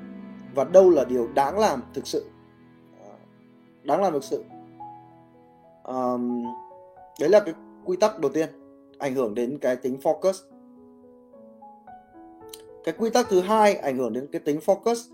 và 0.55 0.64
đâu 0.64 0.90
là 0.90 1.05
điều 1.05 1.29
đáng 1.35 1.59
làm 1.59 1.83
thực 1.94 2.07
sự. 2.07 2.26
Đáng 3.83 4.02
làm 4.02 4.12
thực 4.12 4.24
sự. 4.24 4.44
Um, 5.85 6.44
đấy 7.20 7.31
là 7.31 7.40
cái 7.40 7.55
quy 7.85 7.96
tắc 7.96 8.20
đầu 8.20 8.31
tiên 8.35 8.48
ảnh 8.98 9.14
hưởng 9.14 9.35
đến 9.35 9.59
cái 9.59 9.76
tính 9.76 9.98
focus. 10.02 10.33
Cái 12.85 12.94
quy 12.98 13.11
tắc 13.11 13.26
thứ 13.29 13.40
hai 13.40 13.74
ảnh 13.74 13.96
hưởng 13.96 14.12
đến 14.12 14.26
cái 14.33 14.40
tính 14.40 14.59
focus 14.66 15.12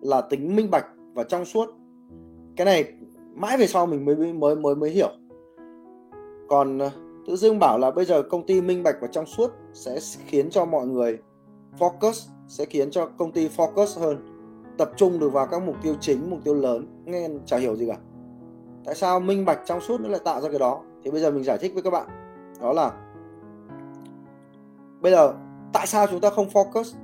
là 0.00 0.20
tính 0.20 0.56
minh 0.56 0.70
bạch 0.70 0.86
và 1.14 1.24
trong 1.24 1.44
suốt. 1.44 1.68
Cái 2.56 2.64
này 2.64 2.92
mãi 3.34 3.56
về 3.56 3.66
sau 3.66 3.86
mình 3.86 4.04
mới 4.04 4.16
mới 4.32 4.56
mới 4.56 4.74
mới 4.74 4.90
hiểu. 4.90 5.10
Còn 6.48 6.78
ờ, 6.78 6.90
tự 7.26 7.36
dưng 7.36 7.58
bảo 7.58 7.78
là 7.78 7.90
bây 7.90 8.04
giờ 8.04 8.22
công 8.22 8.46
ty 8.46 8.60
minh 8.60 8.82
bạch 8.82 8.96
và 9.00 9.06
trong 9.06 9.26
suốt 9.26 9.50
sẽ 9.72 9.98
khiến 10.26 10.50
cho 10.50 10.64
mọi 10.64 10.86
người 10.86 11.18
focus, 11.78 12.28
sẽ 12.48 12.64
khiến 12.64 12.90
cho 12.90 13.06
công 13.06 13.32
ty 13.32 13.48
focus 13.48 14.00
hơn, 14.00 14.18
tập 14.78 14.90
trung 14.96 15.18
được 15.18 15.32
vào 15.32 15.46
các 15.46 15.62
mục 15.62 15.76
tiêu 15.82 15.94
chính, 16.00 16.30
mục 16.30 16.38
tiêu 16.44 16.54
lớn. 16.54 16.86
Nghe 17.04 17.28
chả 17.46 17.56
hiểu 17.56 17.76
gì 17.76 17.86
cả. 17.88 17.96
Tại 18.84 18.94
sao 18.94 19.20
minh 19.20 19.44
bạch 19.44 19.60
trong 19.66 19.80
suốt 19.80 20.00
nó 20.00 20.08
lại 20.08 20.20
tạo 20.24 20.40
ra 20.40 20.48
cái 20.48 20.58
đó? 20.58 20.80
Thì 21.04 21.10
bây 21.10 21.20
giờ 21.20 21.30
mình 21.30 21.44
giải 21.44 21.58
thích 21.58 21.74
với 21.74 21.82
các 21.82 21.90
bạn. 21.90 22.06
Đó 22.60 22.72
là, 22.72 22.92
bây 25.00 25.12
giờ 25.12 25.34
tại 25.72 25.86
sao 25.86 26.06
chúng 26.06 26.20
ta 26.20 26.30
không 26.30 26.48
focus? 26.48 26.94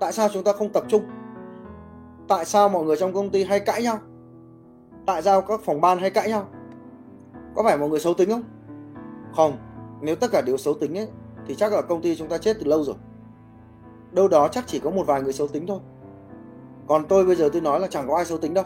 Tại 0.00 0.12
sao 0.12 0.28
chúng 0.32 0.44
ta 0.44 0.52
không 0.52 0.68
tập 0.72 0.84
trung? 0.88 1.02
Tại 2.28 2.44
sao 2.44 2.68
mọi 2.68 2.84
người 2.84 2.96
trong 2.96 3.14
công 3.14 3.30
ty 3.30 3.44
hay 3.44 3.60
cãi 3.60 3.82
nhau? 3.82 3.98
Tại 5.06 5.22
sao 5.22 5.40
các 5.40 5.60
phòng 5.64 5.80
ban 5.80 5.98
hay 5.98 6.10
cãi 6.10 6.28
nhau? 6.28 6.46
Có 7.54 7.62
phải 7.62 7.78
mọi 7.78 7.88
người 7.88 8.00
xấu 8.00 8.14
tính 8.14 8.30
không? 8.30 8.42
Không, 9.36 9.56
nếu 10.00 10.16
tất 10.16 10.30
cả 10.32 10.40
đều 10.40 10.56
xấu 10.56 10.74
tính 10.74 10.98
ấy, 10.98 11.08
thì 11.46 11.54
chắc 11.54 11.72
là 11.72 11.82
công 11.82 12.02
ty 12.02 12.16
chúng 12.16 12.28
ta 12.28 12.38
chết 12.38 12.56
từ 12.60 12.66
lâu 12.66 12.84
rồi. 12.84 12.96
Đâu 14.12 14.28
đó 14.28 14.48
chắc 14.48 14.64
chỉ 14.66 14.78
có 14.78 14.90
một 14.90 15.06
vài 15.06 15.22
người 15.22 15.32
xấu 15.32 15.48
tính 15.48 15.66
thôi. 15.66 15.78
Còn 16.86 17.04
tôi 17.04 17.26
bây 17.26 17.36
giờ 17.36 17.48
tôi 17.52 17.62
nói 17.62 17.80
là 17.80 17.86
chẳng 17.86 18.08
có 18.08 18.16
ai 18.16 18.24
xấu 18.24 18.38
tính 18.38 18.54
đâu. 18.54 18.64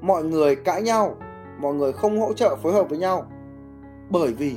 Mọi 0.00 0.24
người 0.24 0.56
cãi 0.56 0.82
nhau, 0.82 1.16
mọi 1.60 1.74
người 1.74 1.92
không 1.92 2.20
hỗ 2.20 2.32
trợ 2.32 2.56
phối 2.56 2.72
hợp 2.72 2.88
với 2.88 2.98
nhau, 2.98 3.26
bởi 4.10 4.32
vì 4.32 4.56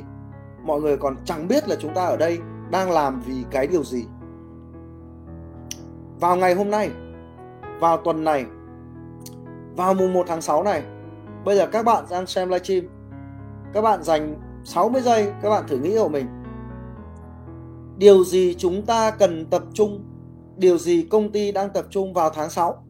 mọi 0.63 0.81
người 0.81 0.97
còn 0.97 1.15
chẳng 1.25 1.47
biết 1.47 1.69
là 1.69 1.75
chúng 1.79 1.93
ta 1.93 2.05
ở 2.05 2.17
đây 2.17 2.39
đang 2.71 2.91
làm 2.91 3.21
vì 3.25 3.43
cái 3.51 3.67
điều 3.67 3.83
gì. 3.83 4.05
Vào 6.19 6.35
ngày 6.35 6.55
hôm 6.55 6.69
nay 6.69 6.91
vào 7.79 7.97
tuần 7.97 8.23
này, 8.23 8.45
vào 9.75 9.93
mùng 9.93 10.13
1 10.13 10.25
tháng 10.27 10.41
6 10.41 10.63
này. 10.63 10.83
Bây 11.45 11.57
giờ 11.57 11.67
các 11.67 11.85
bạn 11.85 12.05
đang 12.09 12.25
xem 12.27 12.49
livestream. 12.49 12.83
Các 13.73 13.81
bạn 13.81 14.03
dành 14.03 14.35
60 14.63 15.01
giây, 15.01 15.33
các 15.41 15.49
bạn 15.49 15.63
thử 15.67 15.77
nghĩ 15.77 15.97
của 15.97 16.09
mình. 16.09 16.25
Điều 17.97 18.23
gì 18.23 18.55
chúng 18.57 18.85
ta 18.85 19.11
cần 19.11 19.45
tập 19.45 19.63
trung? 19.73 20.03
Điều 20.57 20.77
gì 20.77 21.07
công 21.11 21.31
ty 21.31 21.51
đang 21.51 21.69
tập 21.69 21.85
trung 21.89 22.13
vào 22.13 22.29
tháng 22.29 22.49
6 22.49 22.85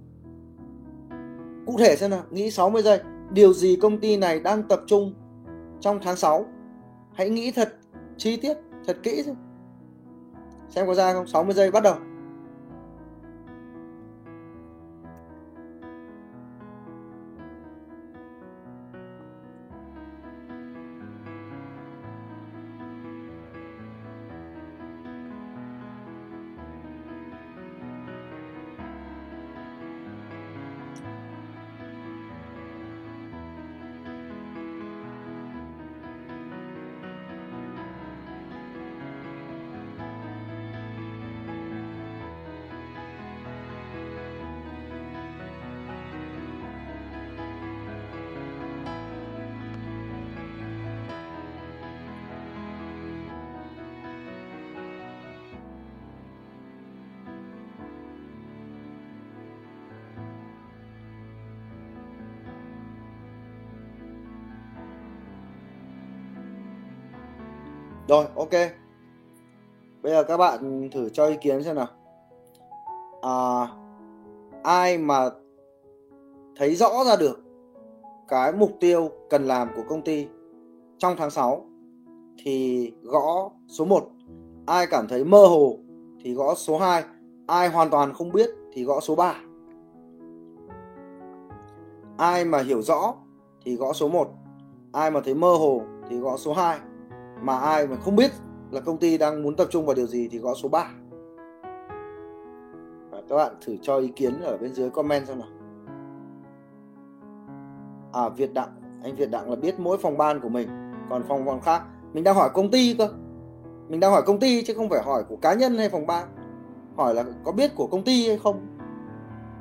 cụ 1.65 1.77
thể 1.77 1.95
xem 1.95 2.09
nào, 2.09 2.23
nghĩ 2.31 2.51
60 2.51 2.81
giây. 2.81 2.99
Điều 3.31 3.53
gì 3.53 3.77
công 3.81 3.99
ty 3.99 4.17
này 4.17 4.39
đang 4.39 4.63
tập 4.63 4.81
trung 4.87 5.13
trong 5.79 5.99
tháng 6.03 6.15
6 6.15 6.45
hãy 7.13 7.29
nghĩ 7.29 7.51
thật 7.51 7.73
chi 8.17 8.37
tiết, 8.37 8.57
thật 8.87 8.97
kỹ 9.03 9.23
xem. 10.69 10.87
Có 10.87 10.93
ra 10.93 11.13
không? 11.13 11.27
60 11.27 11.53
giây 11.53 11.71
bắt 11.71 11.83
đầu. 11.83 11.95
Rồi, 68.07 68.25
ok. 68.35 68.51
Bây 70.01 70.11
giờ 70.11 70.23
các 70.23 70.37
bạn 70.37 70.89
thử 70.91 71.09
cho 71.09 71.27
ý 71.27 71.35
kiến 71.41 71.63
xem 71.63 71.75
nào. 71.75 71.87
À, 73.21 73.67
ai 74.63 74.97
mà 74.97 75.29
thấy 76.55 76.75
rõ 76.75 77.03
ra 77.05 77.15
được 77.15 77.39
cái 78.27 78.53
mục 78.53 78.71
tiêu 78.79 79.09
cần 79.29 79.43
làm 79.43 79.69
của 79.75 79.83
công 79.89 80.01
ty 80.01 80.27
trong 80.97 81.15
tháng 81.17 81.29
6 81.29 81.65
thì 82.43 82.91
gõ 83.03 83.51
số 83.67 83.85
1. 83.85 84.09
Ai 84.65 84.87
cảm 84.87 85.07
thấy 85.07 85.23
mơ 85.23 85.45
hồ 85.45 85.77
thì 86.23 86.33
gõ 86.33 86.55
số 86.55 86.77
2. 86.77 87.03
Ai 87.47 87.69
hoàn 87.69 87.89
toàn 87.89 88.13
không 88.13 88.31
biết 88.31 88.49
thì 88.73 88.83
gõ 88.83 88.99
số 88.99 89.15
3. 89.15 89.35
Ai 92.17 92.45
mà 92.45 92.59
hiểu 92.59 92.81
rõ 92.81 93.13
thì 93.65 93.75
gõ 93.75 93.93
số 93.93 94.07
1. 94.07 94.27
Ai 94.91 95.11
mà 95.11 95.21
thấy 95.25 95.33
mơ 95.33 95.55
hồ 95.55 95.81
thì 96.09 96.17
gõ 96.17 96.37
số 96.37 96.53
2 96.53 96.79
mà 97.41 97.57
ai 97.57 97.87
mà 97.87 97.95
không 97.95 98.15
biết 98.15 98.31
là 98.71 98.81
công 98.81 98.97
ty 98.97 99.17
đang 99.17 99.43
muốn 99.43 99.55
tập 99.55 99.67
trung 99.71 99.85
vào 99.85 99.95
điều 99.95 100.07
gì 100.07 100.27
thì 100.31 100.37
gõ 100.37 100.53
số 100.53 100.69
3 100.69 100.91
Và 103.11 103.21
các 103.29 103.35
bạn 103.35 103.55
thử 103.65 103.77
cho 103.81 103.97
ý 103.97 104.07
kiến 104.07 104.41
ở 104.41 104.57
bên 104.57 104.73
dưới 104.73 104.89
comment 104.89 105.27
xem 105.27 105.39
nào. 105.39 105.49
À 108.13 108.29
Việt 108.29 108.53
Đặng. 108.53 109.01
Anh 109.03 109.15
Việt 109.15 109.31
Đặng 109.31 109.49
là 109.49 109.55
biết 109.55 109.79
mỗi 109.79 109.97
phòng 109.97 110.17
ban 110.17 110.39
của 110.39 110.49
mình, 110.49 110.67
còn 111.09 111.23
phòng 111.27 111.45
ban 111.45 111.61
khác. 111.61 111.83
Mình 112.13 112.23
đang 112.23 112.35
hỏi 112.35 112.49
công 112.53 112.71
ty 112.71 112.95
cơ. 112.97 113.09
Mình 113.87 113.99
đang 113.99 114.11
hỏi 114.11 114.21
công 114.25 114.39
ty 114.39 114.63
chứ 114.63 114.73
không 114.73 114.89
phải 114.89 115.03
hỏi 115.03 115.23
của 115.23 115.35
cá 115.35 115.53
nhân 115.53 115.77
hay 115.77 115.89
phòng 115.89 116.07
ban. 116.07 116.27
Hỏi 116.95 117.13
là 117.15 117.23
có 117.43 117.51
biết 117.51 117.75
của 117.75 117.87
công 117.87 118.03
ty 118.03 118.27
hay 118.27 118.37
không? 118.37 118.67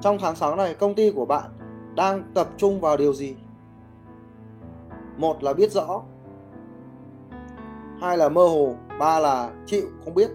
Trong 0.01 0.19
tháng 0.21 0.37
6 0.37 0.57
này, 0.57 0.75
công 0.75 0.95
ty 0.95 1.11
của 1.11 1.27
bạn 1.27 1.51
đang 1.97 2.23
tập 2.35 2.49
trung 2.57 2.81
vào 2.81 2.97
điều 2.97 3.15
gì? 3.15 3.37
Một 5.17 5.43
là 5.43 5.53
biết 5.53 5.73
rõ 5.73 6.03
hai 8.05 8.17
là 8.17 8.29
mơ 8.29 8.47
hồ 8.47 8.75
ba 8.99 9.21
là 9.21 9.51
chịu 9.67 9.87
không 10.05 10.15
biết. 10.15 10.31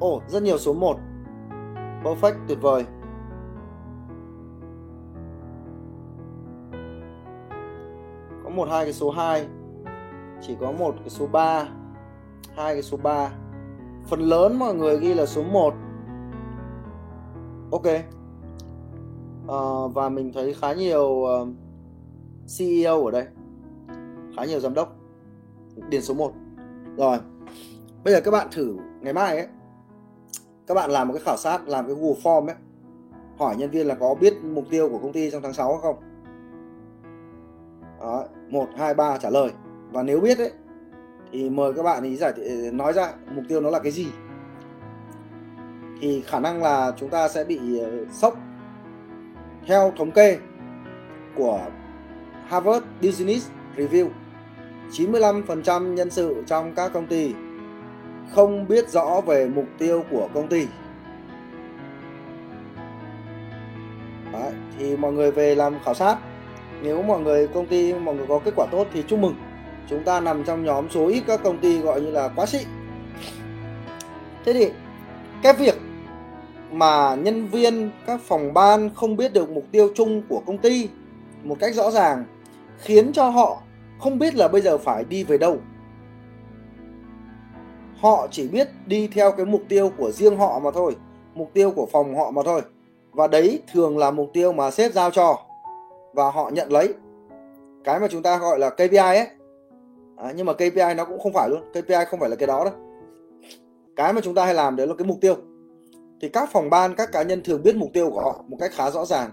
Ồ 0.00 0.16
oh, 0.16 0.22
rất 0.28 0.42
nhiều 0.42 0.58
số 0.58 0.74
1 0.74 0.96
perfect 2.04 2.34
tuyệt 2.48 2.58
vời. 2.60 2.84
Có 8.44 8.50
một 8.50 8.68
hai 8.70 8.84
cái 8.84 8.92
số 8.92 9.10
2 9.10 9.46
chỉ 10.42 10.56
có 10.60 10.72
một 10.72 10.94
cái 11.00 11.08
số 11.08 11.26
3 11.26 11.64
hai 12.56 12.74
cái 12.74 12.82
số 12.82 12.96
3 12.96 13.30
phần 14.06 14.20
lớn 14.20 14.58
mọi 14.58 14.74
người 14.74 14.98
ghi 14.98 15.14
là 15.14 15.26
số 15.26 15.42
1 15.42 15.74
ok. 17.72 17.86
À, 19.48 19.60
và 19.94 20.08
mình 20.08 20.32
thấy 20.32 20.54
khá 20.54 20.72
nhiều 20.72 21.04
uh, 21.04 21.48
CEO 22.58 23.04
ở 23.04 23.10
đây. 23.10 23.26
Khá 24.36 24.44
nhiều 24.44 24.60
giám 24.60 24.74
đốc. 24.74 24.96
Điền 25.88 26.02
số 26.02 26.14
1 26.14 26.32
rồi 26.96 27.18
bây 28.04 28.14
giờ 28.14 28.20
các 28.20 28.30
bạn 28.30 28.48
thử 28.52 28.76
ngày 29.00 29.12
mai 29.12 29.36
ấy 29.36 29.46
các 30.66 30.74
bạn 30.74 30.90
làm 30.90 31.08
một 31.08 31.14
cái 31.14 31.22
khảo 31.24 31.36
sát 31.36 31.68
làm 31.68 31.86
cái 31.86 31.94
Google 31.94 32.20
Form 32.22 32.46
ấy 32.46 32.56
hỏi 33.38 33.56
nhân 33.56 33.70
viên 33.70 33.86
là 33.86 33.94
có 33.94 34.14
biết 34.14 34.34
mục 34.42 34.64
tiêu 34.70 34.88
của 34.88 34.98
công 34.98 35.12
ty 35.12 35.30
trong 35.30 35.42
tháng 35.42 35.52
6 35.52 35.78
không? 35.78 35.96
Đó, 38.00 38.24
1, 38.48 38.68
2, 38.76 38.94
3 38.94 39.18
trả 39.18 39.30
lời. 39.30 39.50
Và 39.92 40.02
nếu 40.02 40.20
biết 40.20 40.38
ấy 40.38 40.52
thì 41.32 41.50
mời 41.50 41.72
các 41.72 41.82
bạn 41.82 42.02
ý 42.02 42.16
giải 42.16 42.32
nói 42.72 42.92
ra 42.92 43.12
mục 43.34 43.44
tiêu 43.48 43.60
nó 43.60 43.70
là 43.70 43.78
cái 43.78 43.92
gì. 43.92 44.06
Thì 46.00 46.22
khả 46.26 46.40
năng 46.40 46.62
là 46.62 46.92
chúng 46.96 47.08
ta 47.08 47.28
sẽ 47.28 47.44
bị 47.44 47.78
ờ, 47.78 48.04
sốc. 48.12 48.38
Theo 49.66 49.92
thống 49.96 50.10
kê 50.10 50.38
của 51.36 51.60
Harvard 52.50 52.84
Business 53.02 53.48
Review 53.76 54.08
95% 54.92 55.94
nhân 55.94 56.10
sự 56.10 56.44
trong 56.46 56.74
các 56.74 56.92
công 56.92 57.06
ty 57.06 57.32
không 58.30 58.68
biết 58.68 58.88
rõ 58.88 59.20
về 59.20 59.48
mục 59.54 59.64
tiêu 59.78 60.04
của 60.10 60.28
công 60.34 60.48
ty. 60.48 60.66
Đấy, 64.32 64.52
thì 64.78 64.96
mọi 64.96 65.12
người 65.12 65.30
về 65.30 65.54
làm 65.54 65.74
khảo 65.84 65.94
sát. 65.94 66.16
Nếu 66.82 67.02
mọi 67.02 67.20
người 67.20 67.48
công 67.48 67.66
ty 67.66 67.94
mọi 67.94 68.14
người 68.14 68.26
có 68.26 68.40
kết 68.44 68.54
quả 68.56 68.66
tốt 68.70 68.86
thì 68.92 69.04
chúc 69.08 69.18
mừng. 69.18 69.34
Chúng 69.88 70.04
ta 70.04 70.20
nằm 70.20 70.44
trong 70.44 70.64
nhóm 70.64 70.90
số 70.90 71.06
ít 71.06 71.22
các 71.26 71.40
công 71.42 71.58
ty 71.58 71.78
gọi 71.78 72.00
như 72.00 72.10
là 72.10 72.28
quá 72.28 72.46
xịn. 72.46 72.68
Thế 74.44 74.52
thì 74.52 74.70
cái 75.42 75.52
việc 75.52 75.78
mà 76.72 77.14
nhân 77.14 77.46
viên 77.46 77.90
các 78.06 78.20
phòng 78.22 78.54
ban 78.54 78.90
không 78.94 79.16
biết 79.16 79.32
được 79.32 79.50
mục 79.50 79.64
tiêu 79.72 79.88
chung 79.94 80.22
của 80.28 80.42
công 80.46 80.58
ty 80.58 80.88
một 81.44 81.56
cách 81.60 81.74
rõ 81.74 81.90
ràng 81.90 82.24
khiến 82.80 83.12
cho 83.12 83.28
họ 83.28 83.62
không 84.00 84.18
biết 84.18 84.34
là 84.34 84.48
bây 84.48 84.60
giờ 84.60 84.78
phải 84.78 85.04
đi 85.04 85.24
về 85.24 85.38
đâu. 85.38 85.56
Họ 87.96 88.28
chỉ 88.30 88.48
biết 88.48 88.68
đi 88.86 89.08
theo 89.08 89.32
cái 89.32 89.46
mục 89.46 89.62
tiêu 89.68 89.90
của 89.98 90.10
riêng 90.10 90.36
họ 90.36 90.58
mà 90.58 90.70
thôi 90.70 90.96
mục 91.34 91.50
tiêu 91.54 91.70
của 91.70 91.86
phòng 91.92 92.16
họ 92.16 92.30
mà 92.30 92.42
thôi. 92.44 92.62
Và 93.12 93.26
đấy 93.26 93.62
thường 93.72 93.98
là 93.98 94.10
mục 94.10 94.30
tiêu 94.32 94.52
mà 94.52 94.70
sếp 94.70 94.92
giao 94.92 95.10
cho 95.10 95.38
và 96.12 96.30
họ 96.30 96.50
nhận 96.50 96.72
lấy. 96.72 96.94
Cái 97.84 98.00
mà 98.00 98.08
chúng 98.10 98.22
ta 98.22 98.38
gọi 98.38 98.58
là 98.58 98.70
KPI 98.70 98.96
ấy. 98.96 99.26
À, 100.16 100.32
nhưng 100.36 100.46
mà 100.46 100.52
KPI 100.52 100.94
nó 100.96 101.04
cũng 101.04 101.20
không 101.20 101.32
phải 101.32 101.48
luôn 101.48 101.62
KPI 101.72 102.04
không 102.08 102.20
phải 102.20 102.30
là 102.30 102.36
cái 102.36 102.46
đó 102.46 102.64
đâu. 102.64 102.74
Cái 103.96 104.12
mà 104.12 104.20
chúng 104.20 104.34
ta 104.34 104.44
hay 104.44 104.54
làm 104.54 104.76
đấy 104.76 104.86
là 104.86 104.94
cái 104.98 105.06
mục 105.06 105.18
tiêu. 105.20 105.34
Thì 106.20 106.28
các 106.28 106.48
phòng 106.52 106.70
ban 106.70 106.94
các 106.94 107.12
cá 107.12 107.22
nhân 107.22 107.42
thường 107.44 107.62
biết 107.62 107.76
mục 107.76 107.90
tiêu 107.92 108.10
của 108.10 108.20
họ 108.20 108.44
một 108.48 108.56
cách 108.60 108.70
khá 108.74 108.90
rõ 108.90 109.04
ràng 109.04 109.30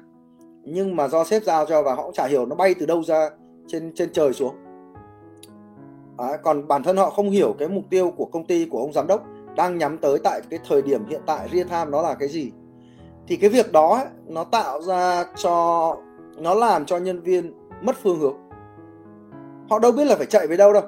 nhưng 0.69 0.95
mà 0.95 1.07
do 1.07 1.23
sếp 1.23 1.43
giao 1.43 1.65
cho 1.65 1.83
và 1.83 1.93
họ 1.93 2.03
cũng 2.03 2.13
chả 2.13 2.25
hiểu 2.25 2.45
nó 2.45 2.55
bay 2.55 2.75
từ 2.79 2.85
đâu 2.85 3.03
ra 3.03 3.29
trên 3.67 3.91
trên 3.95 4.13
trời 4.13 4.33
xuống. 4.33 4.55
À, 6.17 6.37
còn 6.43 6.67
bản 6.67 6.83
thân 6.83 6.97
họ 6.97 7.09
không 7.09 7.29
hiểu 7.29 7.55
cái 7.59 7.67
mục 7.67 7.83
tiêu 7.89 8.11
của 8.17 8.25
công 8.25 8.45
ty 8.45 8.65
của 8.65 8.79
ông 8.79 8.93
giám 8.93 9.07
đốc 9.07 9.23
đang 9.55 9.77
nhắm 9.77 9.97
tới 9.97 10.17
tại 10.23 10.41
cái 10.49 10.59
thời 10.67 10.81
điểm 10.81 11.05
hiện 11.09 11.21
tại 11.25 11.49
real 11.53 11.67
time 11.67 11.85
nó 11.85 12.01
là 12.01 12.13
cái 12.13 12.29
gì. 12.29 12.51
Thì 13.27 13.37
cái 13.37 13.49
việc 13.49 13.71
đó 13.71 14.05
nó 14.25 14.43
tạo 14.43 14.81
ra 14.81 15.25
cho 15.35 15.97
nó 16.37 16.53
làm 16.53 16.85
cho 16.85 16.97
nhân 16.97 17.21
viên 17.21 17.53
mất 17.81 17.95
phương 18.03 18.19
hướng. 18.19 18.37
Họ 19.69 19.79
đâu 19.79 19.91
biết 19.91 20.05
là 20.05 20.15
phải 20.15 20.25
chạy 20.25 20.47
về 20.47 20.57
đâu 20.57 20.73
đâu. 20.73 20.83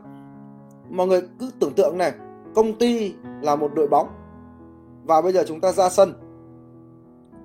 Mọi 0.89 1.07
người 1.07 1.21
cứ 1.39 1.49
tưởng 1.59 1.73
tượng 1.73 1.97
này 1.97 2.11
công 2.55 2.73
ty 2.73 3.13
là 3.41 3.55
một 3.55 3.71
đội 3.75 3.87
bóng. 3.87 4.07
Và 5.03 5.21
bây 5.21 5.33
giờ 5.33 5.43
chúng 5.47 5.61
ta 5.61 5.71
ra 5.71 5.89
sân. 5.89 6.13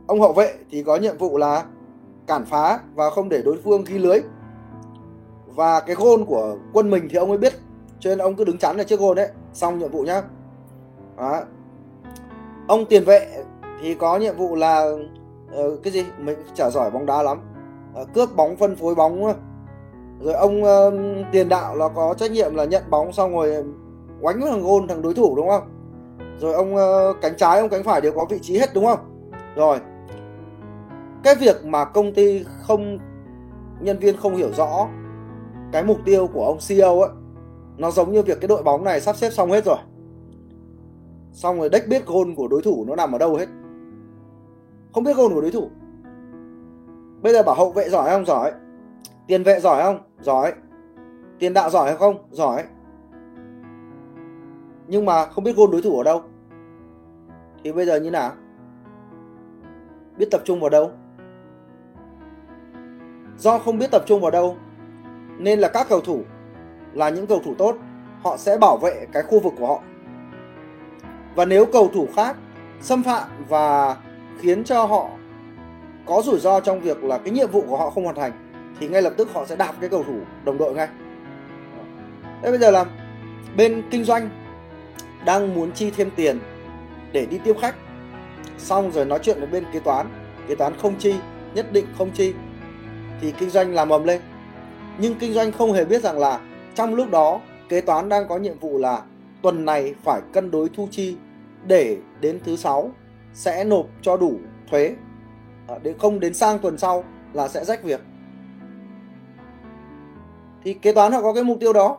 Ông 0.07 0.21
hậu 0.21 0.33
vệ 0.33 0.55
thì 0.71 0.83
có 0.83 0.97
nhiệm 0.97 1.19
vụ 1.19 1.39
là 1.39 1.65
cản 2.27 2.45
phá 2.45 2.81
và 2.95 3.11
không 3.11 3.29
để 3.29 3.43
đối 3.43 3.57
phương 3.65 3.85
ghi 3.85 3.99
lưới. 3.99 4.21
Và 5.47 5.81
cái 5.81 5.97
gôn 5.97 6.25
của 6.25 6.57
quân 6.73 6.91
mình 6.91 7.09
thì 7.11 7.17
ông 7.17 7.29
ấy 7.29 7.39
biết 7.39 7.53
cho 8.01 8.11
nên 8.11 8.19
ông 8.19 8.37
cứ 8.37 8.45
đứng 8.45 8.59
chắn 8.59 8.77
ở 8.77 8.85
trước 8.85 9.01
gôn 9.01 9.17
đấy 9.17 9.29
xong 9.53 9.79
nhiệm 9.79 9.91
vụ 9.91 10.03
nhá. 10.03 10.23
Đó. 11.17 11.41
ông 12.69 12.85
tiền 12.87 13.05
vệ 13.05 13.45
thì 13.83 13.95
có 13.95 14.19
nhiệm 14.19 14.37
vụ 14.37 14.57
là 14.57 14.91
uh, 15.61 15.83
cái 15.83 15.93
gì? 15.93 16.05
Mình 16.19 16.39
chả 16.55 16.71
giỏi 16.71 16.91
bóng 16.91 17.07
đá 17.07 17.23
lắm. 17.23 17.39
Uh, 18.03 18.09
cướp 18.15 18.37
bóng 18.37 18.57
phân 18.57 18.77
phối 18.77 18.95
bóng 18.95 19.35
rồi 20.21 20.35
ông 20.35 20.63
uh, 20.63 20.95
tiền 21.33 21.49
đạo 21.49 21.77
là 21.77 21.89
có 21.89 22.15
trách 22.19 22.31
nhiệm 22.31 22.55
là 22.55 22.65
nhận 22.65 22.83
bóng 22.91 23.13
xong 23.13 23.33
rồi 23.33 23.65
quánh 24.21 24.41
thằng 24.41 24.63
gôn 24.63 24.89
thằng 24.89 25.03
đối 25.03 25.15
thủ 25.15 25.37
đúng 25.37 25.49
không? 25.49 25.63
Rồi 26.41 26.55
ông 26.55 26.75
uh, 26.75 27.17
cánh 27.23 27.37
trái 27.37 27.61
ông 27.61 27.69
cánh 27.69 27.85
phải 27.85 28.01
đều 28.01 28.13
có 28.13 28.27
vị 28.31 28.39
trí 28.43 28.59
hết 28.59 28.75
đúng 28.75 28.87
không? 28.87 29.31
Rồi 29.57 29.79
cái 31.25 31.35
việc 31.35 31.65
mà 31.65 31.85
công 31.85 32.15
ty 32.15 32.45
không, 32.63 32.99
nhân 33.81 33.99
viên 33.99 34.17
không 34.17 34.37
hiểu 34.37 34.53
rõ 34.53 34.89
cái 35.73 35.85
mục 35.85 35.99
tiêu 36.05 36.27
của 36.27 36.47
ông 36.47 36.59
CEO 36.69 37.01
ấy, 37.01 37.11
nó 37.77 37.91
giống 37.91 38.13
như 38.13 38.23
việc 38.23 38.41
cái 38.41 38.49
đội 38.49 38.63
bóng 38.63 38.85
này 38.85 39.01
sắp 39.01 39.17
xếp 39.17 39.31
xong 39.31 39.51
hết 39.51 39.65
rồi. 39.65 39.77
Xong 41.33 41.59
rồi 41.59 41.69
đếch 41.69 41.89
biết 41.89 42.07
gôn 42.07 42.35
của 42.35 42.49
đối 42.49 42.63
thủ 42.63 42.85
nó 42.89 42.97
nằm 42.97 43.13
ở 43.13 43.19
đâu 43.19 43.37
hết. 43.37 43.47
Không 44.93 45.05
biết 45.05 45.17
gôn 45.17 45.35
của 45.35 45.41
đối 45.41 45.51
thủ. 45.51 45.71
Bây 47.23 47.33
giờ 47.33 47.43
bảo 47.43 47.55
hậu 47.55 47.73
vệ 47.73 47.89
giỏi 47.89 48.11
không? 48.11 48.27
Giỏi. 48.27 48.53
Tiền 49.27 49.43
vệ 49.43 49.61
giỏi 49.61 49.83
không? 49.83 49.99
Giỏi. 50.21 50.53
Tiền 51.39 51.55
đạo 51.55 51.71
giỏi 51.71 51.87
hay 51.87 51.97
không? 51.97 52.17
Giỏi. 52.31 52.63
Nhưng 54.87 55.05
mà 55.05 55.27
không 55.27 55.45
biết 55.45 55.57
gôn 55.57 55.71
đối 55.71 55.83
thủ 55.83 55.99
ở 55.99 56.05
đâu. 56.05 56.23
Thì 57.65 57.73
bây 57.73 57.87
giờ 57.87 58.01
như 58.01 58.11
nào? 58.11 58.33
Biết 60.19 60.29
tập 60.31 60.41
trung 60.45 60.61
vào 60.61 60.71
đâu? 60.71 60.91
Do 63.39 63.59
không 63.59 63.79
biết 63.79 63.91
tập 63.91 64.05
trung 64.07 64.21
vào 64.21 64.31
đâu, 64.31 64.57
nên 65.39 65.59
là 65.59 65.69
các 65.69 65.87
cầu 65.89 66.01
thủ 66.01 66.23
là 66.93 67.09
những 67.09 67.27
cầu 67.27 67.41
thủ 67.45 67.55
tốt, 67.59 67.77
họ 68.23 68.37
sẽ 68.37 68.59
bảo 68.59 68.77
vệ 68.77 69.07
cái 69.13 69.23
khu 69.23 69.41
vực 69.41 69.53
của 69.59 69.67
họ. 69.67 69.83
Và 71.35 71.45
nếu 71.45 71.67
cầu 71.67 71.91
thủ 71.95 72.09
khác 72.17 72.37
xâm 72.81 73.03
phạm 73.03 73.29
và 73.49 73.97
khiến 74.41 74.65
cho 74.65 74.85
họ 74.85 75.09
có 76.07 76.23
rủi 76.25 76.39
ro 76.41 76.61
trong 76.61 76.81
việc 76.81 77.05
là 77.05 77.19
cái 77.19 77.31
nhiệm 77.31 77.51
vụ 77.51 77.65
của 77.69 77.77
họ 77.77 77.91
không 77.91 78.05
hoàn 78.05 78.17
thành, 78.17 78.33
thì 78.81 78.89
ngay 78.89 79.03
lập 79.03 79.13
tức 79.17 79.29
họ 79.33 79.47
sẽ 79.47 79.57
đạp 79.57 79.73
cái 79.81 79.91
cầu 79.91 80.05
thủ 80.05 80.19
đồng 80.45 80.59
đội 80.59 80.75
ngay. 80.75 80.89
Thế 82.43 82.51
bây 82.51 82.59
giờ 82.59 82.71
là 82.71 82.85
bên 83.57 83.83
kinh 83.91 84.05
doanh 84.05 84.31
đang 85.25 85.55
muốn 85.55 85.73
chi 85.73 85.91
thêm 85.91 86.11
tiền 86.17 86.39
để 87.13 87.27
đi 87.27 87.39
tiếp 87.45 87.57
khách. 87.61 87.75
Xong 88.59 88.91
rồi 88.91 89.05
nói 89.05 89.19
chuyện 89.23 89.39
với 89.39 89.47
bên 89.47 89.65
kế 89.73 89.79
toán. 89.79 90.07
Kế 90.49 90.55
toán 90.55 90.73
không 90.83 90.95
chi, 90.99 91.15
nhất 91.55 91.73
định 91.73 91.87
không 91.99 92.11
chi 92.11 92.35
thì 93.25 93.33
kinh 93.39 93.51
doanh 93.51 93.75
làm 93.75 93.89
ầm 93.89 94.05
lên. 94.05 94.21
Nhưng 94.99 95.15
kinh 95.15 95.33
doanh 95.33 95.53
không 95.53 95.73
hề 95.73 95.85
biết 95.85 96.03
rằng 96.03 96.19
là 96.19 96.41
trong 96.75 96.95
lúc 96.95 97.11
đó 97.11 97.41
kế 97.69 97.81
toán 97.81 98.09
đang 98.09 98.29
có 98.29 98.39
nhiệm 98.39 98.59
vụ 98.59 98.79
là 98.79 99.03
tuần 99.43 99.65
này 99.65 99.95
phải 100.05 100.21
cân 100.33 100.51
đối 100.51 100.69
thu 100.69 100.89
chi 100.91 101.17
để 101.67 101.97
đến 102.21 102.41
thứ 102.45 102.57
sáu 102.57 102.91
sẽ 103.35 103.65
nộp 103.65 103.87
cho 104.03 104.17
đủ 104.17 104.35
thuế. 104.71 104.95
À, 105.69 105.75
để 105.83 105.95
không 105.99 106.21
đến 106.21 106.35
sang 106.35 106.59
tuần 106.59 106.79
sau 106.79 107.05
là 107.33 107.49
sẽ 107.49 107.65
rách 107.65 107.85
việc. 107.85 108.01
Thì 110.65 110.75
kế 110.75 110.93
toán 110.93 111.13
họ 111.13 111.23
có 111.23 111.33
cái 111.33 111.45
mục 111.45 111.61
tiêu 111.61 111.73
đó 111.73 111.99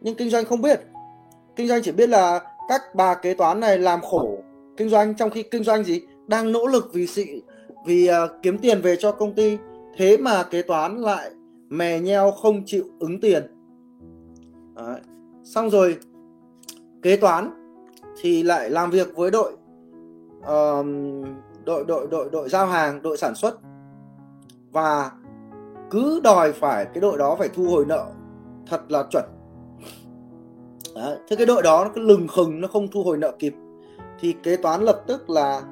nhưng 0.00 0.14
kinh 0.14 0.30
doanh 0.30 0.44
không 0.44 0.62
biết. 0.62 0.80
Kinh 1.56 1.68
doanh 1.68 1.82
chỉ 1.82 1.92
biết 1.92 2.08
là 2.08 2.40
các 2.68 2.82
bà 2.94 3.14
kế 3.14 3.34
toán 3.34 3.60
này 3.60 3.78
làm 3.78 4.00
khổ 4.00 4.38
kinh 4.76 4.88
doanh 4.88 5.14
trong 5.14 5.30
khi 5.30 5.42
kinh 5.42 5.64
doanh 5.64 5.84
gì? 5.84 6.02
Đang 6.26 6.52
nỗ 6.52 6.66
lực 6.66 6.90
vì 6.92 7.06
sự 7.06 7.24
vì 7.86 8.10
uh, 8.10 8.14
kiếm 8.42 8.58
tiền 8.58 8.80
về 8.82 8.96
cho 8.96 9.12
công 9.12 9.34
ty 9.34 9.58
thế 9.96 10.16
mà 10.16 10.42
kế 10.42 10.62
toán 10.62 10.96
lại 10.96 11.30
mè 11.68 12.00
nheo 12.00 12.30
không 12.30 12.62
chịu 12.66 12.84
ứng 12.98 13.20
tiền 13.20 13.42
Đấy. 14.74 15.00
xong 15.44 15.70
rồi 15.70 15.98
kế 17.02 17.16
toán 17.16 17.50
thì 18.20 18.42
lại 18.42 18.70
làm 18.70 18.90
việc 18.90 19.16
với 19.16 19.30
đội 19.30 19.52
uh, 20.40 20.86
đội 21.64 21.84
đội 21.84 22.06
đội 22.10 22.30
đội 22.32 22.48
giao 22.48 22.66
hàng 22.66 23.02
đội 23.02 23.16
sản 23.16 23.34
xuất 23.34 23.58
và 24.72 25.10
cứ 25.90 26.20
đòi 26.24 26.52
phải 26.52 26.84
cái 26.84 27.00
đội 27.00 27.18
đó 27.18 27.36
phải 27.38 27.48
thu 27.48 27.64
hồi 27.64 27.84
nợ 27.86 28.06
thật 28.66 28.80
là 28.88 29.04
chuẩn 29.10 29.24
Đấy. 30.94 31.18
thế 31.28 31.36
cái 31.36 31.46
đội 31.46 31.62
đó 31.62 31.84
nó 31.84 31.90
cứ 31.94 32.00
lừng 32.00 32.28
khừng 32.28 32.60
nó 32.60 32.68
không 32.68 32.88
thu 32.88 33.02
hồi 33.02 33.18
nợ 33.18 33.32
kịp 33.38 33.54
thì 34.20 34.34
kế 34.42 34.56
toán 34.56 34.82
lập 34.82 35.02
tức 35.06 35.30
là 35.30 35.62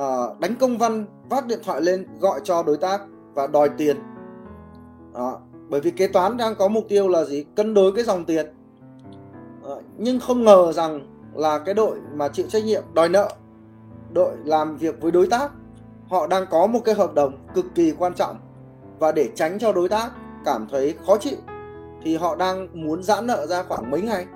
uh, 0.00 0.40
đánh 0.40 0.54
công 0.60 0.78
văn 0.78 1.06
vác 1.30 1.46
điện 1.46 1.58
thoại 1.64 1.80
lên 1.80 2.06
gọi 2.20 2.40
cho 2.44 2.62
đối 2.62 2.76
tác 2.76 3.00
và 3.34 3.46
đòi 3.46 3.68
tiền 3.68 3.96
đó. 5.14 5.40
bởi 5.68 5.80
vì 5.80 5.90
kế 5.90 6.06
toán 6.06 6.36
đang 6.36 6.54
có 6.54 6.68
mục 6.68 6.84
tiêu 6.88 7.08
là 7.08 7.24
gì 7.24 7.44
cân 7.56 7.74
đối 7.74 7.92
cái 7.92 8.04
dòng 8.04 8.24
tiền 8.24 8.46
đó. 9.64 9.80
nhưng 9.96 10.20
không 10.20 10.44
ngờ 10.44 10.72
rằng 10.72 11.00
là 11.34 11.58
cái 11.58 11.74
đội 11.74 11.98
mà 12.14 12.28
chịu 12.28 12.46
trách 12.48 12.64
nhiệm 12.64 12.82
đòi 12.94 13.08
nợ 13.08 13.30
đội 14.12 14.32
làm 14.44 14.76
việc 14.76 15.00
với 15.00 15.12
đối 15.12 15.26
tác 15.26 15.50
họ 16.08 16.26
đang 16.26 16.46
có 16.50 16.66
một 16.66 16.80
cái 16.84 16.94
hợp 16.94 17.14
đồng 17.14 17.32
cực 17.54 17.66
kỳ 17.74 17.92
quan 17.98 18.14
trọng 18.14 18.36
và 18.98 19.12
để 19.12 19.28
tránh 19.34 19.58
cho 19.58 19.72
đối 19.72 19.88
tác 19.88 20.10
cảm 20.44 20.66
thấy 20.70 20.94
khó 21.06 21.16
chịu 21.18 21.36
thì 22.02 22.16
họ 22.16 22.36
đang 22.36 22.68
muốn 22.72 23.02
giãn 23.02 23.26
nợ 23.26 23.46
ra 23.46 23.62
khoảng 23.62 23.90
mấy 23.90 24.02
ngày 24.02 24.26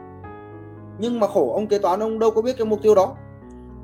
nhưng 0.99 1.21
mà 1.21 1.27
khổ 1.27 1.53
ông 1.55 1.67
kế 1.67 1.79
toán 1.79 2.01
ông 2.01 2.19
đâu 2.19 2.31
có 2.31 2.43
biết 2.43 2.59
cái 2.59 2.67
mục 2.67 2.83
tiêu 2.83 2.95
đó 2.95 3.17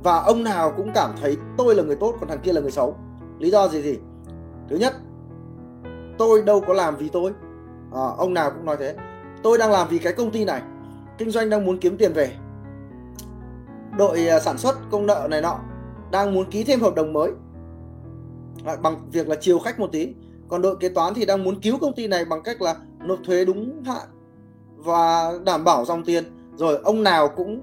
và 0.03 0.19
ông 0.19 0.45
nào 0.45 0.73
cũng 0.77 0.91
cảm 0.95 1.11
thấy 1.21 1.37
tôi 1.57 1.75
là 1.75 1.83
người 1.83 1.97
tốt 1.97 2.15
còn 2.21 2.29
thằng 2.29 2.41
kia 2.43 2.53
là 2.53 2.61
người 2.61 2.71
xấu. 2.71 2.97
Lý 3.39 3.51
do 3.51 3.69
gì 3.69 3.83
gì? 3.83 3.99
Thứ 4.69 4.77
nhất 4.77 4.95
tôi 6.19 6.43
đâu 6.43 6.61
có 6.61 6.73
làm 6.73 6.97
vì 6.97 7.09
tôi. 7.09 7.33
À, 7.93 8.03
ông 8.19 8.35
nào 8.35 8.51
cũng 8.51 8.65
nói 8.65 8.77
thế. 8.77 8.97
Tôi 9.43 9.59
đang 9.59 9.71
làm 9.73 9.89
vì 9.89 9.99
cái 9.99 10.13
công 10.13 10.31
ty 10.31 10.45
này. 10.45 10.63
Kinh 11.19 11.31
doanh 11.31 11.51
đang 11.51 11.67
muốn 11.67 11.79
kiếm 11.79 11.97
tiền 11.97 12.13
về. 12.13 12.33
Đội 13.99 14.29
à, 14.29 14.41
sản 14.41 14.59
xuất 14.59 14.77
công 14.91 15.07
nợ 15.07 15.29
này 15.31 15.43
nọ 15.43 15.59
đang 16.11 16.35
muốn 16.35 16.51
ký 16.51 16.65
thêm 16.65 16.81
hợp 16.81 16.95
đồng 16.95 17.13
mới. 17.13 17.31
À, 18.65 18.77
bằng 18.83 19.11
việc 19.11 19.29
là 19.29 19.37
chiều 19.41 19.59
khách 19.59 19.81
một 19.81 19.89
tí. 19.93 20.15
Còn 20.49 20.63
đội 20.63 20.77
kế 20.81 20.89
toán 20.89 21.15
thì 21.15 21.25
đang 21.25 21.45
muốn 21.45 21.61
cứu 21.61 21.79
công 21.81 21.95
ty 21.95 22.07
này 22.09 22.25
bằng 22.25 22.43
cách 22.43 22.63
là 22.63 22.77
nộp 23.01 23.19
thuế 23.25 23.45
đúng 23.45 23.83
hạn 23.85 24.09
và 24.77 25.33
đảm 25.45 25.65
bảo 25.65 25.85
dòng 25.85 26.05
tiền. 26.05 26.25
Rồi 26.57 26.79
ông 26.85 27.03
nào 27.03 27.29
cũng 27.29 27.61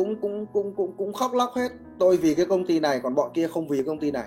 cũng 0.00 0.16
cũng 0.16 0.46
cũng 0.52 0.74
cũng 0.76 0.92
cũng 0.96 1.12
khóc 1.12 1.34
lóc 1.34 1.52
hết. 1.56 1.68
Tôi 1.98 2.16
vì 2.16 2.34
cái 2.34 2.46
công 2.46 2.66
ty 2.66 2.80
này, 2.80 3.00
còn 3.02 3.14
bọn 3.14 3.30
kia 3.34 3.48
không 3.48 3.68
vì 3.68 3.82
công 3.82 3.98
ty 3.98 4.10
này. 4.10 4.24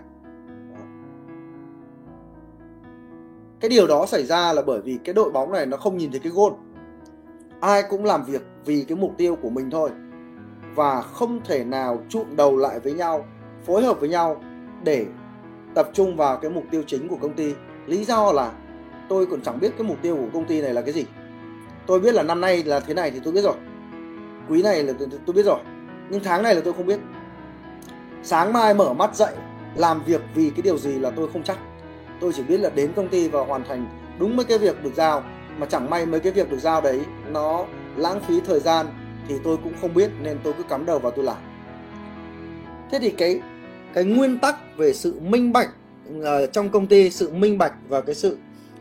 Cái 3.59 3.69
điều 3.69 3.88
đó 3.88 4.05
xảy 4.05 4.26
ra 4.26 4.53
là 4.53 4.61
bởi 4.61 4.82
vì 4.82 4.99
cái 5.03 5.13
đội 5.13 5.32
bóng 5.32 5.51
này 5.51 5.65
nó 5.65 5.78
không 5.78 5.97
nhìn 5.97 6.11
thấy 6.11 6.19
cái 6.19 6.32
gôn 6.32 6.53
ai 7.59 7.84
cũng 7.89 8.05
làm 8.05 8.26
việc 8.26 8.41
vì 8.65 8.86
cái 8.88 8.97
mục 8.97 9.13
tiêu 9.17 9.36
của 9.36 9.49
mình 9.49 9.69
thôi. 9.69 9.89
Và 10.76 11.01
không 11.01 11.39
thể 11.45 11.63
nào 11.63 12.03
trụm 12.09 12.36
đầu 12.36 12.57
lại 12.57 12.80
với 12.80 12.93
nhau, 12.93 13.26
phối 13.65 13.84
hợp 13.84 13.99
với 13.99 14.09
nhau 14.09 14.41
để 14.84 15.05
tập 15.76 15.89
trung 15.93 16.15
vào 16.15 16.38
cái 16.38 16.51
mục 16.51 16.63
tiêu 16.71 16.84
chính 16.88 17.07
của 17.07 17.17
công 17.21 17.34
ty. 17.34 17.53
Lý 17.88 18.03
do 18.05 18.32
là 18.32 18.51
tôi 19.09 19.26
còn 19.26 19.41
chẳng 19.41 19.59
biết 19.59 19.74
cái 19.78 19.88
mục 19.88 19.97
tiêu 20.01 20.15
của 20.15 20.30
công 20.34 20.45
ty 20.45 20.61
này 20.61 20.74
là 20.74 20.82
cái 20.82 20.93
gì. 20.93 21.05
Tôi 21.88 21.99
biết 21.99 22.13
là 22.13 22.24
năm 22.24 22.41
nay 22.41 22.63
là 22.63 22.80
thế 22.80 22.93
này 22.93 23.11
thì 23.11 23.19
tôi 23.24 23.34
biết 23.34 23.41
rồi 23.41 23.55
quý 24.49 24.61
này 24.61 24.83
là 24.83 24.93
tôi, 24.99 25.07
tôi 25.25 25.33
biết 25.33 25.45
rồi 25.45 25.59
nhưng 26.09 26.23
tháng 26.23 26.43
này 26.43 26.55
là 26.55 26.61
tôi 26.65 26.73
không 26.73 26.85
biết. 26.85 26.99
Sáng 28.23 28.53
mai 28.53 28.73
mở 28.73 28.93
mắt 28.93 29.15
dậy 29.15 29.33
làm 29.75 30.03
việc 30.03 30.21
vì 30.35 30.49
cái 30.49 30.61
điều 30.61 30.77
gì 30.77 30.93
là 30.93 31.09
tôi 31.09 31.29
không 31.33 31.43
chắc. 31.43 31.57
Tôi 32.19 32.33
chỉ 32.35 32.43
biết 32.43 32.57
là 32.57 32.69
đến 32.69 32.91
công 32.95 33.09
ty 33.09 33.27
và 33.27 33.45
hoàn 33.45 33.63
thành 33.63 33.87
đúng 34.19 34.35
mấy 34.35 34.45
cái 34.45 34.57
việc 34.57 34.83
được 34.83 34.93
giao 34.95 35.23
mà 35.57 35.65
chẳng 35.65 35.89
may 35.89 36.05
mấy 36.05 36.19
cái 36.19 36.31
việc 36.31 36.51
được 36.51 36.59
giao 36.59 36.81
đấy 36.81 37.01
nó 37.31 37.65
lãng 37.95 38.21
phí 38.27 38.41
thời 38.41 38.59
gian 38.59 38.85
thì 39.27 39.35
tôi 39.43 39.57
cũng 39.63 39.73
không 39.81 39.93
biết 39.93 40.11
nên 40.21 40.37
tôi 40.43 40.53
cứ 40.57 40.63
cắm 40.63 40.85
đầu 40.85 40.99
vào 40.99 41.11
tôi 41.11 41.25
làm. 41.25 41.37
Thế 42.91 42.99
thì 42.99 43.09
cái 43.09 43.41
cái 43.93 44.03
nguyên 44.03 44.39
tắc 44.39 44.77
về 44.77 44.93
sự 44.93 45.19
minh 45.19 45.53
bạch 45.53 45.69
uh, 46.19 46.23
trong 46.51 46.69
công 46.69 46.87
ty 46.87 47.09
sự 47.09 47.33
minh 47.33 47.57
bạch 47.57 47.73
và 47.87 48.01
cái 48.01 48.15
sự 48.15 48.37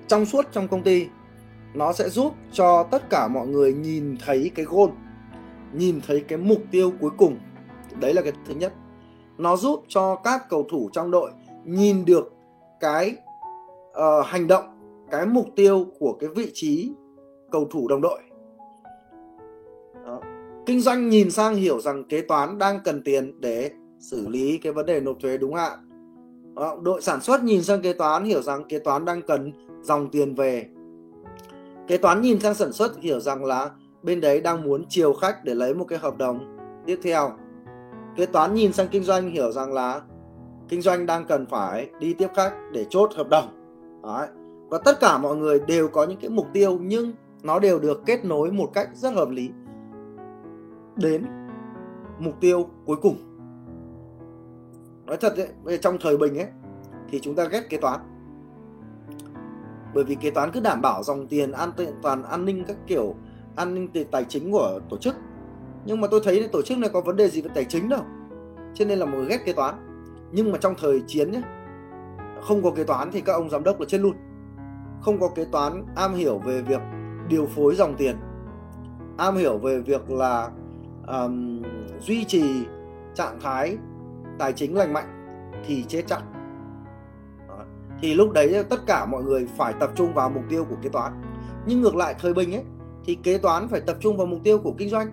trong 0.08 0.26
suốt 0.26 0.46
trong 0.52 0.68
công 0.68 0.82
ty 0.82 1.06
nó 1.74 1.92
sẽ 1.92 2.08
giúp 2.08 2.34
cho 2.52 2.82
tất 2.82 3.10
cả 3.10 3.28
mọi 3.28 3.46
người 3.46 3.72
nhìn 3.72 4.16
thấy 4.26 4.50
cái 4.54 4.64
goal 4.64 4.90
nhìn 5.74 6.00
thấy 6.06 6.20
cái 6.20 6.38
mục 6.38 6.62
tiêu 6.70 6.92
cuối 7.00 7.10
cùng 7.18 7.36
đấy 8.00 8.14
là 8.14 8.22
cái 8.22 8.32
thứ 8.46 8.54
nhất 8.54 8.72
nó 9.38 9.56
giúp 9.56 9.84
cho 9.88 10.16
các 10.16 10.48
cầu 10.48 10.66
thủ 10.70 10.90
trong 10.92 11.10
đội 11.10 11.30
nhìn 11.64 12.04
được 12.04 12.32
cái 12.80 13.16
uh, 13.90 14.26
hành 14.26 14.46
động 14.46 14.64
cái 15.10 15.26
mục 15.26 15.46
tiêu 15.56 15.86
của 15.98 16.12
cái 16.20 16.30
vị 16.36 16.50
trí 16.54 16.92
cầu 17.50 17.68
thủ 17.70 17.88
đồng 17.88 18.00
đội 18.00 18.18
Đó. 20.06 20.20
kinh 20.66 20.80
doanh 20.80 21.08
nhìn 21.08 21.30
sang 21.30 21.54
hiểu 21.54 21.80
rằng 21.80 22.04
kế 22.04 22.20
toán 22.20 22.58
đang 22.58 22.80
cần 22.84 23.02
tiền 23.04 23.40
để 23.40 23.70
xử 24.00 24.28
lý 24.28 24.58
cái 24.58 24.72
vấn 24.72 24.86
đề 24.86 25.00
nộp 25.00 25.16
thuế 25.20 25.38
đúng 25.38 25.54
hạn 25.54 25.78
Đó. 26.56 26.76
đội 26.82 27.02
sản 27.02 27.20
xuất 27.20 27.42
nhìn 27.42 27.62
sang 27.62 27.82
kế 27.82 27.92
toán 27.92 28.24
hiểu 28.24 28.42
rằng 28.42 28.64
kế 28.68 28.78
toán 28.78 29.04
đang 29.04 29.22
cần 29.22 29.52
dòng 29.82 30.10
tiền 30.10 30.34
về 30.34 30.66
kế 31.88 31.96
toán 31.96 32.20
nhìn 32.20 32.40
sang 32.40 32.54
sản 32.54 32.72
xuất 32.72 33.00
hiểu 33.00 33.20
rằng 33.20 33.44
là 33.44 33.70
bên 34.02 34.20
đấy 34.20 34.40
đang 34.40 34.62
muốn 34.62 34.84
chiều 34.88 35.12
khách 35.12 35.44
để 35.44 35.54
lấy 35.54 35.74
một 35.74 35.84
cái 35.88 35.98
hợp 35.98 36.18
đồng. 36.18 36.56
Tiếp 36.86 36.98
theo, 37.02 37.30
kế 38.16 38.26
toán 38.26 38.54
nhìn 38.54 38.72
sang 38.72 38.88
kinh 38.88 39.04
doanh 39.04 39.30
hiểu 39.30 39.52
rằng 39.52 39.72
là 39.72 40.00
kinh 40.68 40.82
doanh 40.82 41.06
đang 41.06 41.24
cần 41.24 41.46
phải 41.46 41.90
đi 41.98 42.14
tiếp 42.14 42.28
khách 42.34 42.52
để 42.72 42.86
chốt 42.90 43.10
hợp 43.14 43.28
đồng. 43.28 43.58
Đấy. 44.02 44.28
và 44.68 44.78
tất 44.78 45.00
cả 45.00 45.18
mọi 45.18 45.36
người 45.36 45.60
đều 45.66 45.88
có 45.88 46.04
những 46.04 46.18
cái 46.20 46.30
mục 46.30 46.46
tiêu 46.52 46.78
nhưng 46.82 47.12
nó 47.42 47.58
đều 47.58 47.78
được 47.78 48.02
kết 48.06 48.24
nối 48.24 48.52
một 48.52 48.70
cách 48.74 48.88
rất 48.94 49.14
hợp 49.14 49.28
lý 49.30 49.50
đến 50.96 51.24
mục 52.18 52.34
tiêu 52.40 52.68
cuối 52.86 52.96
cùng. 52.96 53.16
Nói 55.06 55.16
thật 55.16 55.34
đấy 55.64 55.78
trong 55.78 55.96
thời 56.00 56.16
bình 56.16 56.38
ấy, 56.38 56.46
thì 57.08 57.20
chúng 57.20 57.34
ta 57.34 57.44
ghét 57.44 57.62
kế 57.70 57.76
toán. 57.76 58.00
Bởi 59.94 60.04
vì 60.04 60.14
kế 60.14 60.30
toán 60.30 60.50
cứ 60.52 60.60
đảm 60.60 60.82
bảo 60.82 61.02
dòng 61.02 61.26
tiền 61.26 61.52
an 61.52 61.70
toàn 62.02 62.22
an 62.22 62.44
ninh 62.44 62.64
các 62.64 62.76
kiểu 62.86 63.14
an 63.56 63.74
ninh 63.74 63.88
tài 64.10 64.24
chính 64.24 64.52
của 64.52 64.80
tổ 64.88 64.96
chức. 64.96 65.14
Nhưng 65.84 66.00
mà 66.00 66.08
tôi 66.10 66.20
thấy 66.24 66.48
tổ 66.52 66.62
chức 66.62 66.78
này 66.78 66.90
có 66.92 67.00
vấn 67.00 67.16
đề 67.16 67.28
gì 67.28 67.40
với 67.40 67.50
tài 67.54 67.64
chính 67.64 67.88
đâu. 67.88 68.02
Cho 68.74 68.84
nên 68.84 68.98
là 68.98 69.06
một 69.06 69.16
người 69.16 69.26
ghét 69.26 69.38
kế 69.44 69.52
toán. 69.52 69.74
Nhưng 70.32 70.52
mà 70.52 70.58
trong 70.58 70.74
thời 70.78 71.02
chiến 71.06 71.30
nhé 71.30 71.42
không 72.42 72.62
có 72.62 72.70
kế 72.70 72.84
toán 72.84 73.10
thì 73.12 73.20
các 73.20 73.32
ông 73.32 73.50
giám 73.50 73.64
đốc 73.64 73.80
là 73.80 73.86
chết 73.88 73.98
luôn. 73.98 74.16
Không 75.00 75.20
có 75.20 75.28
kế 75.28 75.44
toán 75.44 75.84
am 75.96 76.14
hiểu 76.14 76.38
về 76.38 76.62
việc 76.62 76.80
điều 77.28 77.46
phối 77.46 77.74
dòng 77.74 77.94
tiền. 77.96 78.16
Am 79.16 79.36
hiểu 79.36 79.58
về 79.58 79.80
việc 79.80 80.10
là 80.10 80.50
um, 81.06 81.62
duy 82.00 82.24
trì 82.24 82.64
trạng 83.14 83.40
thái 83.40 83.76
tài 84.38 84.52
chính 84.52 84.76
lành 84.76 84.92
mạnh 84.92 85.38
thì 85.66 85.84
chết 85.88 86.02
chắc 86.06 86.22
thì 88.02 88.14
lúc 88.14 88.32
đấy 88.32 88.64
tất 88.70 88.86
cả 88.86 89.06
mọi 89.06 89.22
người 89.22 89.48
phải 89.56 89.74
tập 89.80 89.90
trung 89.94 90.14
vào 90.14 90.30
mục 90.30 90.42
tiêu 90.48 90.64
của 90.64 90.76
kế 90.82 90.88
toán. 90.88 91.12
Nhưng 91.66 91.80
ngược 91.80 91.96
lại 91.96 92.14
thời 92.20 92.34
bình 92.34 92.54
ấy 92.54 92.64
thì 93.04 93.18
kế 93.22 93.38
toán 93.38 93.68
phải 93.68 93.80
tập 93.80 93.96
trung 94.00 94.16
vào 94.16 94.26
mục 94.26 94.40
tiêu 94.44 94.58
của 94.58 94.74
kinh 94.78 94.88
doanh. 94.88 95.08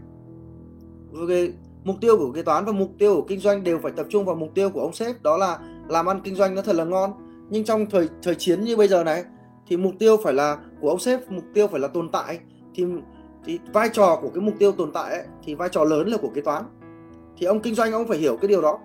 Mục 1.83 1.95
tiêu 2.01 2.17
của 2.17 2.31
kế 2.31 2.41
toán 2.41 2.65
và 2.65 2.71
mục 2.71 2.91
tiêu 2.99 3.15
của 3.15 3.25
kinh 3.27 3.39
doanh 3.39 3.63
đều 3.63 3.79
phải 3.79 3.91
tập 3.91 4.05
trung 4.09 4.25
vào 4.25 4.35
mục 4.35 4.49
tiêu 4.55 4.69
của 4.69 4.81
ông 4.81 4.93
sếp 4.93 5.21
đó 5.23 5.37
là 5.37 5.59
làm 5.87 6.05
ăn 6.05 6.21
kinh 6.23 6.35
doanh 6.35 6.55
nó 6.55 6.61
thật 6.61 6.75
là 6.75 6.83
ngon. 6.83 7.11
Nhưng 7.49 7.63
trong 7.63 7.85
thời 7.89 8.09
thời 8.23 8.35
chiến 8.35 8.63
như 8.63 8.77
bây 8.77 8.87
giờ 8.87 9.03
này 9.03 9.23
thì 9.67 9.77
mục 9.77 9.93
tiêu 9.99 10.17
phải 10.17 10.33
là 10.33 10.57
của 10.81 10.89
ông 10.89 10.99
sếp 10.99 11.31
mục 11.31 11.43
tiêu 11.53 11.67
phải 11.67 11.79
là 11.79 11.87
tồn 11.87 12.09
tại. 12.09 12.39
Thì 12.75 12.85
thì 13.45 13.59
vai 13.73 13.89
trò 13.93 14.19
của 14.21 14.29
cái 14.29 14.41
mục 14.41 14.53
tiêu 14.59 14.71
tồn 14.71 14.91
tại 14.91 15.11
ấy, 15.11 15.23
thì 15.43 15.55
vai 15.55 15.69
trò 15.69 15.83
lớn 15.83 16.07
là 16.07 16.17
của 16.17 16.29
kế 16.35 16.41
toán. 16.41 16.63
Thì 17.37 17.45
ông 17.45 17.59
kinh 17.59 17.75
doanh 17.75 17.91
ông 17.91 18.07
phải 18.07 18.17
hiểu 18.17 18.37
cái 18.37 18.47
điều 18.47 18.61
đó. 18.61 18.79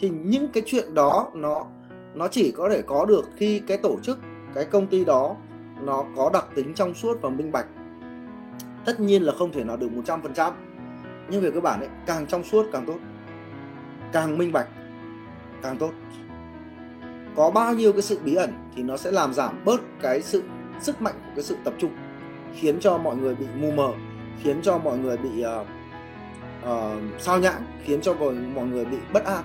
Thì 0.00 0.10
những 0.10 0.48
cái 0.48 0.62
chuyện 0.66 0.94
đó 0.94 1.30
nó 1.34 1.66
nó 2.14 2.28
chỉ 2.28 2.52
có 2.52 2.68
thể 2.70 2.82
có 2.82 3.04
được 3.04 3.24
khi 3.36 3.60
cái 3.66 3.76
tổ 3.76 3.96
chức 4.02 4.18
cái 4.54 4.64
công 4.64 4.86
ty 4.86 5.04
đó 5.04 5.36
nó 5.82 6.04
có 6.16 6.30
đặc 6.32 6.46
tính 6.54 6.74
trong 6.74 6.94
suốt 6.94 7.18
và 7.22 7.30
minh 7.30 7.52
bạch 7.52 7.66
tất 8.84 9.00
nhiên 9.00 9.22
là 9.22 9.32
không 9.38 9.52
thể 9.52 9.64
nào 9.64 9.76
được 9.76 9.88
100% 10.06 10.52
nhưng 11.30 11.42
về 11.42 11.50
cơ 11.50 11.60
bản 11.60 11.80
ấy 11.80 11.88
càng 12.06 12.26
trong 12.26 12.44
suốt 12.44 12.66
càng 12.72 12.84
tốt. 12.86 12.98
Càng 14.12 14.38
minh 14.38 14.52
bạch 14.52 14.68
càng 15.62 15.76
tốt. 15.76 15.90
Có 17.36 17.50
bao 17.50 17.74
nhiêu 17.74 17.92
cái 17.92 18.02
sự 18.02 18.18
bí 18.24 18.34
ẩn 18.34 18.52
thì 18.76 18.82
nó 18.82 18.96
sẽ 18.96 19.10
làm 19.10 19.34
giảm 19.34 19.64
bớt 19.64 19.80
cái 20.02 20.22
sự 20.22 20.42
sức 20.80 21.02
mạnh 21.02 21.14
của 21.14 21.30
cái 21.34 21.44
sự 21.44 21.56
tập 21.64 21.74
trung 21.78 21.90
khiến 22.54 22.80
cho 22.80 22.98
mọi 22.98 23.16
người 23.16 23.34
bị 23.34 23.46
mù 23.56 23.70
mờ 23.70 23.92
khiến 24.42 24.62
cho 24.62 24.78
mọi 24.78 24.98
người 24.98 25.16
bị 25.16 25.44
uh, 25.44 25.66
uh, 26.62 27.20
sao 27.20 27.38
nhãng 27.38 27.62
khiến 27.84 28.00
cho 28.00 28.14
mọi, 28.14 28.34
mọi 28.34 28.66
người 28.66 28.84
bị 28.84 28.96
bất 29.12 29.24
an. 29.24 29.44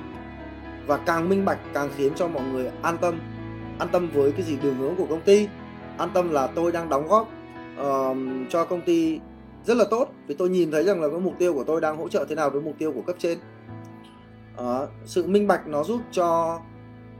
Và 0.87 0.97
càng 0.97 1.29
minh 1.29 1.45
bạch 1.45 1.59
càng 1.73 1.89
khiến 1.97 2.13
cho 2.15 2.27
mọi 2.27 2.43
người 2.43 2.71
an 2.81 2.97
tâm. 2.97 3.19
An 3.79 3.87
tâm 3.91 4.09
với 4.13 4.31
cái 4.31 4.41
gì 4.41 4.57
đường 4.61 4.75
hướng 4.77 4.95
của 4.95 5.05
công 5.05 5.21
ty 5.21 5.47
an 5.97 6.09
tâm 6.13 6.29
là 6.29 6.47
tôi 6.47 6.71
đang 6.71 6.89
đóng 6.89 7.07
góp 7.07 7.29
uh, 7.81 8.17
cho 8.49 8.65
công 8.65 8.81
ty 8.81 9.19
rất 9.65 9.77
là 9.77 9.85
tốt 9.91 10.09
vì 10.27 10.35
tôi 10.35 10.49
nhìn 10.49 10.71
thấy 10.71 10.83
rằng 10.83 11.01
là 11.01 11.09
cái 11.09 11.19
mục 11.19 11.33
tiêu 11.39 11.53
của 11.53 11.63
tôi 11.63 11.81
đang 11.81 11.97
hỗ 11.97 12.09
trợ 12.09 12.25
thế 12.29 12.35
nào 12.35 12.49
với 12.49 12.61
mục 12.61 12.75
tiêu 12.77 12.91
của 12.91 13.01
cấp 13.01 13.15
trên. 13.19 13.37
Uh, 14.61 14.89
sự 15.05 15.27
minh 15.27 15.47
bạch 15.47 15.67
nó 15.67 15.83
giúp 15.83 16.01
cho 16.11 16.59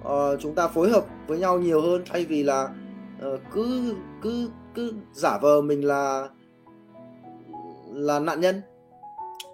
uh, 0.02 0.40
chúng 0.40 0.56
ta 0.56 0.68
phối 0.68 0.90
hợp 0.90 1.06
với 1.28 1.40
nhau 1.40 1.60
nhiều 1.60 1.82
hơn 1.82 2.04
thay 2.10 2.26
vì 2.26 2.44
là 2.44 2.70
uh, 3.28 3.40
cứ 3.54 3.96
cứ 4.22 4.50
cứ 4.74 4.94
giả 5.14 5.38
vờ 5.42 5.62
mình 5.62 5.88
là 5.88 6.30
là 7.94 8.20
nạn 8.20 8.42
nhân. 8.42 8.62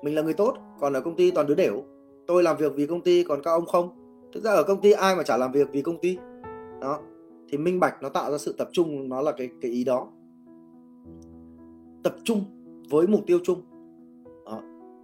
Mình 0.01 0.15
là 0.15 0.21
người 0.21 0.33
tốt 0.33 0.57
còn 0.79 0.93
ở 0.93 1.01
công 1.01 1.15
ty 1.15 1.31
toàn 1.31 1.47
đứa 1.47 1.55
đểu. 1.55 1.83
Tôi 2.27 2.43
làm 2.43 2.57
việc 2.57 2.73
vì 2.75 2.87
công 2.87 3.01
ty 3.01 3.23
còn 3.23 3.41
các 3.43 3.51
ông 3.51 3.65
không. 3.65 3.89
Thực 4.33 4.43
ra 4.43 4.51
ở 4.51 4.63
công 4.63 4.81
ty 4.81 4.91
ai 4.91 5.15
mà 5.15 5.23
chả 5.23 5.37
làm 5.37 5.51
việc 5.51 5.67
vì 5.71 5.81
công 5.81 5.97
ty. 5.97 6.17
Đó 6.81 6.99
thì 7.49 7.57
minh 7.57 7.79
bạch 7.79 8.01
nó 8.01 8.09
tạo 8.09 8.31
ra 8.31 8.37
sự 8.37 8.55
tập 8.57 8.69
trung 8.71 9.09
nó 9.09 9.21
là 9.21 9.31
cái 9.31 9.49
cái 9.61 9.71
ý 9.71 9.83
đó 9.83 10.07
tập 12.03 12.15
trung 12.23 12.43
với 12.89 13.07
mục 13.07 13.21
tiêu 13.27 13.39
chung. 13.43 13.61
Đó. 14.45 14.61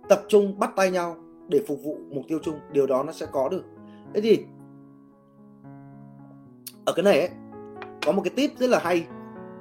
tập 0.10 0.22
trung 0.28 0.60
bắt 0.60 0.74
tay 0.76 0.92
nhau 0.92 1.16
để 1.48 1.64
phục 1.68 1.84
vụ 1.84 1.98
mục 2.10 2.24
tiêu 2.28 2.40
chung 2.44 2.60
điều 2.72 2.88
đó 2.88 3.04
nó 3.04 3.12
sẽ 3.12 3.26
có 3.32 3.50
được. 3.50 3.64
Thế 4.14 4.22
thì 4.22 4.46
ở 6.86 6.94
cái 6.96 7.04
này 7.04 7.20
ấy, 7.20 7.30
có 8.06 8.12
một 8.12 8.22
cái 8.22 8.34
tip 8.36 8.60
rất 8.60 8.70
là 8.70 8.80
hay 8.80 9.08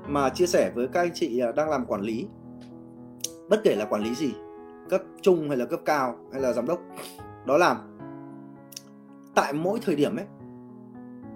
mà 0.09 0.29
chia 0.29 0.47
sẻ 0.47 0.73
với 0.75 0.89
các 0.89 1.01
anh 1.01 1.15
chị 1.15 1.39
à, 1.39 1.53
đang 1.53 1.71
làm 1.71 1.87
quản 1.87 2.01
lý. 2.01 2.27
Bất 3.49 3.61
kể 3.65 3.75
là 3.75 3.85
quản 3.85 4.03
lý 4.03 4.15
gì 4.15 4.33
cấp 4.89 5.03
trung 5.23 5.49
hay 5.49 5.57
là 5.57 5.67
cấp 5.67 5.81
cao 5.85 6.17
hay 6.33 6.41
là 6.43 6.53
giám 6.53 6.67
đốc 6.67 6.81
đó 7.47 7.57
là 7.57 7.77
tại 9.35 9.53
mỗi 9.53 9.79
thời 9.83 9.97
điểm 9.97 10.17
ấy 10.17 10.27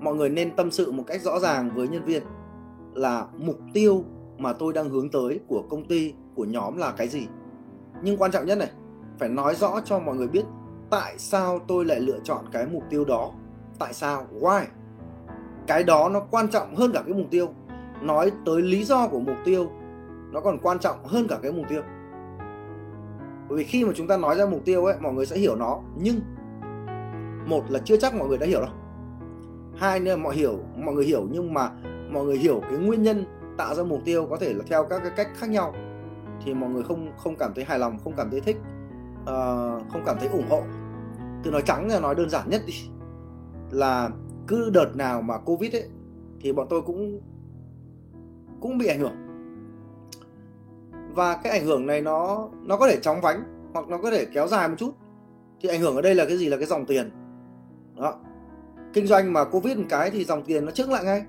mọi 0.01 0.14
người 0.14 0.28
nên 0.28 0.57
tâm 0.57 0.70
sự 0.70 0.92
một 0.92 1.05
cách 1.07 1.22
rõ 1.22 1.38
ràng 1.38 1.70
với 1.74 1.88
nhân 1.88 2.05
viên 2.05 2.22
là 2.94 3.26
mục 3.38 3.59
tiêu 3.72 4.05
mà 4.43 4.53
tôi 4.53 4.72
đang 4.72 4.88
hướng 4.88 5.11
tới 5.11 5.41
của 5.49 5.62
công 5.70 5.84
ty, 5.84 6.14
của 6.34 6.45
nhóm 6.45 6.76
là 6.76 6.93
cái 6.97 7.09
gì? 7.09 7.26
Nhưng 8.03 8.16
quan 8.16 8.30
trọng 8.30 8.47
nhất 8.47 8.59
này, 8.59 8.70
phải 9.18 9.28
nói 9.28 9.55
rõ 9.55 9.80
cho 9.84 9.99
mọi 9.99 10.16
người 10.16 10.28
biết 10.28 10.45
tại 10.91 11.18
sao 11.18 11.59
tôi 11.59 11.84
lại 11.84 12.01
lựa 12.01 12.18
chọn 12.24 12.45
cái 12.53 12.66
mục 12.66 12.82
tiêu 12.91 13.05
đó. 13.05 13.30
Tại 13.78 13.95
sao? 13.95 14.26
Why? 14.41 14.64
Cái 15.66 15.84
đó 15.84 16.09
nó 16.09 16.20
quan 16.30 16.49
trọng 16.49 16.74
hơn 16.74 16.93
cả 16.93 17.03
cái 17.07 17.14
mục 17.14 17.26
tiêu. 17.30 17.49
Nói 18.03 18.32
tới 18.45 18.62
lý 18.62 18.84
do 18.84 19.09
của 19.09 19.20
mục 19.20 19.36
tiêu, 19.45 19.70
nó 20.32 20.41
còn 20.41 20.59
quan 20.59 20.78
trọng 20.78 21.05
hơn 21.05 21.26
cả 21.28 21.38
cái 21.43 21.53
mục 21.53 21.66
tiêu. 21.68 21.82
Bởi 23.49 23.59
vì 23.59 23.64
khi 23.64 23.84
mà 23.84 23.93
chúng 23.95 24.07
ta 24.07 24.16
nói 24.16 24.36
ra 24.36 24.47
mục 24.47 24.64
tiêu 24.64 24.84
ấy, 24.84 24.97
mọi 25.01 25.12
người 25.12 25.26
sẽ 25.26 25.36
hiểu 25.36 25.57
nó. 25.57 25.80
Nhưng, 25.97 26.20
một 27.47 27.70
là 27.70 27.78
chưa 27.84 27.97
chắc 27.97 28.14
mọi 28.14 28.28
người 28.28 28.38
đã 28.38 28.47
hiểu 28.47 28.61
đâu. 28.61 28.70
Hai 29.76 30.01
nữa 30.01 30.16
mọi 30.16 30.34
hiểu, 30.34 30.59
mọi 30.76 30.95
người 30.95 31.05
hiểu 31.05 31.26
nhưng 31.30 31.55
mà 31.55 31.70
mọi 32.11 32.24
người 32.24 32.36
hiểu 32.36 32.61
cái 32.70 32.78
nguyên 32.78 33.03
nhân 33.03 33.24
tạo 33.61 33.74
ra 33.74 33.82
mục 33.82 34.00
tiêu 34.04 34.26
có 34.30 34.36
thể 34.36 34.54
là 34.54 34.64
theo 34.68 34.84
các 34.84 35.00
cái 35.02 35.12
cách 35.16 35.28
khác 35.34 35.50
nhau 35.50 35.74
thì 36.44 36.54
mọi 36.54 36.70
người 36.70 36.82
không 36.82 37.12
không 37.16 37.36
cảm 37.36 37.52
thấy 37.54 37.64
hài 37.64 37.78
lòng 37.78 37.98
không 38.04 38.12
cảm 38.16 38.30
thấy 38.30 38.40
thích 38.40 38.56
uh, 39.22 39.82
không 39.92 40.02
cảm 40.06 40.16
thấy 40.20 40.28
ủng 40.28 40.46
hộ. 40.50 40.62
Từ 41.42 41.50
nói 41.50 41.62
trắng 41.66 41.88
là 41.88 42.00
nói 42.00 42.14
đơn 42.14 42.30
giản 42.30 42.50
nhất 42.50 42.62
đi 42.66 42.74
là 43.70 44.11
cứ 44.46 44.70
đợt 44.70 44.96
nào 44.96 45.22
mà 45.22 45.38
covid 45.38 45.74
ấy 45.74 45.88
thì 46.40 46.52
bọn 46.52 46.66
tôi 46.70 46.82
cũng 46.82 47.20
cũng 48.61 48.78
bị 48.78 48.86
ảnh 48.86 49.00
hưởng. 49.00 49.16
Và 51.14 51.36
cái 51.36 51.52
ảnh 51.52 51.66
hưởng 51.66 51.86
này 51.86 52.00
nó 52.00 52.48
nó 52.62 52.76
có 52.76 52.88
thể 52.88 52.98
chóng 53.02 53.20
vánh 53.20 53.70
hoặc 53.72 53.88
nó 53.88 53.98
có 53.98 54.11
thể 54.11 54.24
kéo 54.24 54.46
dài 54.46 54.68
một 54.68 54.74
chút. 54.78 54.94
Thì 55.61 55.68
ảnh 55.68 55.80
hưởng 55.80 55.96
ở 55.96 56.02
đây 56.02 56.14
là 56.14 56.24
cái 56.24 56.36
gì? 56.36 56.48
Là 56.48 56.56
cái 56.56 56.66
dòng 56.66 56.86
tiền. 56.86 57.11
Đó. 57.96 58.14
Kinh 58.92 59.06
doanh 59.06 59.32
mà 59.32 59.44
covid 59.44 59.76
một 59.78 59.86
cái 59.88 60.11
thì 60.11 60.24
dòng 60.24 60.42
tiền 60.42 60.64
nó 60.64 60.70
trước 60.70 60.90
lại 60.90 61.04
ngay 61.04 61.24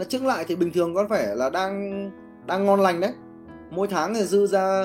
nó 0.00 0.04
trứng 0.04 0.26
lại 0.26 0.44
thì 0.48 0.56
bình 0.56 0.72
thường 0.72 0.94
có 0.94 1.06
phải 1.08 1.36
là 1.36 1.50
đang 1.50 2.10
đang 2.46 2.66
ngon 2.66 2.80
lành 2.80 3.00
đấy. 3.00 3.12
Mỗi 3.70 3.88
tháng 3.88 4.14
thì 4.14 4.22
dư 4.22 4.46
ra 4.46 4.84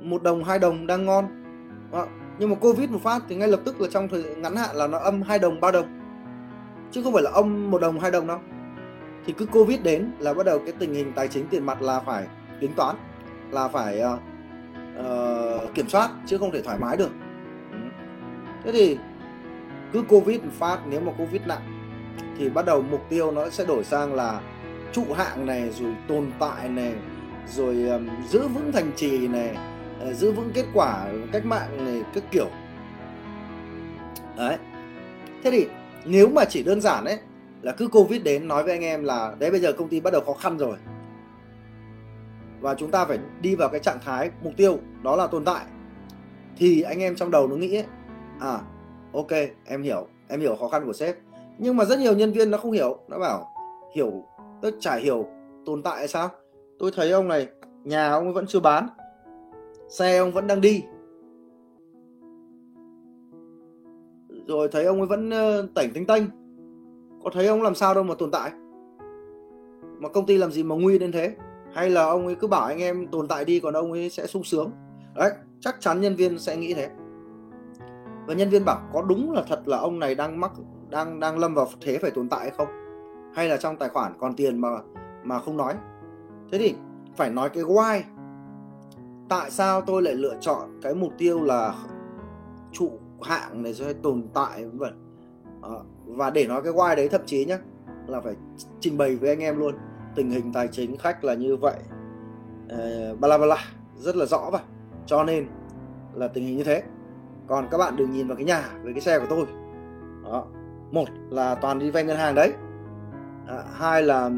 một 0.00 0.22
đồng 0.22 0.44
hai 0.44 0.58
đồng 0.58 0.86
đang 0.86 1.06
ngon. 1.06 1.28
À, 1.92 2.06
nhưng 2.38 2.50
mà 2.50 2.56
covid 2.56 2.90
một 2.90 2.98
phát 3.02 3.22
thì 3.28 3.36
ngay 3.36 3.48
lập 3.48 3.60
tức 3.64 3.80
là 3.80 3.88
trong 3.90 4.08
thời 4.08 4.22
ngắn 4.22 4.56
hạn 4.56 4.76
là 4.76 4.86
nó 4.86 4.98
âm 4.98 5.22
hai 5.22 5.38
đồng 5.38 5.60
ba 5.60 5.70
đồng. 5.70 6.00
Chứ 6.90 7.02
không 7.02 7.12
phải 7.12 7.22
là 7.22 7.30
âm 7.30 7.70
một 7.70 7.80
đồng 7.80 8.00
hai 8.00 8.10
đồng 8.10 8.26
đâu. 8.26 8.38
Thì 9.26 9.32
cứ 9.32 9.46
covid 9.46 9.80
đến 9.82 10.12
là 10.18 10.34
bắt 10.34 10.46
đầu 10.46 10.58
cái 10.58 10.74
tình 10.78 10.94
hình 10.94 11.12
tài 11.12 11.28
chính 11.28 11.46
tiền 11.46 11.66
mặt 11.66 11.82
là 11.82 12.00
phải 12.00 12.26
tính 12.60 12.72
toán 12.76 12.96
là 13.50 13.68
phải 13.68 14.02
uh, 14.02 14.18
uh, 15.00 15.74
kiểm 15.74 15.88
soát 15.88 16.10
chứ 16.26 16.38
không 16.38 16.50
thể 16.50 16.62
thoải 16.62 16.78
mái 16.78 16.96
được. 16.96 17.10
Thế 18.64 18.72
thì 18.72 18.98
cứ 19.92 20.02
covid 20.02 20.40
phát 20.58 20.78
nếu 20.86 21.00
mà 21.00 21.12
covid 21.18 21.42
nặng 21.46 21.79
thì 22.40 22.48
bắt 22.48 22.66
đầu 22.66 22.82
mục 22.82 23.00
tiêu 23.08 23.30
nó 23.30 23.50
sẽ 23.50 23.64
đổi 23.64 23.84
sang 23.84 24.14
là 24.14 24.40
trụ 24.92 25.04
hạng 25.16 25.46
này 25.46 25.70
rồi 25.70 25.94
tồn 26.08 26.30
tại 26.38 26.68
này 26.68 26.94
rồi 27.48 27.88
um, 27.88 28.08
giữ 28.28 28.48
vững 28.48 28.72
thành 28.72 28.90
trì 28.96 29.28
này 29.28 29.56
uh, 30.08 30.14
giữ 30.16 30.32
vững 30.32 30.50
kết 30.54 30.64
quả 30.74 31.08
cách 31.32 31.46
mạng 31.46 31.84
này 31.84 32.02
các 32.14 32.24
kiểu. 32.30 32.46
Đấy. 34.36 34.56
Thế 35.42 35.50
thì 35.50 35.66
nếu 36.04 36.28
mà 36.28 36.44
chỉ 36.44 36.62
đơn 36.62 36.80
giản 36.80 37.04
ấy 37.04 37.18
là 37.62 37.72
cứ 37.72 37.88
covid 37.88 38.22
đến 38.22 38.48
nói 38.48 38.62
với 38.62 38.72
anh 38.72 38.84
em 38.84 39.04
là 39.04 39.34
đấy 39.38 39.50
bây 39.50 39.60
giờ 39.60 39.72
công 39.72 39.88
ty 39.88 40.00
bắt 40.00 40.12
đầu 40.12 40.22
khó 40.26 40.32
khăn 40.32 40.58
rồi. 40.58 40.76
Và 42.60 42.74
chúng 42.74 42.90
ta 42.90 43.04
phải 43.04 43.18
đi 43.40 43.54
vào 43.54 43.68
cái 43.68 43.80
trạng 43.80 43.98
thái 44.04 44.30
mục 44.42 44.52
tiêu 44.56 44.78
đó 45.02 45.16
là 45.16 45.26
tồn 45.26 45.44
tại. 45.44 45.64
Thì 46.56 46.82
anh 46.82 47.02
em 47.02 47.16
trong 47.16 47.30
đầu 47.30 47.48
nó 47.48 47.56
nghĩ 47.56 47.76
ấy, 47.76 47.86
à 48.40 48.58
ok 49.12 49.30
em 49.64 49.82
hiểu 49.82 50.06
em 50.28 50.40
hiểu 50.40 50.56
khó 50.56 50.68
khăn 50.68 50.86
của 50.86 50.92
sếp 50.92 51.16
nhưng 51.60 51.76
mà 51.76 51.84
rất 51.84 51.98
nhiều 51.98 52.14
nhân 52.14 52.32
viên 52.32 52.50
nó 52.50 52.58
không 52.58 52.72
hiểu, 52.72 52.98
nó 53.08 53.18
bảo, 53.18 53.44
hiểu 53.94 54.24
tôi 54.62 54.72
chả 54.80 54.96
hiểu 54.96 55.26
tồn 55.66 55.82
tại 55.82 56.08
sao? 56.08 56.28
Tôi 56.78 56.90
thấy 56.96 57.10
ông 57.10 57.28
này, 57.28 57.48
nhà 57.84 58.12
ông 58.12 58.24
ấy 58.24 58.32
vẫn 58.32 58.46
chưa 58.46 58.60
bán, 58.60 58.88
xe 59.88 60.18
ông 60.18 60.32
vẫn 60.32 60.46
đang 60.46 60.60
đi. 60.60 60.84
Rồi 64.46 64.68
thấy 64.72 64.84
ông 64.84 64.98
ấy 64.98 65.06
vẫn 65.06 65.30
ờ, 65.30 65.68
tảnh 65.74 65.90
tinh 65.94 66.06
tênh 66.06 66.22
có 67.24 67.30
thấy 67.32 67.46
ông 67.46 67.62
làm 67.62 67.74
sao 67.74 67.94
đâu 67.94 68.04
mà 68.04 68.14
tồn 68.14 68.30
tại. 68.30 68.50
Mà 69.98 70.08
công 70.08 70.26
ty 70.26 70.38
làm 70.38 70.50
gì 70.50 70.62
mà 70.62 70.76
nguy 70.76 70.98
đến 70.98 71.12
thế? 71.12 71.34
Hay 71.72 71.90
là 71.90 72.04
ông 72.04 72.26
ấy 72.26 72.34
cứ 72.34 72.46
bảo 72.46 72.64
anh 72.66 72.78
em 72.78 73.06
tồn 73.06 73.28
tại 73.28 73.44
đi 73.44 73.60
còn 73.60 73.74
ông 73.74 73.92
ấy 73.92 74.10
sẽ 74.10 74.26
sung 74.26 74.44
sướng? 74.44 74.70
Đấy, 75.14 75.30
chắc 75.60 75.80
chắn 75.80 76.00
nhân 76.00 76.16
viên 76.16 76.38
sẽ 76.38 76.56
nghĩ 76.56 76.74
thế. 76.74 76.88
Và 78.26 78.34
nhân 78.34 78.48
viên 78.50 78.64
bảo, 78.64 78.80
có 78.92 79.02
đúng 79.02 79.32
là 79.32 79.42
thật 79.48 79.62
là 79.66 79.76
ông 79.78 79.98
này 79.98 80.14
đang 80.14 80.40
mắc 80.40 80.52
đang 80.90 81.20
đang 81.20 81.38
lâm 81.38 81.54
vào 81.54 81.66
thế 81.80 81.98
phải 81.98 82.10
tồn 82.10 82.28
tại 82.28 82.40
hay 82.40 82.50
không? 82.50 82.68
Hay 83.34 83.48
là 83.48 83.56
trong 83.56 83.76
tài 83.76 83.88
khoản 83.88 84.12
còn 84.18 84.34
tiền 84.34 84.60
mà 84.60 84.68
mà 85.22 85.38
không 85.38 85.56
nói? 85.56 85.74
Thế 86.52 86.58
thì 86.58 86.74
phải 87.16 87.30
nói 87.30 87.48
cái 87.48 87.64
why. 87.64 88.00
Tại 89.28 89.50
sao 89.50 89.80
tôi 89.80 90.02
lại 90.02 90.14
lựa 90.14 90.36
chọn 90.40 90.80
cái 90.82 90.94
mục 90.94 91.12
tiêu 91.18 91.44
là 91.44 91.74
trụ 92.72 92.90
hạng 93.22 93.62
này 93.62 93.74
sẽ 93.74 93.92
tồn 93.92 94.28
tại 94.34 94.66
vân 94.66 94.92
ờ, 95.62 95.82
và 96.06 96.30
để 96.30 96.46
nói 96.46 96.62
cái 96.62 96.72
why 96.72 96.96
đấy 96.96 97.08
thậm 97.08 97.20
chí 97.26 97.44
nhá 97.44 97.58
là 98.06 98.20
phải 98.20 98.34
trình 98.80 98.98
bày 98.98 99.16
với 99.16 99.28
anh 99.28 99.40
em 99.40 99.58
luôn. 99.58 99.74
Tình 100.14 100.30
hình 100.30 100.52
tài 100.52 100.68
chính 100.68 100.96
khách 100.96 101.24
là 101.24 101.34
như 101.34 101.56
vậy. 101.56 101.76
Uh, 102.64 103.20
bla 103.20 103.38
bla 103.38 103.56
rất 103.96 104.16
là 104.16 104.26
rõ 104.26 104.50
và 104.52 104.60
cho 105.06 105.24
nên 105.24 105.46
là 106.14 106.28
tình 106.28 106.46
hình 106.46 106.56
như 106.56 106.64
thế. 106.64 106.82
Còn 107.46 107.68
các 107.70 107.78
bạn 107.78 107.96
đừng 107.96 108.10
nhìn 108.10 108.28
vào 108.28 108.36
cái 108.36 108.44
nhà 108.44 108.70
với 108.82 108.92
cái 108.92 109.00
xe 109.00 109.18
của 109.18 109.26
tôi. 109.30 109.46
Đó 110.24 110.46
một 110.90 111.08
là 111.30 111.54
toàn 111.54 111.78
đi 111.78 111.90
vay 111.90 112.04
ngân 112.04 112.16
hàng 112.16 112.34
đấy. 112.34 112.52
À, 113.46 113.64
hai 113.72 114.02
là 114.02 114.30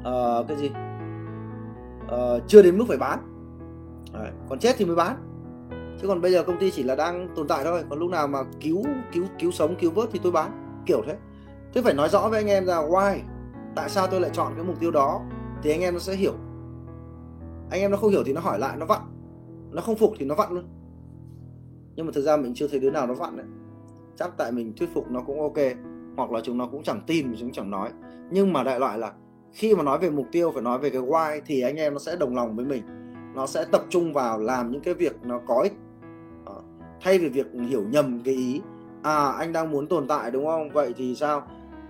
uh, 0.00 0.48
cái 0.48 0.56
gì? 0.56 0.70
Uh, 2.04 2.42
chưa 2.46 2.62
đến 2.62 2.78
mức 2.78 2.84
phải 2.88 2.98
bán. 2.98 3.18
À, 4.14 4.32
còn 4.48 4.58
chết 4.58 4.74
thì 4.78 4.84
mới 4.84 4.96
bán. 4.96 5.16
Chứ 6.00 6.08
còn 6.08 6.20
bây 6.20 6.32
giờ 6.32 6.42
công 6.42 6.58
ty 6.58 6.70
chỉ 6.70 6.82
là 6.82 6.94
đang 6.94 7.28
tồn 7.36 7.48
tại 7.48 7.64
thôi 7.64 7.84
còn 7.90 7.98
lúc 7.98 8.10
nào 8.10 8.28
mà 8.28 8.38
cứu 8.60 8.82
cứu 9.12 9.24
cứu 9.38 9.50
sống 9.50 9.74
cứu 9.78 9.90
vớt 9.90 10.08
thì 10.12 10.20
tôi 10.22 10.32
bán 10.32 10.82
kiểu 10.86 11.02
thế. 11.06 11.16
Thế 11.74 11.82
phải 11.82 11.94
nói 11.94 12.08
rõ 12.08 12.28
với 12.28 12.40
anh 12.40 12.48
em 12.48 12.66
là 12.66 12.76
why 12.76 13.18
tại 13.74 13.88
sao 13.88 14.06
tôi 14.06 14.20
lại 14.20 14.30
chọn 14.34 14.52
cái 14.56 14.64
mục 14.64 14.80
tiêu 14.80 14.90
đó 14.90 15.20
thì 15.62 15.70
anh 15.70 15.80
em 15.80 15.94
nó 15.94 16.00
sẽ 16.00 16.14
hiểu. 16.14 16.32
Anh 17.70 17.80
em 17.80 17.90
nó 17.90 17.96
không 17.96 18.10
hiểu 18.10 18.22
thì 18.26 18.32
nó 18.32 18.40
hỏi 18.40 18.58
lại 18.58 18.76
nó 18.76 18.86
vặn. 18.86 19.00
Nó 19.70 19.82
không 19.82 19.96
phục 19.96 20.12
thì 20.18 20.26
nó 20.26 20.34
vặn 20.34 20.52
luôn. 20.52 20.64
Nhưng 21.96 22.06
mà 22.06 22.12
thực 22.14 22.22
ra 22.22 22.36
mình 22.36 22.52
chưa 22.54 22.68
thấy 22.68 22.80
đứa 22.80 22.90
nào 22.90 23.06
nó 23.06 23.14
vặn 23.14 23.36
đấy 23.36 23.46
chắc 24.16 24.30
tại 24.36 24.52
mình 24.52 24.72
thuyết 24.76 24.88
phục 24.94 25.10
nó 25.10 25.20
cũng 25.20 25.40
ok, 25.40 25.58
hoặc 26.16 26.30
là 26.30 26.40
chúng 26.40 26.58
nó 26.58 26.66
cũng 26.66 26.82
chẳng 26.82 27.00
tin 27.06 27.34
chúng 27.38 27.52
chẳng 27.52 27.70
nói. 27.70 27.90
Nhưng 28.30 28.52
mà 28.52 28.62
đại 28.62 28.80
loại 28.80 28.98
là, 28.98 29.12
khi 29.52 29.74
mà 29.74 29.82
nói 29.82 29.98
về 29.98 30.10
mục 30.10 30.26
tiêu, 30.32 30.50
phải 30.52 30.62
nói 30.62 30.78
về 30.78 30.90
cái 30.90 31.02
why, 31.02 31.40
thì 31.46 31.60
anh 31.60 31.76
em 31.76 31.92
nó 31.92 31.98
sẽ 31.98 32.16
đồng 32.16 32.34
lòng 32.34 32.56
với 32.56 32.64
mình. 32.64 32.82
Nó 33.34 33.46
sẽ 33.46 33.64
tập 33.64 33.84
trung 33.88 34.12
vào 34.12 34.38
làm 34.38 34.70
những 34.70 34.80
cái 34.80 34.94
việc 34.94 35.16
nó 35.22 35.40
có 35.46 35.60
ích. 35.62 35.72
Ờ, 36.44 36.62
thay 37.00 37.18
vì 37.18 37.28
việc 37.28 37.46
hiểu 37.68 37.82
nhầm 37.90 38.20
cái 38.24 38.34
ý 38.34 38.60
à 39.04 39.32
anh 39.38 39.52
đang 39.52 39.70
muốn 39.70 39.86
tồn 39.86 40.08
tại 40.08 40.30
đúng 40.30 40.46
không? 40.46 40.70
Vậy 40.70 40.94
thì 40.96 41.14
sao? 41.14 41.42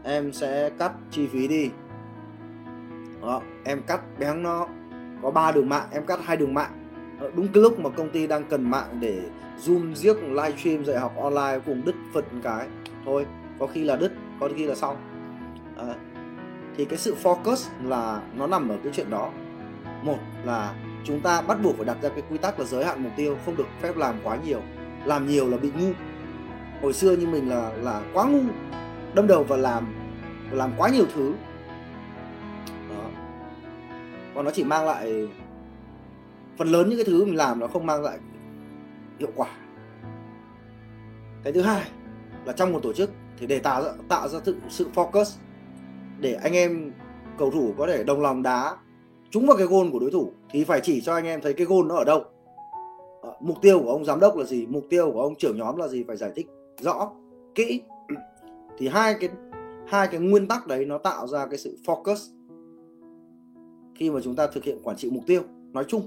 Em 0.03 0.33
sẽ 0.33 0.71
cắt 0.79 0.93
chi 1.11 1.27
phí 1.27 1.49
đi. 1.49 1.71
Đó. 3.23 3.41
em 3.65 3.83
cắt 3.87 4.01
béng 4.19 4.43
nó 4.43 4.67
có 5.23 5.31
ba 5.31 5.53
đường 5.53 5.69
mạng, 5.69 5.89
em 5.93 6.07
cắt 6.07 6.21
hai 6.23 6.37
đường 6.37 6.55
mạng. 6.55 6.84
Ờ, 7.21 7.31
đúng 7.35 7.49
cái 7.49 7.63
lúc 7.63 7.79
mà 7.79 7.91
công 7.91 8.11
ty 8.11 8.27
đang 8.27 8.45
cần 8.45 8.71
mạng 8.71 8.99
để 9.01 9.23
zoom 9.65 9.95
giếc 10.03 10.17
livestream 10.23 10.85
dạy 10.85 10.99
học 10.99 11.17
online 11.17 11.59
cùng 11.67 11.83
đứt 11.85 11.95
phật 12.15 12.25
cái. 12.43 12.67
Thôi 13.05 13.27
có 13.59 13.67
khi 13.67 13.85
là 13.85 13.97
đứt 13.97 14.13
có 14.41 14.49
khi 14.57 14.67
là 14.67 14.75
xong. 14.75 14.97
À, 15.77 15.95
thì 16.77 16.85
cái 16.85 16.99
sự 16.99 17.15
focus 17.23 17.69
là 17.85 18.23
nó 18.35 18.47
nằm 18.47 18.69
ở 18.69 18.77
cái 18.85 18.93
chuyện 18.97 19.11
đó. 19.11 19.31
Một 20.03 20.19
là 20.45 20.75
chúng 21.05 21.21
ta 21.21 21.43
bắt 21.43 21.59
buộc 21.63 21.77
phải 21.77 21.87
đặt 21.87 21.97
ra 22.03 22.09
cái 22.09 22.23
quy 22.31 22.39
tắc 22.39 22.59
là 22.59 22.65
giới 22.65 22.85
hạn 22.85 23.03
mục 23.03 23.13
tiêu 23.17 23.37
không 23.45 23.57
được 23.57 23.67
phép 23.81 23.97
làm 23.97 24.15
quá 24.23 24.37
nhiều. 24.45 24.61
Làm 25.05 25.27
nhiều 25.27 25.49
là 25.49 25.57
bị 25.57 25.71
ngu. 25.79 25.93
Hồi 26.83 26.93
xưa 26.93 27.17
như 27.17 27.27
mình 27.27 27.49
là 27.49 27.73
là 27.83 28.03
quá 28.13 28.25
ngu 28.25 28.41
đâm 29.15 29.27
đầu 29.27 29.45
vào 29.45 29.59
làm 29.59 29.87
làm 30.51 30.73
quá 30.77 30.89
nhiều 30.89 31.05
thứ. 31.15 31.35
Đó. 32.89 33.05
còn 34.35 34.45
nó 34.45 34.51
chỉ 34.51 34.65
mang 34.65 34.87
lại 34.87 35.29
phần 36.57 36.69
lớn 36.69 36.89
những 36.89 36.99
cái 36.99 37.05
thứ 37.05 37.25
mình 37.25 37.37
làm 37.37 37.61
nó 37.61 37.67
không 37.67 37.87
mang 37.87 38.03
lại 38.03 38.19
hiệu 39.19 39.31
quả. 39.37 39.49
Cái 41.45 41.53
thứ 41.53 41.61
hai 41.61 41.83
là 42.45 42.53
trong 42.53 42.73
một 42.73 42.81
tổ 42.83 42.93
chức 42.93 43.11
thì 43.39 43.47
để 43.47 43.59
tạo 43.59 43.83
ra, 43.83 43.91
tạo 44.09 44.29
ra 44.29 44.41
sự, 44.45 44.57
sự 44.69 44.87
focus 44.95 45.37
để 46.21 46.35
anh 46.35 46.53
em 46.53 46.93
cầu 47.39 47.51
thủ 47.51 47.75
có 47.79 47.87
thể 47.87 48.05
đồng 48.05 48.23
lòng 48.23 48.43
đá 48.43 48.77
trúng 49.31 49.47
vào 49.47 49.57
cái 49.57 49.67
gôn 49.67 49.91
của 49.91 49.99
đối 49.99 50.11
thủ 50.11 50.33
thì 50.51 50.65
phải 50.65 50.81
chỉ 50.83 51.01
cho 51.01 51.15
anh 51.15 51.25
em 51.25 51.41
thấy 51.41 51.53
cái 51.53 51.67
gôn 51.67 51.89
nó 51.89 51.95
ở 51.95 52.05
đâu. 52.05 52.25
Ờ, 53.23 53.33
mục 53.41 53.57
tiêu 53.63 53.81
của 53.85 53.91
ông 53.91 54.05
giám 54.05 54.21
đốc 54.21 54.37
là 54.37 54.45
gì 54.45 54.67
mục 54.67 54.85
tiêu 54.91 55.11
của 55.13 55.23
ông 55.23 55.35
trưởng 55.35 55.59
nhóm 55.59 55.77
là 55.77 55.89
gì 55.89 56.05
phải 56.09 56.17
giải 56.17 56.31
thích 56.35 56.47
rõ 56.81 57.11
kỹ. 57.55 57.83
Thì 58.79 58.89
hai 58.89 59.15
cái 59.21 59.29
hai 59.87 60.09
cái 60.09 60.21
nguyên 60.21 60.49
tắc 60.49 60.67
đấy 60.67 60.85
nó 60.85 60.99
tạo 60.99 61.27
ra 61.27 61.47
cái 61.47 61.59
sự 61.59 61.79
focus 61.87 62.17
khi 63.95 64.11
mà 64.11 64.21
chúng 64.25 64.37
ta 64.37 64.47
thực 64.47 64.65
hiện 64.65 64.79
quản 64.83 64.97
trị 64.97 65.11
mục 65.11 65.25
tiêu. 65.27 65.43
Nói 65.73 65.85
chung 65.89 66.03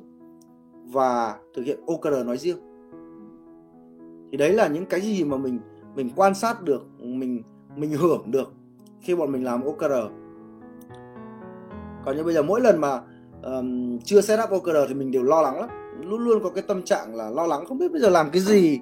và 0.92 1.36
thực 1.56 1.64
hiện 1.64 1.80
OKR 1.86 2.26
nói 2.26 2.38
riêng. 2.38 2.58
Thì 4.32 4.38
đấy 4.38 4.54
là 4.54 4.68
những 4.68 4.86
cái 4.86 5.02
gì 5.02 5.24
mà 5.24 5.38
mình 5.38 5.60
mình 5.96 6.10
quan 6.16 6.36
sát 6.36 6.64
được 6.64 6.86
mình 7.00 7.44
mình 7.76 7.92
hưởng 7.92 8.32
được 8.32 8.54
khi 9.02 9.16
bọn 9.16 9.32
mình 9.32 9.44
làm 9.44 9.64
OKR 9.64 9.94
còn 12.08 12.18
như 12.18 12.24
bây 12.24 12.34
giờ 12.34 12.42
mỗi 12.42 12.62
lần 12.62 12.82
mà 12.82 13.02
um, 13.44 14.00
chưa 14.00 14.22
set 14.22 14.40
up 14.44 14.50
OKR 14.50 14.78
thì 14.88 14.94
mình 14.94 15.12
đều 15.12 15.24
lo 15.24 15.42
lắng 15.42 15.60
lắm. 15.60 15.70
Luôn 16.02 16.24
luôn 16.24 16.44
có 16.44 16.50
cái 16.50 16.64
tâm 16.68 16.84
trạng 16.84 17.16
là 17.16 17.30
lo 17.30 17.48
lắng 17.48 17.66
không 17.66 17.78
biết 17.78 17.92
bây 17.92 18.02
giờ 18.02 18.10
làm 18.10 18.30
cái 18.32 18.42
gì. 18.42 18.80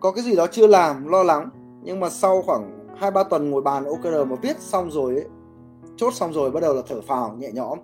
Có 0.00 0.12
cái 0.12 0.24
gì 0.24 0.36
đó 0.36 0.46
chưa 0.46 0.66
làm 0.66 1.08
lo 1.08 1.22
lắng. 1.22 1.48
Nhưng 1.82 2.00
mà 2.00 2.10
sau 2.10 2.42
khoảng 2.42 2.88
hai 2.96 3.10
ba 3.10 3.24
tuần 3.24 3.50
ngồi 3.50 3.62
bàn 3.62 3.84
OKR 3.84 4.28
mà 4.30 4.36
viết 4.42 4.60
xong 4.60 4.90
rồi 4.90 5.14
ấy, 5.14 5.24
chốt 5.96 6.14
xong 6.14 6.32
rồi 6.32 6.50
bắt 6.50 6.60
đầu 6.60 6.74
là 6.74 6.82
thở 6.88 7.00
phào 7.00 7.36
nhẹ 7.38 7.50
nhõm 7.52 7.78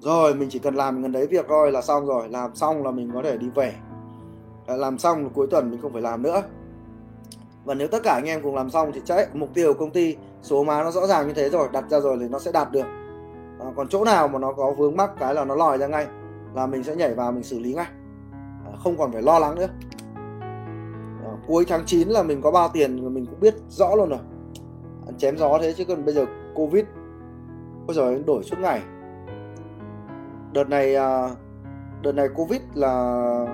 rồi 0.00 0.34
mình 0.34 0.48
chỉ 0.48 0.58
cần 0.58 0.74
làm 0.74 1.02
gần 1.02 1.12
đấy 1.12 1.26
việc 1.26 1.46
thôi 1.48 1.72
là 1.72 1.82
xong 1.82 2.06
rồi. 2.06 2.28
Làm 2.28 2.54
xong 2.54 2.84
là 2.84 2.90
mình 2.90 3.10
có 3.14 3.22
thể 3.22 3.36
đi 3.36 3.48
về. 3.54 3.74
Ờ, 4.66 4.76
làm 4.76 4.98
xong 4.98 5.30
cuối 5.30 5.46
tuần 5.50 5.70
mình 5.70 5.80
không 5.82 5.92
phải 5.92 6.02
làm 6.02 6.22
nữa. 6.22 6.42
Và 7.64 7.74
nếu 7.74 7.88
tất 7.88 8.02
cả 8.02 8.12
anh 8.14 8.24
em 8.24 8.42
cùng 8.42 8.54
làm 8.54 8.70
xong 8.70 8.92
thì 8.94 9.00
chắc 9.04 9.36
mục 9.36 9.54
tiêu 9.54 9.74
của 9.74 9.80
công 9.80 9.90
ty 9.90 10.16
số 10.42 10.64
má 10.64 10.82
nó 10.82 10.90
rõ 10.90 11.06
ràng 11.06 11.28
như 11.28 11.34
thế 11.34 11.48
rồi 11.48 11.68
đặt 11.72 11.84
ra 11.90 12.00
rồi 12.00 12.16
thì 12.20 12.28
nó 12.28 12.38
sẽ 12.38 12.52
đạt 12.52 12.72
được. 12.72 12.86
À, 13.60 13.66
còn 13.76 13.88
chỗ 13.88 14.04
nào 14.04 14.28
mà 14.28 14.38
nó 14.38 14.52
có 14.52 14.70
vướng 14.70 14.96
mắc 14.96 15.10
cái 15.18 15.34
là 15.34 15.44
nó 15.44 15.54
lòi 15.54 15.78
ra 15.78 15.86
ngay 15.86 16.06
là 16.54 16.66
mình 16.66 16.84
sẽ 16.84 16.96
nhảy 16.96 17.14
vào 17.14 17.32
mình 17.32 17.42
xử 17.42 17.58
lý 17.58 17.74
ngay. 17.74 17.86
À, 18.66 18.72
không 18.84 18.96
còn 18.98 19.12
phải 19.12 19.22
lo 19.22 19.38
lắng 19.38 19.54
nữa. 19.54 19.68
À, 21.24 21.32
cuối 21.46 21.64
tháng 21.68 21.86
9 21.86 22.08
là 22.08 22.22
mình 22.22 22.42
có 22.42 22.50
bao 22.50 22.68
tiền 22.68 23.14
mình 23.14 23.26
cũng 23.26 23.40
biết 23.40 23.54
rõ 23.68 23.94
luôn 23.94 24.08
rồi. 24.08 24.18
Chém 25.18 25.38
gió 25.38 25.58
thế 25.60 25.72
chứ 25.72 25.84
còn 25.84 26.04
bây 26.04 26.14
giờ 26.14 26.26
covid 26.54 26.84
bây 27.86 27.96
giờ 27.96 28.18
đổi 28.26 28.44
suốt 28.44 28.56
ngày 28.60 28.82
đợt 30.52 30.68
này 30.68 30.94
à, 30.94 31.30
đợt 32.02 32.12
này 32.12 32.28
covid 32.34 32.60
là 32.74 33.46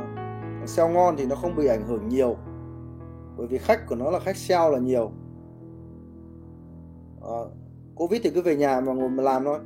sale 0.67 0.95
ngon 0.95 1.15
thì 1.17 1.27
nó 1.27 1.37
không 1.37 1.57
bị 1.57 1.67
ảnh 1.67 1.87
hưởng 1.87 2.09
nhiều. 2.09 2.37
Bởi 3.37 3.47
vì 3.47 3.59
khách 3.59 3.87
của 3.89 3.95
nó 3.95 4.11
là 4.11 4.19
khách 4.19 4.37
sale 4.37 4.71
là 4.71 4.79
nhiều. 4.79 5.11
À, 7.23 7.39
covid 7.95 8.21
thì 8.25 8.31
cứ 8.31 8.43
về 8.43 8.57
nhà 8.57 8.81
mà 8.81 8.93
ngồi 8.93 9.09
mà 9.09 9.23
làm 9.23 9.45
thôi. 9.45 9.59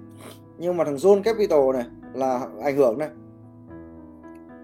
Nhưng 0.58 0.76
mà 0.76 0.84
thằng 0.84 0.96
Zone 0.96 1.22
Capital 1.22 1.60
này 1.72 1.84
là 2.14 2.46
ảnh 2.62 2.76
hưởng 2.76 2.98
này. 2.98 3.08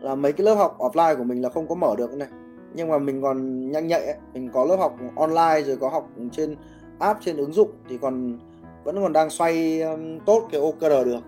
Là 0.00 0.14
mấy 0.14 0.32
cái 0.32 0.44
lớp 0.44 0.54
học 0.54 0.76
offline 0.78 1.16
của 1.16 1.24
mình 1.24 1.42
là 1.42 1.48
không 1.48 1.68
có 1.68 1.74
mở 1.74 1.94
được 1.96 2.14
này. 2.14 2.28
Nhưng 2.74 2.88
mà 2.88 2.98
mình 2.98 3.22
còn 3.22 3.70
nhanh 3.70 3.86
nhạy 3.86 4.06
ấy. 4.06 4.16
mình 4.32 4.50
có 4.52 4.64
lớp 4.64 4.76
học 4.76 4.96
online 5.16 5.62
rồi 5.62 5.76
có 5.76 5.88
học 5.88 6.08
trên 6.32 6.56
app 6.98 7.20
trên 7.20 7.36
ứng 7.36 7.52
dụng 7.52 7.70
thì 7.88 7.98
còn 7.98 8.38
vẫn 8.84 8.96
còn 9.02 9.12
đang 9.12 9.30
xoay 9.30 9.82
tốt 10.26 10.48
cái 10.52 10.60
OKR 10.60 11.06
được 11.06 11.20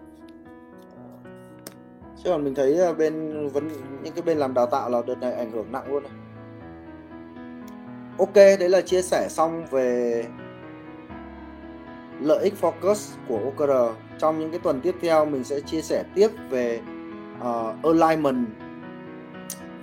chứ 2.25 2.31
còn 2.31 2.45
mình 2.45 2.55
thấy 2.55 2.79
ờ, 2.79 2.95
bên 2.95 3.49
vẫn 3.49 3.69
những 4.03 4.15
cái 4.15 4.23
bên 4.23 4.39
làm 4.39 4.55
đào 4.55 4.67
tạo 4.67 4.91
là 4.91 5.03
đợt 5.07 5.19
này 5.21 5.33
ảnh 5.33 5.51
hưởng 5.51 5.73
nặng 5.73 5.93
luôn 5.93 6.03
này. 6.03 6.13
ok 8.19 8.35
đấy 8.35 8.69
là 8.69 8.81
chia 8.81 9.03
sẻ 9.03 9.27
xong 9.31 9.67
về 9.71 10.25
lợi 12.21 12.45
ích 12.45 12.55
focus 12.61 13.17
của 13.29 13.41
OKR 13.45 13.99
trong 14.19 14.39
những 14.39 14.51
cái 14.51 14.61
tuần 14.63 14.81
tiếp 14.81 14.95
theo 15.01 15.25
mình 15.25 15.45
sẽ 15.45 15.61
chia 15.61 15.83
sẻ 15.83 16.05
tiếp 16.15 16.29
về 16.51 16.81
uh, 17.41 17.99
alignment 18.01 18.47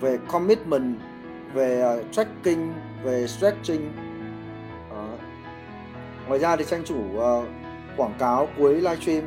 về 0.00 0.18
commitment 0.28 0.96
về 1.54 1.98
uh, 2.00 2.12
tracking 2.12 2.72
về 3.04 3.26
stretching. 3.26 3.92
Uh, 4.90 5.20
ngoài 6.28 6.40
ra 6.40 6.56
thì 6.56 6.64
tranh 6.64 6.84
chủ 6.84 6.96
uh, 7.16 7.44
quảng 7.96 8.14
cáo 8.18 8.48
cuối 8.58 8.74
livestream 8.74 9.24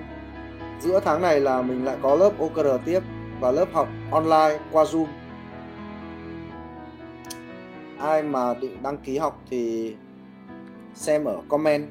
giữa 0.80 1.00
tháng 1.00 1.22
này 1.22 1.40
là 1.40 1.62
mình 1.62 1.86
lại 1.86 1.98
có 2.02 2.16
lớp 2.16 2.32
OKR 2.40 2.68
tiếp 2.86 3.00
và 3.40 3.52
lớp 3.52 3.66
học 3.74 3.88
online 4.12 4.60
qua 4.72 4.84
Zoom. 4.84 5.06
Ai 8.00 8.24
mà 8.24 8.54
định 8.54 8.84
đăng 8.84 8.98
ký 8.98 9.18
học 9.18 9.42
thì 9.50 9.96
xem 10.94 11.26
ở 11.26 11.42
comment. 11.50 11.88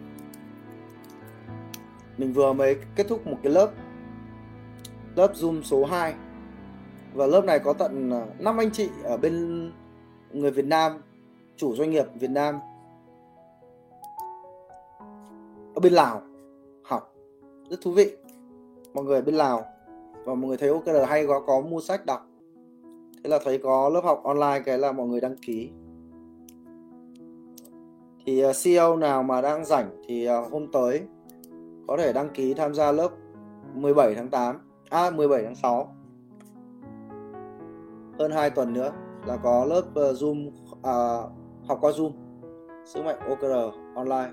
Mình 2.17 2.33
vừa 2.33 2.53
mới 2.53 2.77
kết 2.97 3.07
thúc 3.09 3.27
một 3.27 3.39
cái 3.43 3.53
lớp 3.53 3.71
lớp 5.15 5.33
Zoom 5.35 5.63
số 5.63 5.85
2 5.85 6.15
và 7.15 7.27
lớp 7.27 7.45
này 7.45 7.59
có 7.59 7.73
tận 7.73 8.11
à, 8.11 8.27
5 8.39 8.57
anh 8.57 8.71
chị 8.71 8.89
ở 9.05 9.17
bên 9.17 9.73
người 10.33 10.51
Việt 10.51 10.65
Nam, 10.65 11.03
chủ 11.57 11.75
doanh 11.75 11.91
nghiệp 11.91 12.07
Việt 12.15 12.31
Nam. 12.31 12.59
Ở 15.75 15.81
bên 15.83 15.93
Lào 15.93 16.23
học, 16.85 17.15
rất 17.71 17.81
thú 17.83 17.93
vị 17.93 18.26
mọi 18.97 19.05
người 19.05 19.17
ở 19.17 19.23
bên 19.23 19.35
Lào. 19.35 19.65
Và 20.25 20.35
mọi 20.35 20.49
người 20.49 20.57
thấy 20.57 20.69
OKR 20.69 21.09
hay 21.09 21.27
có 21.27 21.41
có 21.41 21.61
mua 21.61 21.81
sách 21.81 22.07
đọc. 22.07 22.27
Thế 23.25 23.31
là 23.31 23.39
thấy 23.45 23.59
có 23.59 23.89
lớp 23.89 24.01
học 24.05 24.21
online 24.25 24.61
cái 24.65 24.79
là 24.79 24.93
mọi 24.93 25.07
người 25.07 25.21
đăng 25.21 25.37
ký. 25.37 25.71
Thì 28.27 28.41
ờ, 28.41 28.53
CEO 28.65 28.97
nào 28.97 29.23
mà 29.23 29.41
đang 29.41 29.65
rảnh 29.65 29.91
thì 30.07 30.25
ờ, 30.25 30.41
hôm 30.51 30.73
tới 30.73 31.03
có 31.89 31.97
thể 31.97 32.13
đăng 32.13 32.29
ký 32.29 32.55
tham 32.55 32.75
gia 32.75 32.93
lớp 32.93 33.09
17 33.75 34.15
tháng 34.15 34.29
8 34.29 34.59
à 34.91 35.11
17 35.11 35.45
tháng 35.45 35.55
6 35.55 35.95
hơn 38.19 38.31
2 38.31 38.51
tuần 38.51 38.73
nữa 38.73 38.93
là 39.27 39.37
có 39.37 39.65
lớp 39.65 39.83
ờ, 39.95 40.13
Zoom 40.13 40.51
à, 40.83 40.97
học 41.69 41.79
qua 41.81 41.91
Zoom. 41.91 42.11
Sức 42.85 43.05
mạnh 43.05 43.19
OKR 43.29 43.77
online 43.95 44.31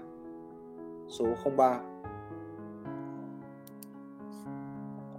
số 1.07 1.25
03 1.57 1.92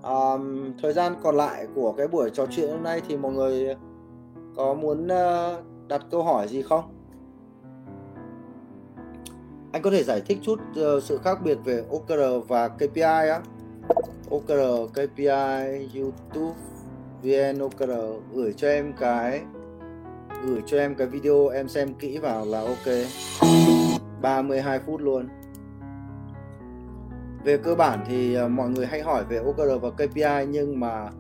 um, 0.05 0.73
thời 0.83 0.93
gian 0.93 1.15
còn 1.23 1.37
lại 1.37 1.67
của 1.75 1.93
cái 1.93 2.09
buổi 2.09 2.31
trò 2.31 2.47
chuyện 2.51 2.71
hôm 2.71 2.83
nay 2.83 3.03
thì 3.09 3.17
mọi 3.17 3.33
người 3.33 3.77
có 4.57 4.75
muốn 4.75 5.05
uh, 5.05 5.65
đặt 5.89 6.03
câu 6.11 6.23
hỏi 6.23 6.49
gì 6.49 6.63
không? 6.63 6.85
Anh 9.73 9.83
có 9.83 9.91
thể 9.91 10.03
giải 10.03 10.23
thích 10.27 10.39
chút 10.43 10.61
uh, 10.71 11.03
sự 11.03 11.19
khác 11.25 11.39
biệt 11.45 11.59
về 11.65 11.85
OKR 11.91 12.49
và 12.49 12.69
KPI 12.69 13.01
á. 13.01 13.41
OKR 14.31 14.91
KPI 14.93 15.89
YouTube 15.95 16.55
VN 17.23 17.59
OKR 17.59 17.91
gửi 18.35 18.53
cho 18.53 18.69
em 18.69 18.93
cái 19.01 19.43
gửi 20.47 20.63
cho 20.67 20.79
em 20.79 20.95
cái 20.95 21.07
video 21.07 21.49
em 21.49 21.69
xem 21.69 21.95
kỹ 21.95 22.19
vào 22.19 22.45
là 22.47 22.61
ok. 22.61 22.95
32 24.23 24.79
phút 24.79 25.01
luôn 25.01 25.29
về 27.45 27.57
cơ 27.57 27.75
bản 27.75 28.05
thì 28.07 28.35
ờ, 28.35 28.49
mọi 28.49 28.71
người 28.71 28.87
hay 28.87 29.03
hỏi 29.03 29.25
về 29.25 29.37
OKR 29.37 29.83
và 29.83 29.91
KPI 29.91 30.47
nhưng 30.49 30.81
mà 30.81 31.11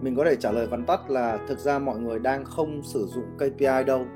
mình 0.00 0.16
có 0.16 0.24
thể 0.24 0.36
trả 0.36 0.52
lời 0.52 0.66
vắn 0.66 0.84
tắt 0.84 1.10
là 1.10 1.38
thực 1.48 1.58
ra 1.58 1.78
mọi 1.78 1.98
người 1.98 2.18
đang 2.18 2.44
không 2.44 2.82
sử 2.82 3.06
dụng 3.06 3.24
KPI 3.36 3.84
đâu. 3.86 4.06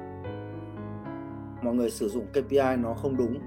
Mọi 1.63 1.75
người 1.75 1.91
sử 1.91 2.09
dụng 2.09 2.27
KPI 2.33 2.77
nó 2.79 2.95
không 2.95 3.17
đúng. 3.17 3.39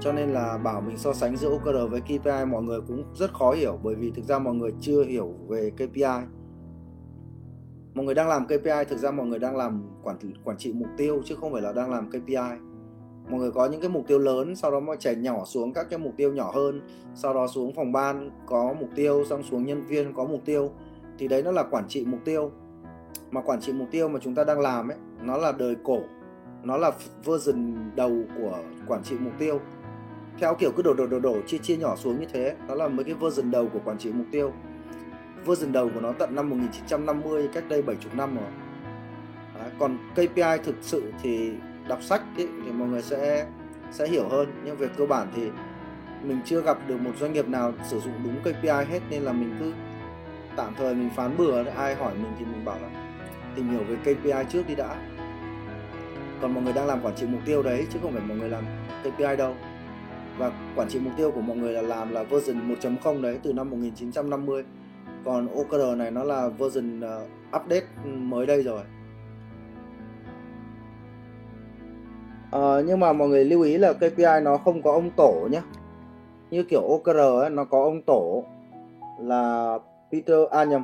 Cho 0.00 0.12
nên 0.12 0.28
là 0.28 0.58
bảo 0.58 0.80
mình 0.80 0.96
so 0.96 1.12
sánh 1.12 1.36
giữa 1.36 1.50
OKR 1.50 1.90
với 1.90 2.00
KPI 2.00 2.44
mọi 2.50 2.62
người 2.62 2.80
cũng 2.80 3.04
rất 3.14 3.34
khó 3.34 3.52
hiểu, 3.52 3.78
bởi 3.82 3.94
vì 3.94 4.10
thực 4.10 4.24
ra 4.24 4.38
mọi 4.38 4.54
người 4.54 4.72
chưa 4.80 5.04
hiểu 5.04 5.34
về 5.48 5.70
KPI 5.70 6.26
mọi 7.94 8.04
người 8.04 8.14
đang 8.14 8.28
làm 8.28 8.46
KPI 8.46 8.84
thực 8.88 8.98
ra 8.98 9.10
mọi 9.10 9.26
người 9.26 9.38
đang 9.38 9.56
làm 9.56 9.82
quản 10.02 10.16
quản 10.44 10.56
trị 10.56 10.72
mục 10.72 10.88
tiêu, 10.96 11.22
chứ 11.24 11.34
không 11.40 11.52
phải 11.52 11.62
là 11.62 11.72
đang 11.72 11.90
làm 11.90 12.10
KPI 12.10 12.71
mọi 13.28 13.40
người 13.40 13.50
có 13.50 13.66
những 13.66 13.80
cái 13.80 13.90
mục 13.90 14.04
tiêu 14.06 14.18
lớn 14.18 14.56
sau 14.56 14.70
đó 14.70 14.80
mà 14.80 14.96
trẻ 14.96 15.14
nhỏ 15.14 15.44
xuống 15.44 15.72
các 15.72 15.86
cái 15.90 15.98
mục 15.98 16.12
tiêu 16.16 16.32
nhỏ 16.32 16.52
hơn 16.54 16.80
sau 17.14 17.34
đó 17.34 17.46
xuống 17.46 17.72
phòng 17.74 17.92
ban 17.92 18.30
có 18.46 18.74
mục 18.80 18.88
tiêu 18.94 19.24
xong 19.24 19.42
xuống 19.42 19.66
nhân 19.66 19.82
viên 19.86 20.14
có 20.14 20.24
mục 20.24 20.40
tiêu. 20.44 20.70
Thì 21.18 21.28
đấy 21.28 21.42
nó 21.42 21.50
là 21.50 21.62
quản 21.62 21.88
trị 21.88 22.04
mục 22.06 22.20
tiêu. 22.24 22.50
Mà 23.30 23.40
quản 23.40 23.60
trị 23.60 23.72
mục 23.72 23.88
tiêu 23.90 24.08
mà 24.08 24.18
chúng 24.22 24.34
ta 24.34 24.44
đang 24.44 24.60
làm 24.60 24.88
ấy 24.88 24.98
nó 25.22 25.36
là 25.36 25.52
đời 25.52 25.76
cổ. 25.84 25.98
Nó 26.62 26.76
là 26.76 26.90
version 27.24 27.90
đầu 27.96 28.22
của 28.38 28.58
quản 28.86 29.02
trị 29.02 29.16
mục 29.20 29.32
tiêu. 29.38 29.60
Theo 30.38 30.54
kiểu 30.54 30.70
cứ 30.76 30.82
đổ 30.82 30.94
đổ 30.94 31.06
đổ 31.06 31.20
đổ 31.20 31.36
chia 31.46 31.58
chia 31.58 31.76
nhỏ 31.76 31.96
xuống 31.96 32.20
như 32.20 32.26
thế 32.32 32.56
đó 32.68 32.74
là 32.74 32.88
mấy 32.88 33.04
cái 33.04 33.14
version 33.14 33.50
đầu 33.50 33.68
của 33.72 33.80
quản 33.84 33.98
trị 33.98 34.12
mục 34.12 34.26
tiêu. 34.32 34.52
Version 35.46 35.72
đầu 35.72 35.90
của 35.94 36.00
nó 36.00 36.12
tận 36.12 36.34
năm 36.34 36.50
1950 36.50 37.48
cách 37.52 37.64
đây 37.68 37.82
70 37.82 38.12
năm 38.16 38.36
rồi. 38.36 38.50
Đấy, 39.58 39.70
còn 39.78 39.98
KPI 40.14 40.64
thực 40.64 40.76
sự 40.80 41.12
thì 41.22 41.52
đọc 41.88 42.02
sách 42.02 42.22
ý, 42.36 42.46
thì 42.64 42.72
mọi 42.72 42.88
người 42.88 43.02
sẽ 43.02 43.46
sẽ 43.90 44.08
hiểu 44.08 44.28
hơn. 44.28 44.62
Nhưng 44.64 44.76
về 44.76 44.88
cơ 44.96 45.06
bản 45.06 45.28
thì 45.36 45.50
mình 46.22 46.38
chưa 46.44 46.62
gặp 46.62 46.78
được 46.88 47.00
một 47.00 47.12
doanh 47.20 47.32
nghiệp 47.32 47.48
nào 47.48 47.72
sử 47.90 48.00
dụng 48.00 48.12
đúng 48.24 48.40
KPI 48.40 48.68
hết 48.68 49.00
nên 49.10 49.22
là 49.22 49.32
mình 49.32 49.56
cứ 49.60 49.72
tạm 50.56 50.74
thời 50.78 50.94
mình 50.94 51.10
phán 51.16 51.36
bừa 51.36 51.64
ai 51.64 51.94
hỏi 51.94 52.14
mình 52.14 52.32
thì 52.38 52.44
mình 52.44 52.64
bảo 52.64 52.78
là 52.82 52.88
tìm 53.54 53.70
hiểu 53.70 53.80
về 53.88 53.96
KPI 53.96 54.44
trước 54.48 54.62
đi 54.68 54.74
đã. 54.74 54.96
Còn 56.40 56.54
mọi 56.54 56.64
người 56.64 56.72
đang 56.72 56.86
làm 56.86 57.00
quản 57.02 57.14
trị 57.16 57.26
mục 57.26 57.40
tiêu 57.44 57.62
đấy 57.62 57.86
chứ 57.92 57.98
không 58.02 58.12
phải 58.12 58.22
mọi 58.28 58.36
người 58.36 58.48
làm 58.48 58.64
KPI 59.02 59.36
đâu. 59.38 59.54
Và 60.38 60.52
quản 60.76 60.88
trị 60.88 60.98
mục 60.98 61.12
tiêu 61.16 61.30
của 61.30 61.40
mọi 61.40 61.56
người 61.56 61.72
là 61.72 61.82
làm 61.82 62.12
là 62.12 62.22
version 62.22 62.74
1.0 62.82 63.22
đấy 63.22 63.38
từ 63.42 63.52
năm 63.52 63.70
1950 63.70 64.64
còn 65.24 65.48
OKR 65.48 65.96
này 65.96 66.10
nó 66.10 66.24
là 66.24 66.48
version 66.48 67.00
ờ, 67.00 67.26
update 67.56 67.86
ừ, 68.04 68.10
mới 68.10 68.46
đây 68.46 68.62
rồi. 68.62 68.82
Uh, 72.56 72.86
nhưng 72.86 73.00
mà 73.00 73.12
mọi 73.12 73.28
người 73.28 73.44
lưu 73.44 73.62
ý 73.62 73.78
là 73.78 73.92
KPI 73.92 74.40
nó 74.42 74.56
không 74.56 74.82
có 74.82 74.92
ông 74.92 75.10
tổ 75.16 75.48
nhé 75.50 75.62
như 76.50 76.62
kiểu 76.62 76.80
OKR 76.80 77.16
ấy, 77.16 77.50
nó 77.50 77.64
có 77.64 77.82
ông 77.82 78.02
tổ 78.02 78.44
là 79.20 79.78
Peter 80.12 80.48
à 80.50 80.64
nhầm 80.64 80.82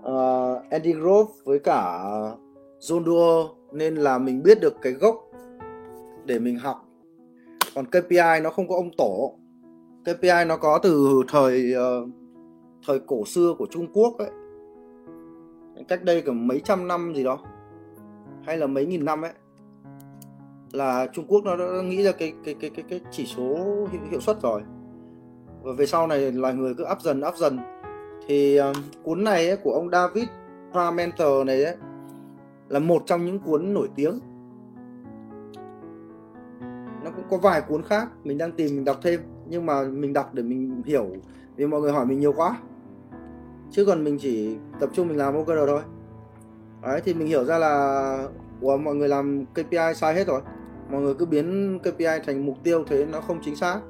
uh, 0.00 0.70
Andy 0.70 0.92
Grove 0.92 1.32
với 1.44 1.58
cả 1.58 2.04
John 2.80 3.04
Doerr 3.04 3.50
nên 3.72 3.94
là 3.94 4.18
mình 4.18 4.42
biết 4.42 4.60
được 4.60 4.74
cái 4.82 4.92
gốc 4.92 5.30
để 6.24 6.38
mình 6.38 6.58
học. 6.58 6.84
Còn 7.74 7.84
KPI 7.86 8.40
nó 8.42 8.50
không 8.50 8.68
có 8.68 8.74
ông 8.76 8.90
tổ. 8.98 9.34
KPI 10.04 10.44
nó 10.46 10.56
có 10.56 10.78
từ 10.82 11.22
thời 11.28 11.74
uh, 11.74 12.08
thời 12.86 13.00
cổ 13.06 13.24
xưa 13.24 13.54
của 13.58 13.66
Trung 13.70 13.86
Quốc 13.92 14.18
ấy. 14.18 14.30
Cách 15.88 16.04
đây 16.04 16.22
cả 16.22 16.32
mấy 16.32 16.60
trăm 16.64 16.88
năm 16.88 17.12
gì 17.14 17.24
đó 17.24 17.38
hay 18.46 18.56
là 18.56 18.66
mấy 18.66 18.86
nghìn 18.86 19.04
năm 19.04 19.22
ấy 19.22 19.32
là 20.72 21.06
Trung 21.12 21.24
Quốc 21.28 21.44
nó 21.44 21.56
đã 21.56 21.82
nghĩ 21.84 22.02
ra 22.02 22.12
cái 22.12 22.32
cái 22.44 22.54
cái 22.60 22.70
cái 22.70 22.84
cái 22.88 23.00
chỉ 23.10 23.26
số 23.26 23.54
hiệu, 23.92 24.00
hiệu 24.10 24.20
suất 24.20 24.42
rồi. 24.42 24.62
Và 25.62 25.72
về 25.72 25.86
sau 25.86 26.06
này 26.06 26.32
loài 26.32 26.54
người 26.54 26.74
cứ 26.74 26.84
áp 26.84 27.02
dần 27.02 27.20
áp 27.20 27.36
dần. 27.36 27.58
Thì 28.26 28.60
uh, 28.60 28.76
cuốn 29.02 29.24
này 29.24 29.48
ấy, 29.48 29.56
của 29.56 29.72
ông 29.72 29.90
David 29.90 30.24
Parmenter 30.72 31.46
này 31.46 31.64
ấy, 31.64 31.76
là 32.68 32.78
một 32.78 33.02
trong 33.06 33.24
những 33.24 33.38
cuốn 33.38 33.74
nổi 33.74 33.88
tiếng. 33.94 34.20
Nó 37.04 37.10
cũng 37.16 37.24
có 37.30 37.36
vài 37.36 37.60
cuốn 37.60 37.82
khác 37.82 38.08
mình 38.24 38.38
đang 38.38 38.52
tìm 38.52 38.76
mình 38.76 38.84
đọc 38.84 38.96
thêm 39.02 39.20
nhưng 39.48 39.66
mà 39.66 39.82
mình 39.82 40.12
đọc 40.12 40.34
để 40.34 40.42
mình 40.42 40.82
hiểu 40.86 41.06
vì 41.56 41.66
mọi 41.66 41.80
người 41.80 41.92
hỏi 41.92 42.06
mình 42.06 42.20
nhiều 42.20 42.32
quá. 42.32 42.56
Chứ 43.70 43.84
còn 43.84 44.04
mình 44.04 44.18
chỉ 44.20 44.56
tập 44.80 44.90
trung 44.92 45.08
mình 45.08 45.16
làm 45.16 45.34
OKR 45.34 45.50
thôi. 45.66 45.80
Đấy 46.82 47.00
thì 47.04 47.14
mình 47.14 47.26
hiểu 47.26 47.44
ra 47.44 47.58
là 47.58 48.28
của 48.60 48.76
mọi 48.76 48.94
người 48.94 49.08
làm 49.08 49.44
KPI 49.54 49.94
sai 49.94 50.14
hết 50.14 50.26
rồi 50.26 50.40
mọi 50.90 51.02
người 51.02 51.14
cứ 51.14 51.26
biến 51.26 51.78
KPI 51.78 52.20
thành 52.26 52.46
mục 52.46 52.56
tiêu 52.62 52.84
thế 52.86 53.04
nó 53.04 53.20
không 53.20 53.38
chính 53.42 53.56
xác. 53.56 53.80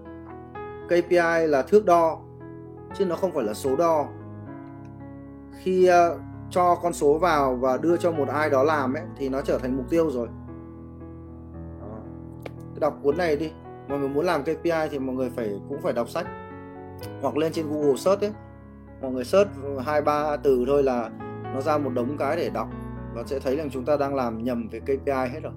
KPI 0.86 1.47
là 1.47 1.62
thước 1.62 1.84
đo 1.84 2.18
chứ 2.94 3.07
nó 3.07 3.16
không 3.16 3.32
phải 3.32 3.44
là 3.44 3.55
số 3.55 3.76
đo. 3.76 4.07
Khi 5.62 5.90
uh, 5.90 6.20
cho 6.51 6.74
con 6.74 6.92
số 6.92 7.18
vào 7.18 7.57
và 7.57 7.76
đưa 7.76 7.97
cho 7.97 8.12
một 8.12 8.28
ai 8.28 8.51
đó 8.51 8.62
làm 8.62 8.94
ấy 8.94 9.03
thì 9.16 9.28
nó 9.28 9.40
trở 9.40 9.59
thành 9.59 9.76
mục 9.76 9.86
tiêu 9.90 10.11
rồi. 10.11 10.28
Đó. 11.80 11.99
đọc 12.80 12.99
cuốn 13.03 13.16
này 13.16 13.36
đi. 13.36 13.53
Mọi 13.88 13.99
người 13.99 14.09
muốn 14.09 14.24
làm 14.24 14.42
KPI 14.42 14.88
thì 14.90 14.99
mọi 14.99 15.16
người 15.16 15.30
phải 15.30 15.61
cũng 15.68 15.82
phải 15.82 15.92
đọc 15.92 16.09
sách. 16.09 16.26
Hoặc 17.22 17.36
lên 17.36 17.53
trên 17.53 17.68
Google 17.68 17.97
search 17.97 18.24
ấy. 18.24 18.32
Mọi 19.03 19.11
người 19.12 19.24
search 19.24 19.51
hai 19.86 20.03
ba 20.03 20.36
từ 20.36 20.64
thôi 20.66 20.82
là 20.82 21.11
nó 21.55 21.61
ra 21.61 21.78
một 21.78 21.90
đống 21.94 22.16
cái 22.18 22.36
để 22.36 22.51
đọc. 22.51 22.68
Và 23.14 23.22
sẽ 23.26 23.38
thấy 23.38 23.57
rằng 23.57 23.70
chúng 23.70 23.84
ta 23.84 23.97
đang 23.97 24.14
làm 24.14 24.44
nhầm 24.44 24.68
về 24.68 24.80
KPI 24.80 25.28
hết 25.32 25.40
rồi 25.42 25.53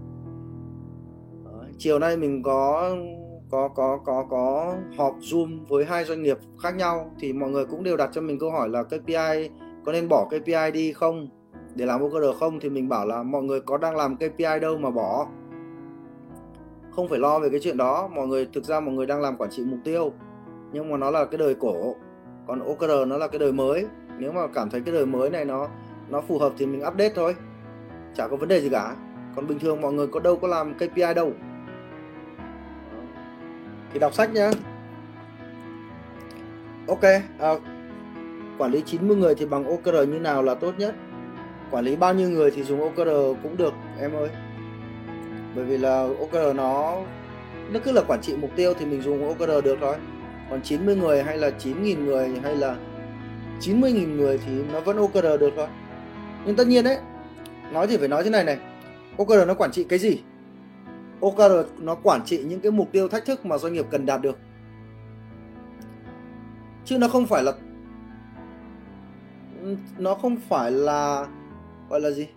chiều 1.80 2.00
nay 2.00 2.18
mình 2.18 2.44
có 2.44 2.96
có 3.52 3.68
có 3.68 4.00
có 4.06 4.26
có 4.30 4.76
họp 4.98 5.16
zoom 5.20 5.66
với 5.70 5.86
hai 5.86 6.06
doanh 6.06 6.24
nghiệp 6.24 6.38
khác 6.64 6.76
nhau 6.76 7.12
thì 7.20 7.34
mọi 7.34 7.50
người 7.50 7.66
cũng 7.66 7.84
đều 7.84 7.98
đặt 7.98 8.10
cho 8.14 8.22
mình 8.22 8.40
câu 8.40 8.52
hỏi 8.52 8.70
là 8.70 8.84
KPI 8.84 9.50
có 9.86 9.92
nên 9.92 10.10
bỏ 10.10 10.26
KPI 10.26 10.72
đi 10.74 10.94
không? 10.94 11.30
Để 11.76 11.86
làm 11.86 12.02
OKR 12.02 12.40
không 12.40 12.60
thì 12.60 12.70
mình 12.70 12.90
bảo 12.90 13.08
là 13.08 13.24
mọi 13.24 13.44
người 13.44 13.62
có 13.62 13.78
đang 13.78 13.96
làm 13.96 14.16
KPI 14.16 14.60
đâu 14.62 14.78
mà 14.78 14.90
bỏ. 14.90 15.28
Không 16.92 17.08
phải 17.08 17.20
lo 17.20 17.40
về 17.40 17.50
cái 17.50 17.60
chuyện 17.60 17.78
đó, 17.78 18.10
mọi 18.16 18.28
người, 18.28 18.48
thực 18.54 18.64
ra 18.64 18.80
mọi 18.80 18.94
người 18.94 19.06
đang 19.06 19.22
làm 19.22 19.38
quản 19.38 19.50
trị 19.50 19.64
mục 19.66 19.80
tiêu. 19.84 20.12
Nhưng 20.74 20.92
mà 20.92 20.98
nó 20.98 21.12
là 21.12 21.26
cái 21.26 21.38
đời 21.38 21.56
cổ, 21.56 21.96
còn 22.48 22.60
OKR 22.60 23.08
nó 23.08 23.18
là 23.18 23.28
cái 23.28 23.40
đời 23.40 23.52
mới. 23.52 23.86
Nếu 24.18 24.32
mà 24.32 24.48
cảm 24.48 24.70
thấy 24.70 24.82
cái 24.86 24.94
đời 24.94 25.06
mới 25.06 25.30
này 25.30 25.46
nó 25.46 25.68
nó 26.10 26.22
phù 26.22 26.40
hợp 26.40 26.54
thì 26.58 26.66
mình 26.66 26.82
update 26.88 27.14
thôi. 27.16 27.36
Chả 28.16 28.28
có 28.28 28.36
vấn 28.36 28.50
đề 28.50 28.62
gì 28.62 28.70
cả. 28.70 28.96
Còn 29.36 29.48
bình 29.48 29.60
thường 29.60 29.82
mọi 29.82 29.94
người 29.94 30.08
có 30.08 30.20
đâu 30.20 30.36
có 30.36 30.48
làm 30.48 30.74
KPI 30.74 31.14
đâu 31.16 31.32
thì 33.94 34.00
đọc 34.00 34.14
sách 34.14 34.34
nhá. 34.34 34.52
Ok 36.88 37.04
à, 37.40 37.54
quản 38.58 38.72
lý 38.72 38.82
90 38.82 39.18
người 39.18 39.36
thì 39.36 39.46
bằng 39.46 39.66
OKR 39.66 40.10
như 40.10 40.20
nào 40.20 40.44
là 40.44 40.56
tốt 40.56 40.74
nhất? 40.78 40.96
Quản 41.72 41.86
lý 41.86 41.96
bao 41.96 42.14
nhiêu 42.14 42.30
người 42.30 42.52
thì 42.52 42.64
dùng 42.64 42.82
OKR 42.82 43.10
cũng 43.44 43.58
được 43.58 43.74
em 44.00 44.16
ơi. 44.16 44.30
Bởi 45.56 45.66
vì 45.66 45.78
là 45.78 46.08
OKR 46.20 46.56
nó 46.56 47.02
nó 47.72 47.80
cứ 47.84 47.92
là 47.92 48.02
quản 48.08 48.22
trị 48.22 48.36
mục 48.38 48.52
tiêu 48.56 48.74
thì 48.80 48.86
mình 48.86 49.02
dùng 49.02 49.28
OKR 49.28 49.66
được 49.66 49.78
thôi. 49.82 49.96
Còn 50.50 50.62
90 50.62 50.96
người 50.96 51.24
hay 51.24 51.38
là 51.38 51.50
9.000 51.50 52.06
người 52.06 52.32
hay 52.44 52.56
là 52.56 52.76
90.000 53.62 54.16
người 54.16 54.40
thì 54.46 54.52
nó 54.74 54.80
vẫn 54.80 54.98
OKR 54.98 55.40
được 55.40 55.54
thôi. 55.56 55.68
Nhưng 56.46 56.56
tất 56.56 56.68
nhiên 56.68 56.84
đấy 56.84 56.98
nói 57.72 57.88
thì 57.88 57.98
phải 57.98 58.08
nói 58.08 58.24
thế 58.24 58.30
này 58.30 58.44
này. 58.44 58.58
OKR 59.18 59.48
nó 59.48 59.54
quản 59.54 59.72
trị 59.72 59.84
cái 59.84 60.00
gì? 60.00 60.22
OKR 61.22 61.82
nó 61.82 61.96
quản 61.96 62.26
trị 62.26 62.44
những 62.48 62.60
cái 62.60 62.72
mục 62.72 62.88
tiêu 62.92 63.08
thách 63.08 63.26
thức 63.26 63.46
mà 63.46 63.58
doanh 63.58 63.74
nghiệp 63.74 63.86
cần 63.92 64.06
đạt 64.06 64.22
được. 64.22 64.38
Chứ 66.86 66.98
nó 66.98 67.08
không 67.08 67.26
phải 67.26 67.44
là, 67.44 67.54
nó 69.98 70.16
không 70.16 70.36
phải 70.50 70.72
là, 70.72 71.28
gọi 71.90 72.02
là 72.02 72.12
gì? 72.12 72.28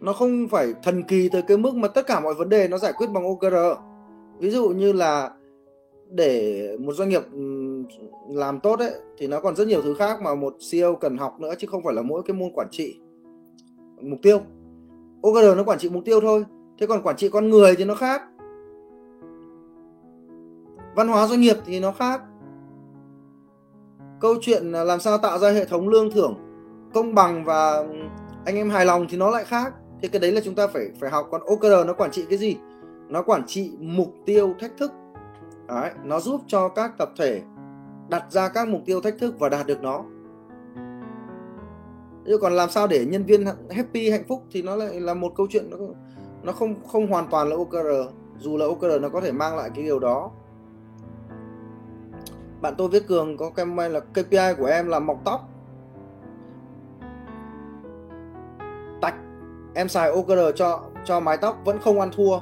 Nó 0.00 0.12
không 0.12 0.48
phải 0.50 0.74
thần 0.82 1.02
kỳ 1.02 1.28
tới 1.28 1.42
cái 1.42 1.56
mức 1.56 1.74
mà 1.74 1.88
tất 1.88 2.06
cả 2.06 2.20
mọi 2.20 2.34
vấn 2.34 2.48
đề 2.48 2.68
nó 2.68 2.78
giải 2.78 2.92
quyết 2.92 3.06
bằng 3.06 3.24
OKR 3.24 3.54
ví 4.38 4.50
dụ 4.50 4.68
như 4.68 4.92
là 4.92 5.30
để 6.10 6.76
một 6.80 6.92
doanh 6.92 7.08
nghiệp 7.08 7.22
ừ, 7.32 7.82
làm 8.28 8.60
tốt 8.60 8.78
ấy, 8.78 8.94
thì 9.18 9.26
nó 9.26 9.40
còn 9.40 9.56
rất 9.56 9.68
nhiều 9.68 9.82
thứ 9.82 9.94
khác 9.94 10.22
mà 10.22 10.34
một 10.34 10.56
CEO 10.70 10.94
cần 10.94 11.18
học 11.18 11.40
nữa, 11.40 11.54
chứ 11.58 11.66
không 11.66 11.84
phải 11.84 11.94
là 11.94 12.02
mỗi 12.02 12.22
cái 12.26 12.34
môn 12.34 12.50
quản 12.54 12.68
trị 12.70 13.00
mục 14.00 14.18
tiêu. 14.22 14.40
OKR 15.22 15.56
nó 15.56 15.64
quản 15.64 15.78
trị 15.78 15.88
mục 15.88 16.04
tiêu 16.04 16.20
thôi 16.20 16.44
thế 16.78 16.86
còn 16.86 17.02
quản 17.02 17.16
trị 17.16 17.28
con 17.28 17.50
người 17.50 17.76
thì 17.76 17.84
nó 17.84 17.94
khác. 17.94 18.22
Văn 20.94 21.08
hóa 21.08 21.26
doanh 21.26 21.40
nghiệp 21.40 21.56
thì 21.66 21.80
nó 21.80 21.92
khác. 21.92 22.22
Câu 24.20 24.34
chuyện 24.40 24.72
làm 24.72 25.00
sao 25.00 25.18
tạo 25.18 25.38
ra 25.38 25.50
hệ 25.50 25.64
thống 25.64 25.88
lương 25.88 26.10
thưởng 26.10 26.34
công 26.94 27.14
bằng 27.14 27.44
và 27.44 27.84
anh 28.44 28.56
em 28.56 28.70
hài 28.70 28.86
lòng 28.86 29.06
thì 29.08 29.16
nó 29.16 29.30
lại 29.30 29.44
khác. 29.44 29.74
Thì 30.02 30.08
cái 30.08 30.20
đấy 30.20 30.32
là 30.32 30.40
chúng 30.44 30.54
ta 30.54 30.66
phải 30.66 30.90
phải 31.00 31.10
học. 31.10 31.28
Còn 31.30 31.40
OKR 31.40 31.86
nó 31.86 31.92
quản 31.92 32.10
trị 32.10 32.24
cái 32.30 32.38
gì? 32.38 32.56
Nó 33.08 33.22
quản 33.22 33.46
trị 33.46 33.72
mục 33.78 34.14
tiêu 34.26 34.54
thách 34.60 34.76
thức. 34.78 34.92
Đấy, 35.68 35.90
nó 36.04 36.20
giúp 36.20 36.40
cho 36.46 36.68
các 36.68 36.98
tập 36.98 37.10
thể 37.18 37.42
đặt 38.08 38.24
ra 38.30 38.48
các 38.48 38.68
mục 38.68 38.80
tiêu 38.86 39.00
thách 39.00 39.18
thức 39.18 39.34
và 39.38 39.48
đạt 39.48 39.66
được 39.66 39.82
nó. 39.82 40.04
Chứ 42.26 42.38
còn 42.38 42.52
làm 42.52 42.70
sao 42.70 42.86
để 42.86 43.06
nhân 43.06 43.24
viên 43.24 43.44
happy 43.70 44.10
hạnh 44.10 44.24
phúc 44.28 44.44
thì 44.50 44.62
nó 44.62 44.76
lại 44.76 45.00
là 45.00 45.14
một 45.14 45.32
câu 45.36 45.46
chuyện 45.50 45.70
nó 45.70 45.76
nó 46.42 46.52
không 46.52 46.74
không 46.86 47.06
hoàn 47.06 47.26
toàn 47.30 47.48
là 47.48 47.56
OKR 47.56 48.14
dù 48.38 48.56
là 48.56 48.66
OKR 48.66 49.00
nó 49.00 49.08
có 49.08 49.20
thể 49.20 49.32
mang 49.32 49.56
lại 49.56 49.70
cái 49.74 49.84
điều 49.84 49.98
đó. 49.98 50.30
Bạn 52.60 52.74
tôi 52.78 52.88
viết 52.88 53.06
cường 53.08 53.36
có 53.36 53.50
comment 53.50 53.92
là 53.92 54.00
KPI 54.00 54.54
của 54.58 54.66
em 54.66 54.88
là 54.88 54.98
mọc 54.98 55.20
tóc. 55.24 55.48
Tạch 59.00 59.14
em 59.74 59.88
xài 59.88 60.10
OKR 60.10 60.56
cho 60.56 60.80
cho 61.04 61.20
mái 61.20 61.36
tóc 61.36 61.58
vẫn 61.64 61.78
không 61.80 62.00
ăn 62.00 62.10
thua. 62.16 62.38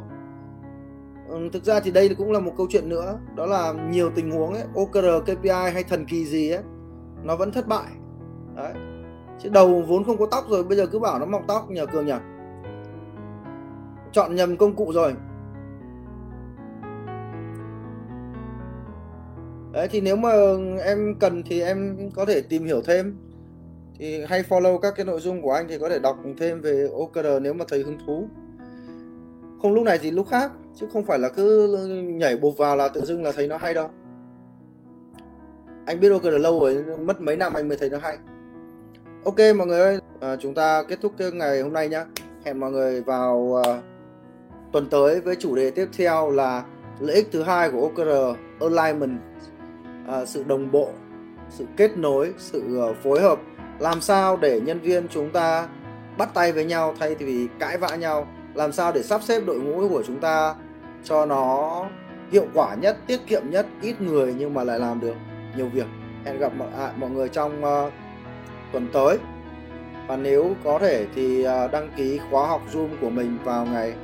Ừ, 1.28 1.48
thực 1.52 1.64
ra 1.64 1.80
thì 1.80 1.90
đây 1.90 2.14
cũng 2.18 2.32
là 2.32 2.40
một 2.40 2.52
câu 2.56 2.66
chuyện 2.70 2.88
nữa. 2.88 3.18
Đó 3.34 3.46
là 3.46 3.72
nhiều 3.72 4.10
tình 4.14 4.30
huống 4.30 4.54
ấy 4.54 4.64
OKR 4.74 5.32
KPI 5.32 5.72
hay 5.72 5.84
thần 5.84 6.06
kỳ 6.06 6.24
gì 6.24 6.50
ấy 6.50 6.62
nó 7.22 7.36
vẫn 7.36 7.52
thất 7.52 7.68
bại. 7.68 7.86
Đấy. 8.56 8.72
Chứ 9.38 9.48
đầu 9.48 9.82
vốn 9.88 10.04
không 10.04 10.18
có 10.18 10.26
tóc 10.30 10.44
rồi 10.48 10.64
bây 10.64 10.76
giờ 10.76 10.86
cứ 10.86 10.98
bảo 10.98 11.18
nó 11.18 11.26
mọc 11.26 11.42
tóc 11.48 11.70
nhờ 11.70 11.86
cường 11.86 12.06
nhỉ 12.06 12.12
chọn 14.12 14.34
nhầm 14.34 14.56
công 14.56 14.76
cụ 14.76 14.92
rồi. 14.92 15.14
Đấy 19.72 19.88
thì 19.90 20.00
nếu 20.00 20.16
mà 20.16 20.30
em 20.84 21.14
cần 21.20 21.42
thì 21.46 21.60
em 21.60 21.96
có 22.14 22.24
thể 22.24 22.40
tìm 22.40 22.64
hiểu 22.64 22.82
thêm. 22.82 23.16
Thì 23.98 24.24
hay 24.24 24.42
follow 24.42 24.78
các 24.78 24.94
cái 24.96 25.06
nội 25.06 25.20
dung 25.20 25.42
của 25.42 25.52
anh 25.52 25.66
thì 25.68 25.78
có 25.78 25.88
thể 25.88 25.98
đọc 25.98 26.16
thêm 26.38 26.60
về 26.60 26.88
OKR 26.92 27.26
nếu 27.42 27.54
mà 27.54 27.64
thấy 27.68 27.82
hứng 27.82 27.98
thú. 28.06 28.28
Không 29.62 29.74
lúc 29.74 29.84
này 29.84 29.98
thì 29.98 30.10
lúc 30.10 30.28
khác 30.28 30.52
chứ 30.74 30.86
không 30.92 31.04
phải 31.04 31.18
là 31.18 31.28
cứ 31.28 31.76
nhảy 32.02 32.36
bột 32.36 32.54
vào 32.58 32.76
là 32.76 32.88
tự 32.88 33.04
dưng 33.04 33.22
là 33.22 33.32
thấy 33.32 33.48
nó 33.48 33.56
hay 33.56 33.74
đâu. 33.74 33.88
Anh 35.86 36.00
biết 36.00 36.12
OKR 36.12 36.26
lâu 36.26 36.60
rồi 36.60 36.84
mất 36.98 37.20
mấy 37.20 37.36
năm 37.36 37.54
anh 37.54 37.68
mới 37.68 37.76
thấy 37.76 37.90
nó 37.90 37.98
hay. 37.98 38.18
Ok 39.24 39.38
mọi 39.56 39.66
người 39.66 39.80
ơi 39.80 39.98
à, 40.20 40.36
chúng 40.36 40.54
ta 40.54 40.82
kết 40.88 40.98
thúc 41.02 41.12
cái 41.18 41.32
ngày 41.32 41.62
hôm 41.62 41.72
nay 41.72 41.88
nhá. 41.88 42.04
Hẹn 42.44 42.60
mọi 42.60 42.70
người 42.70 43.02
vào 43.02 43.36
uh, 43.36 43.66
tuần 44.72 44.88
tới 44.90 45.20
với 45.20 45.36
chủ 45.36 45.56
đề 45.56 45.70
tiếp 45.70 45.88
theo 45.96 46.30
là 46.30 46.64
lợi 47.00 47.14
ích 47.16 47.28
thứ 47.32 47.42
hai 47.42 47.70
của 47.70 47.80
OKR 47.80 48.38
alignment. 48.60 49.20
À, 50.08 50.24
sự 50.24 50.44
đồng 50.44 50.72
bộ 50.72 50.90
sự 51.50 51.66
kết 51.76 51.96
nối 51.96 52.32
sự 52.38 52.78
ờ, 52.78 52.94
phối 52.94 53.20
hợp. 53.20 53.38
Làm 53.78 54.00
sao 54.00 54.36
để 54.36 54.60
nhân 54.60 54.80
viên 54.80 55.08
chúng 55.08 55.30
ta 55.30 55.68
bắt 56.18 56.34
tay 56.34 56.52
với 56.52 56.64
nhau 56.64 56.94
thay 57.00 57.14
vì 57.14 57.48
cãi 57.58 57.78
vã 57.78 57.96
nhau? 57.96 58.26
Làm 58.54 58.72
sao 58.72 58.92
để 58.92 59.02
sắp 59.02 59.22
xếp 59.22 59.40
đội 59.46 59.60
ngũ 59.60 59.88
của 59.88 60.02
chúng 60.06 60.20
ta 60.20 60.54
cho 61.04 61.26
nó 61.26 61.84
hiệu 62.32 62.46
quả 62.54 62.74
nhất 62.74 62.96
tiết 63.06 63.26
kiệm 63.26 63.42
nhất 63.50 63.66
ít 63.82 64.00
người 64.00 64.34
nhưng 64.38 64.54
mà 64.54 64.64
lại 64.64 64.78
làm 64.78 65.00
được 65.00 65.14
nhiều 65.56 65.68
việc? 65.68 65.86
Hẹn 66.24 66.38
gặp 66.38 66.52
mọi, 66.58 66.68
à, 66.78 66.92
mọi 66.96 67.10
người 67.10 67.28
trong 67.28 67.64
uh, 67.64 67.92
tuần 68.72 68.88
tới. 68.92 69.18
Và 70.06 70.16
nếu 70.16 70.54
có 70.64 70.78
thể 70.78 71.06
thì 71.14 71.46
uh, 71.46 71.72
đăng 71.72 71.90
ký 71.96 72.20
khóa 72.30 72.46
học 72.46 72.62
Zoom 72.72 72.88
của 73.00 73.10
mình 73.10 73.38
vào 73.44 73.66
ngày 73.66 73.94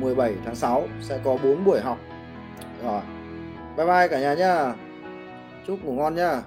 17 0.00 0.34
tháng 0.44 0.54
6 0.54 0.88
sẽ 1.00 1.18
có 1.24 1.36
4 1.42 1.64
buổi 1.64 1.80
học. 1.80 1.98
Rồi. 2.84 3.00
Bye 3.76 3.86
bye 3.86 4.08
cả 4.08 4.20
nhà 4.20 4.34
nhá. 4.34 4.72
Chúc 5.66 5.84
ngủ 5.84 5.92
ngon 5.92 6.14
nhá. 6.14 6.42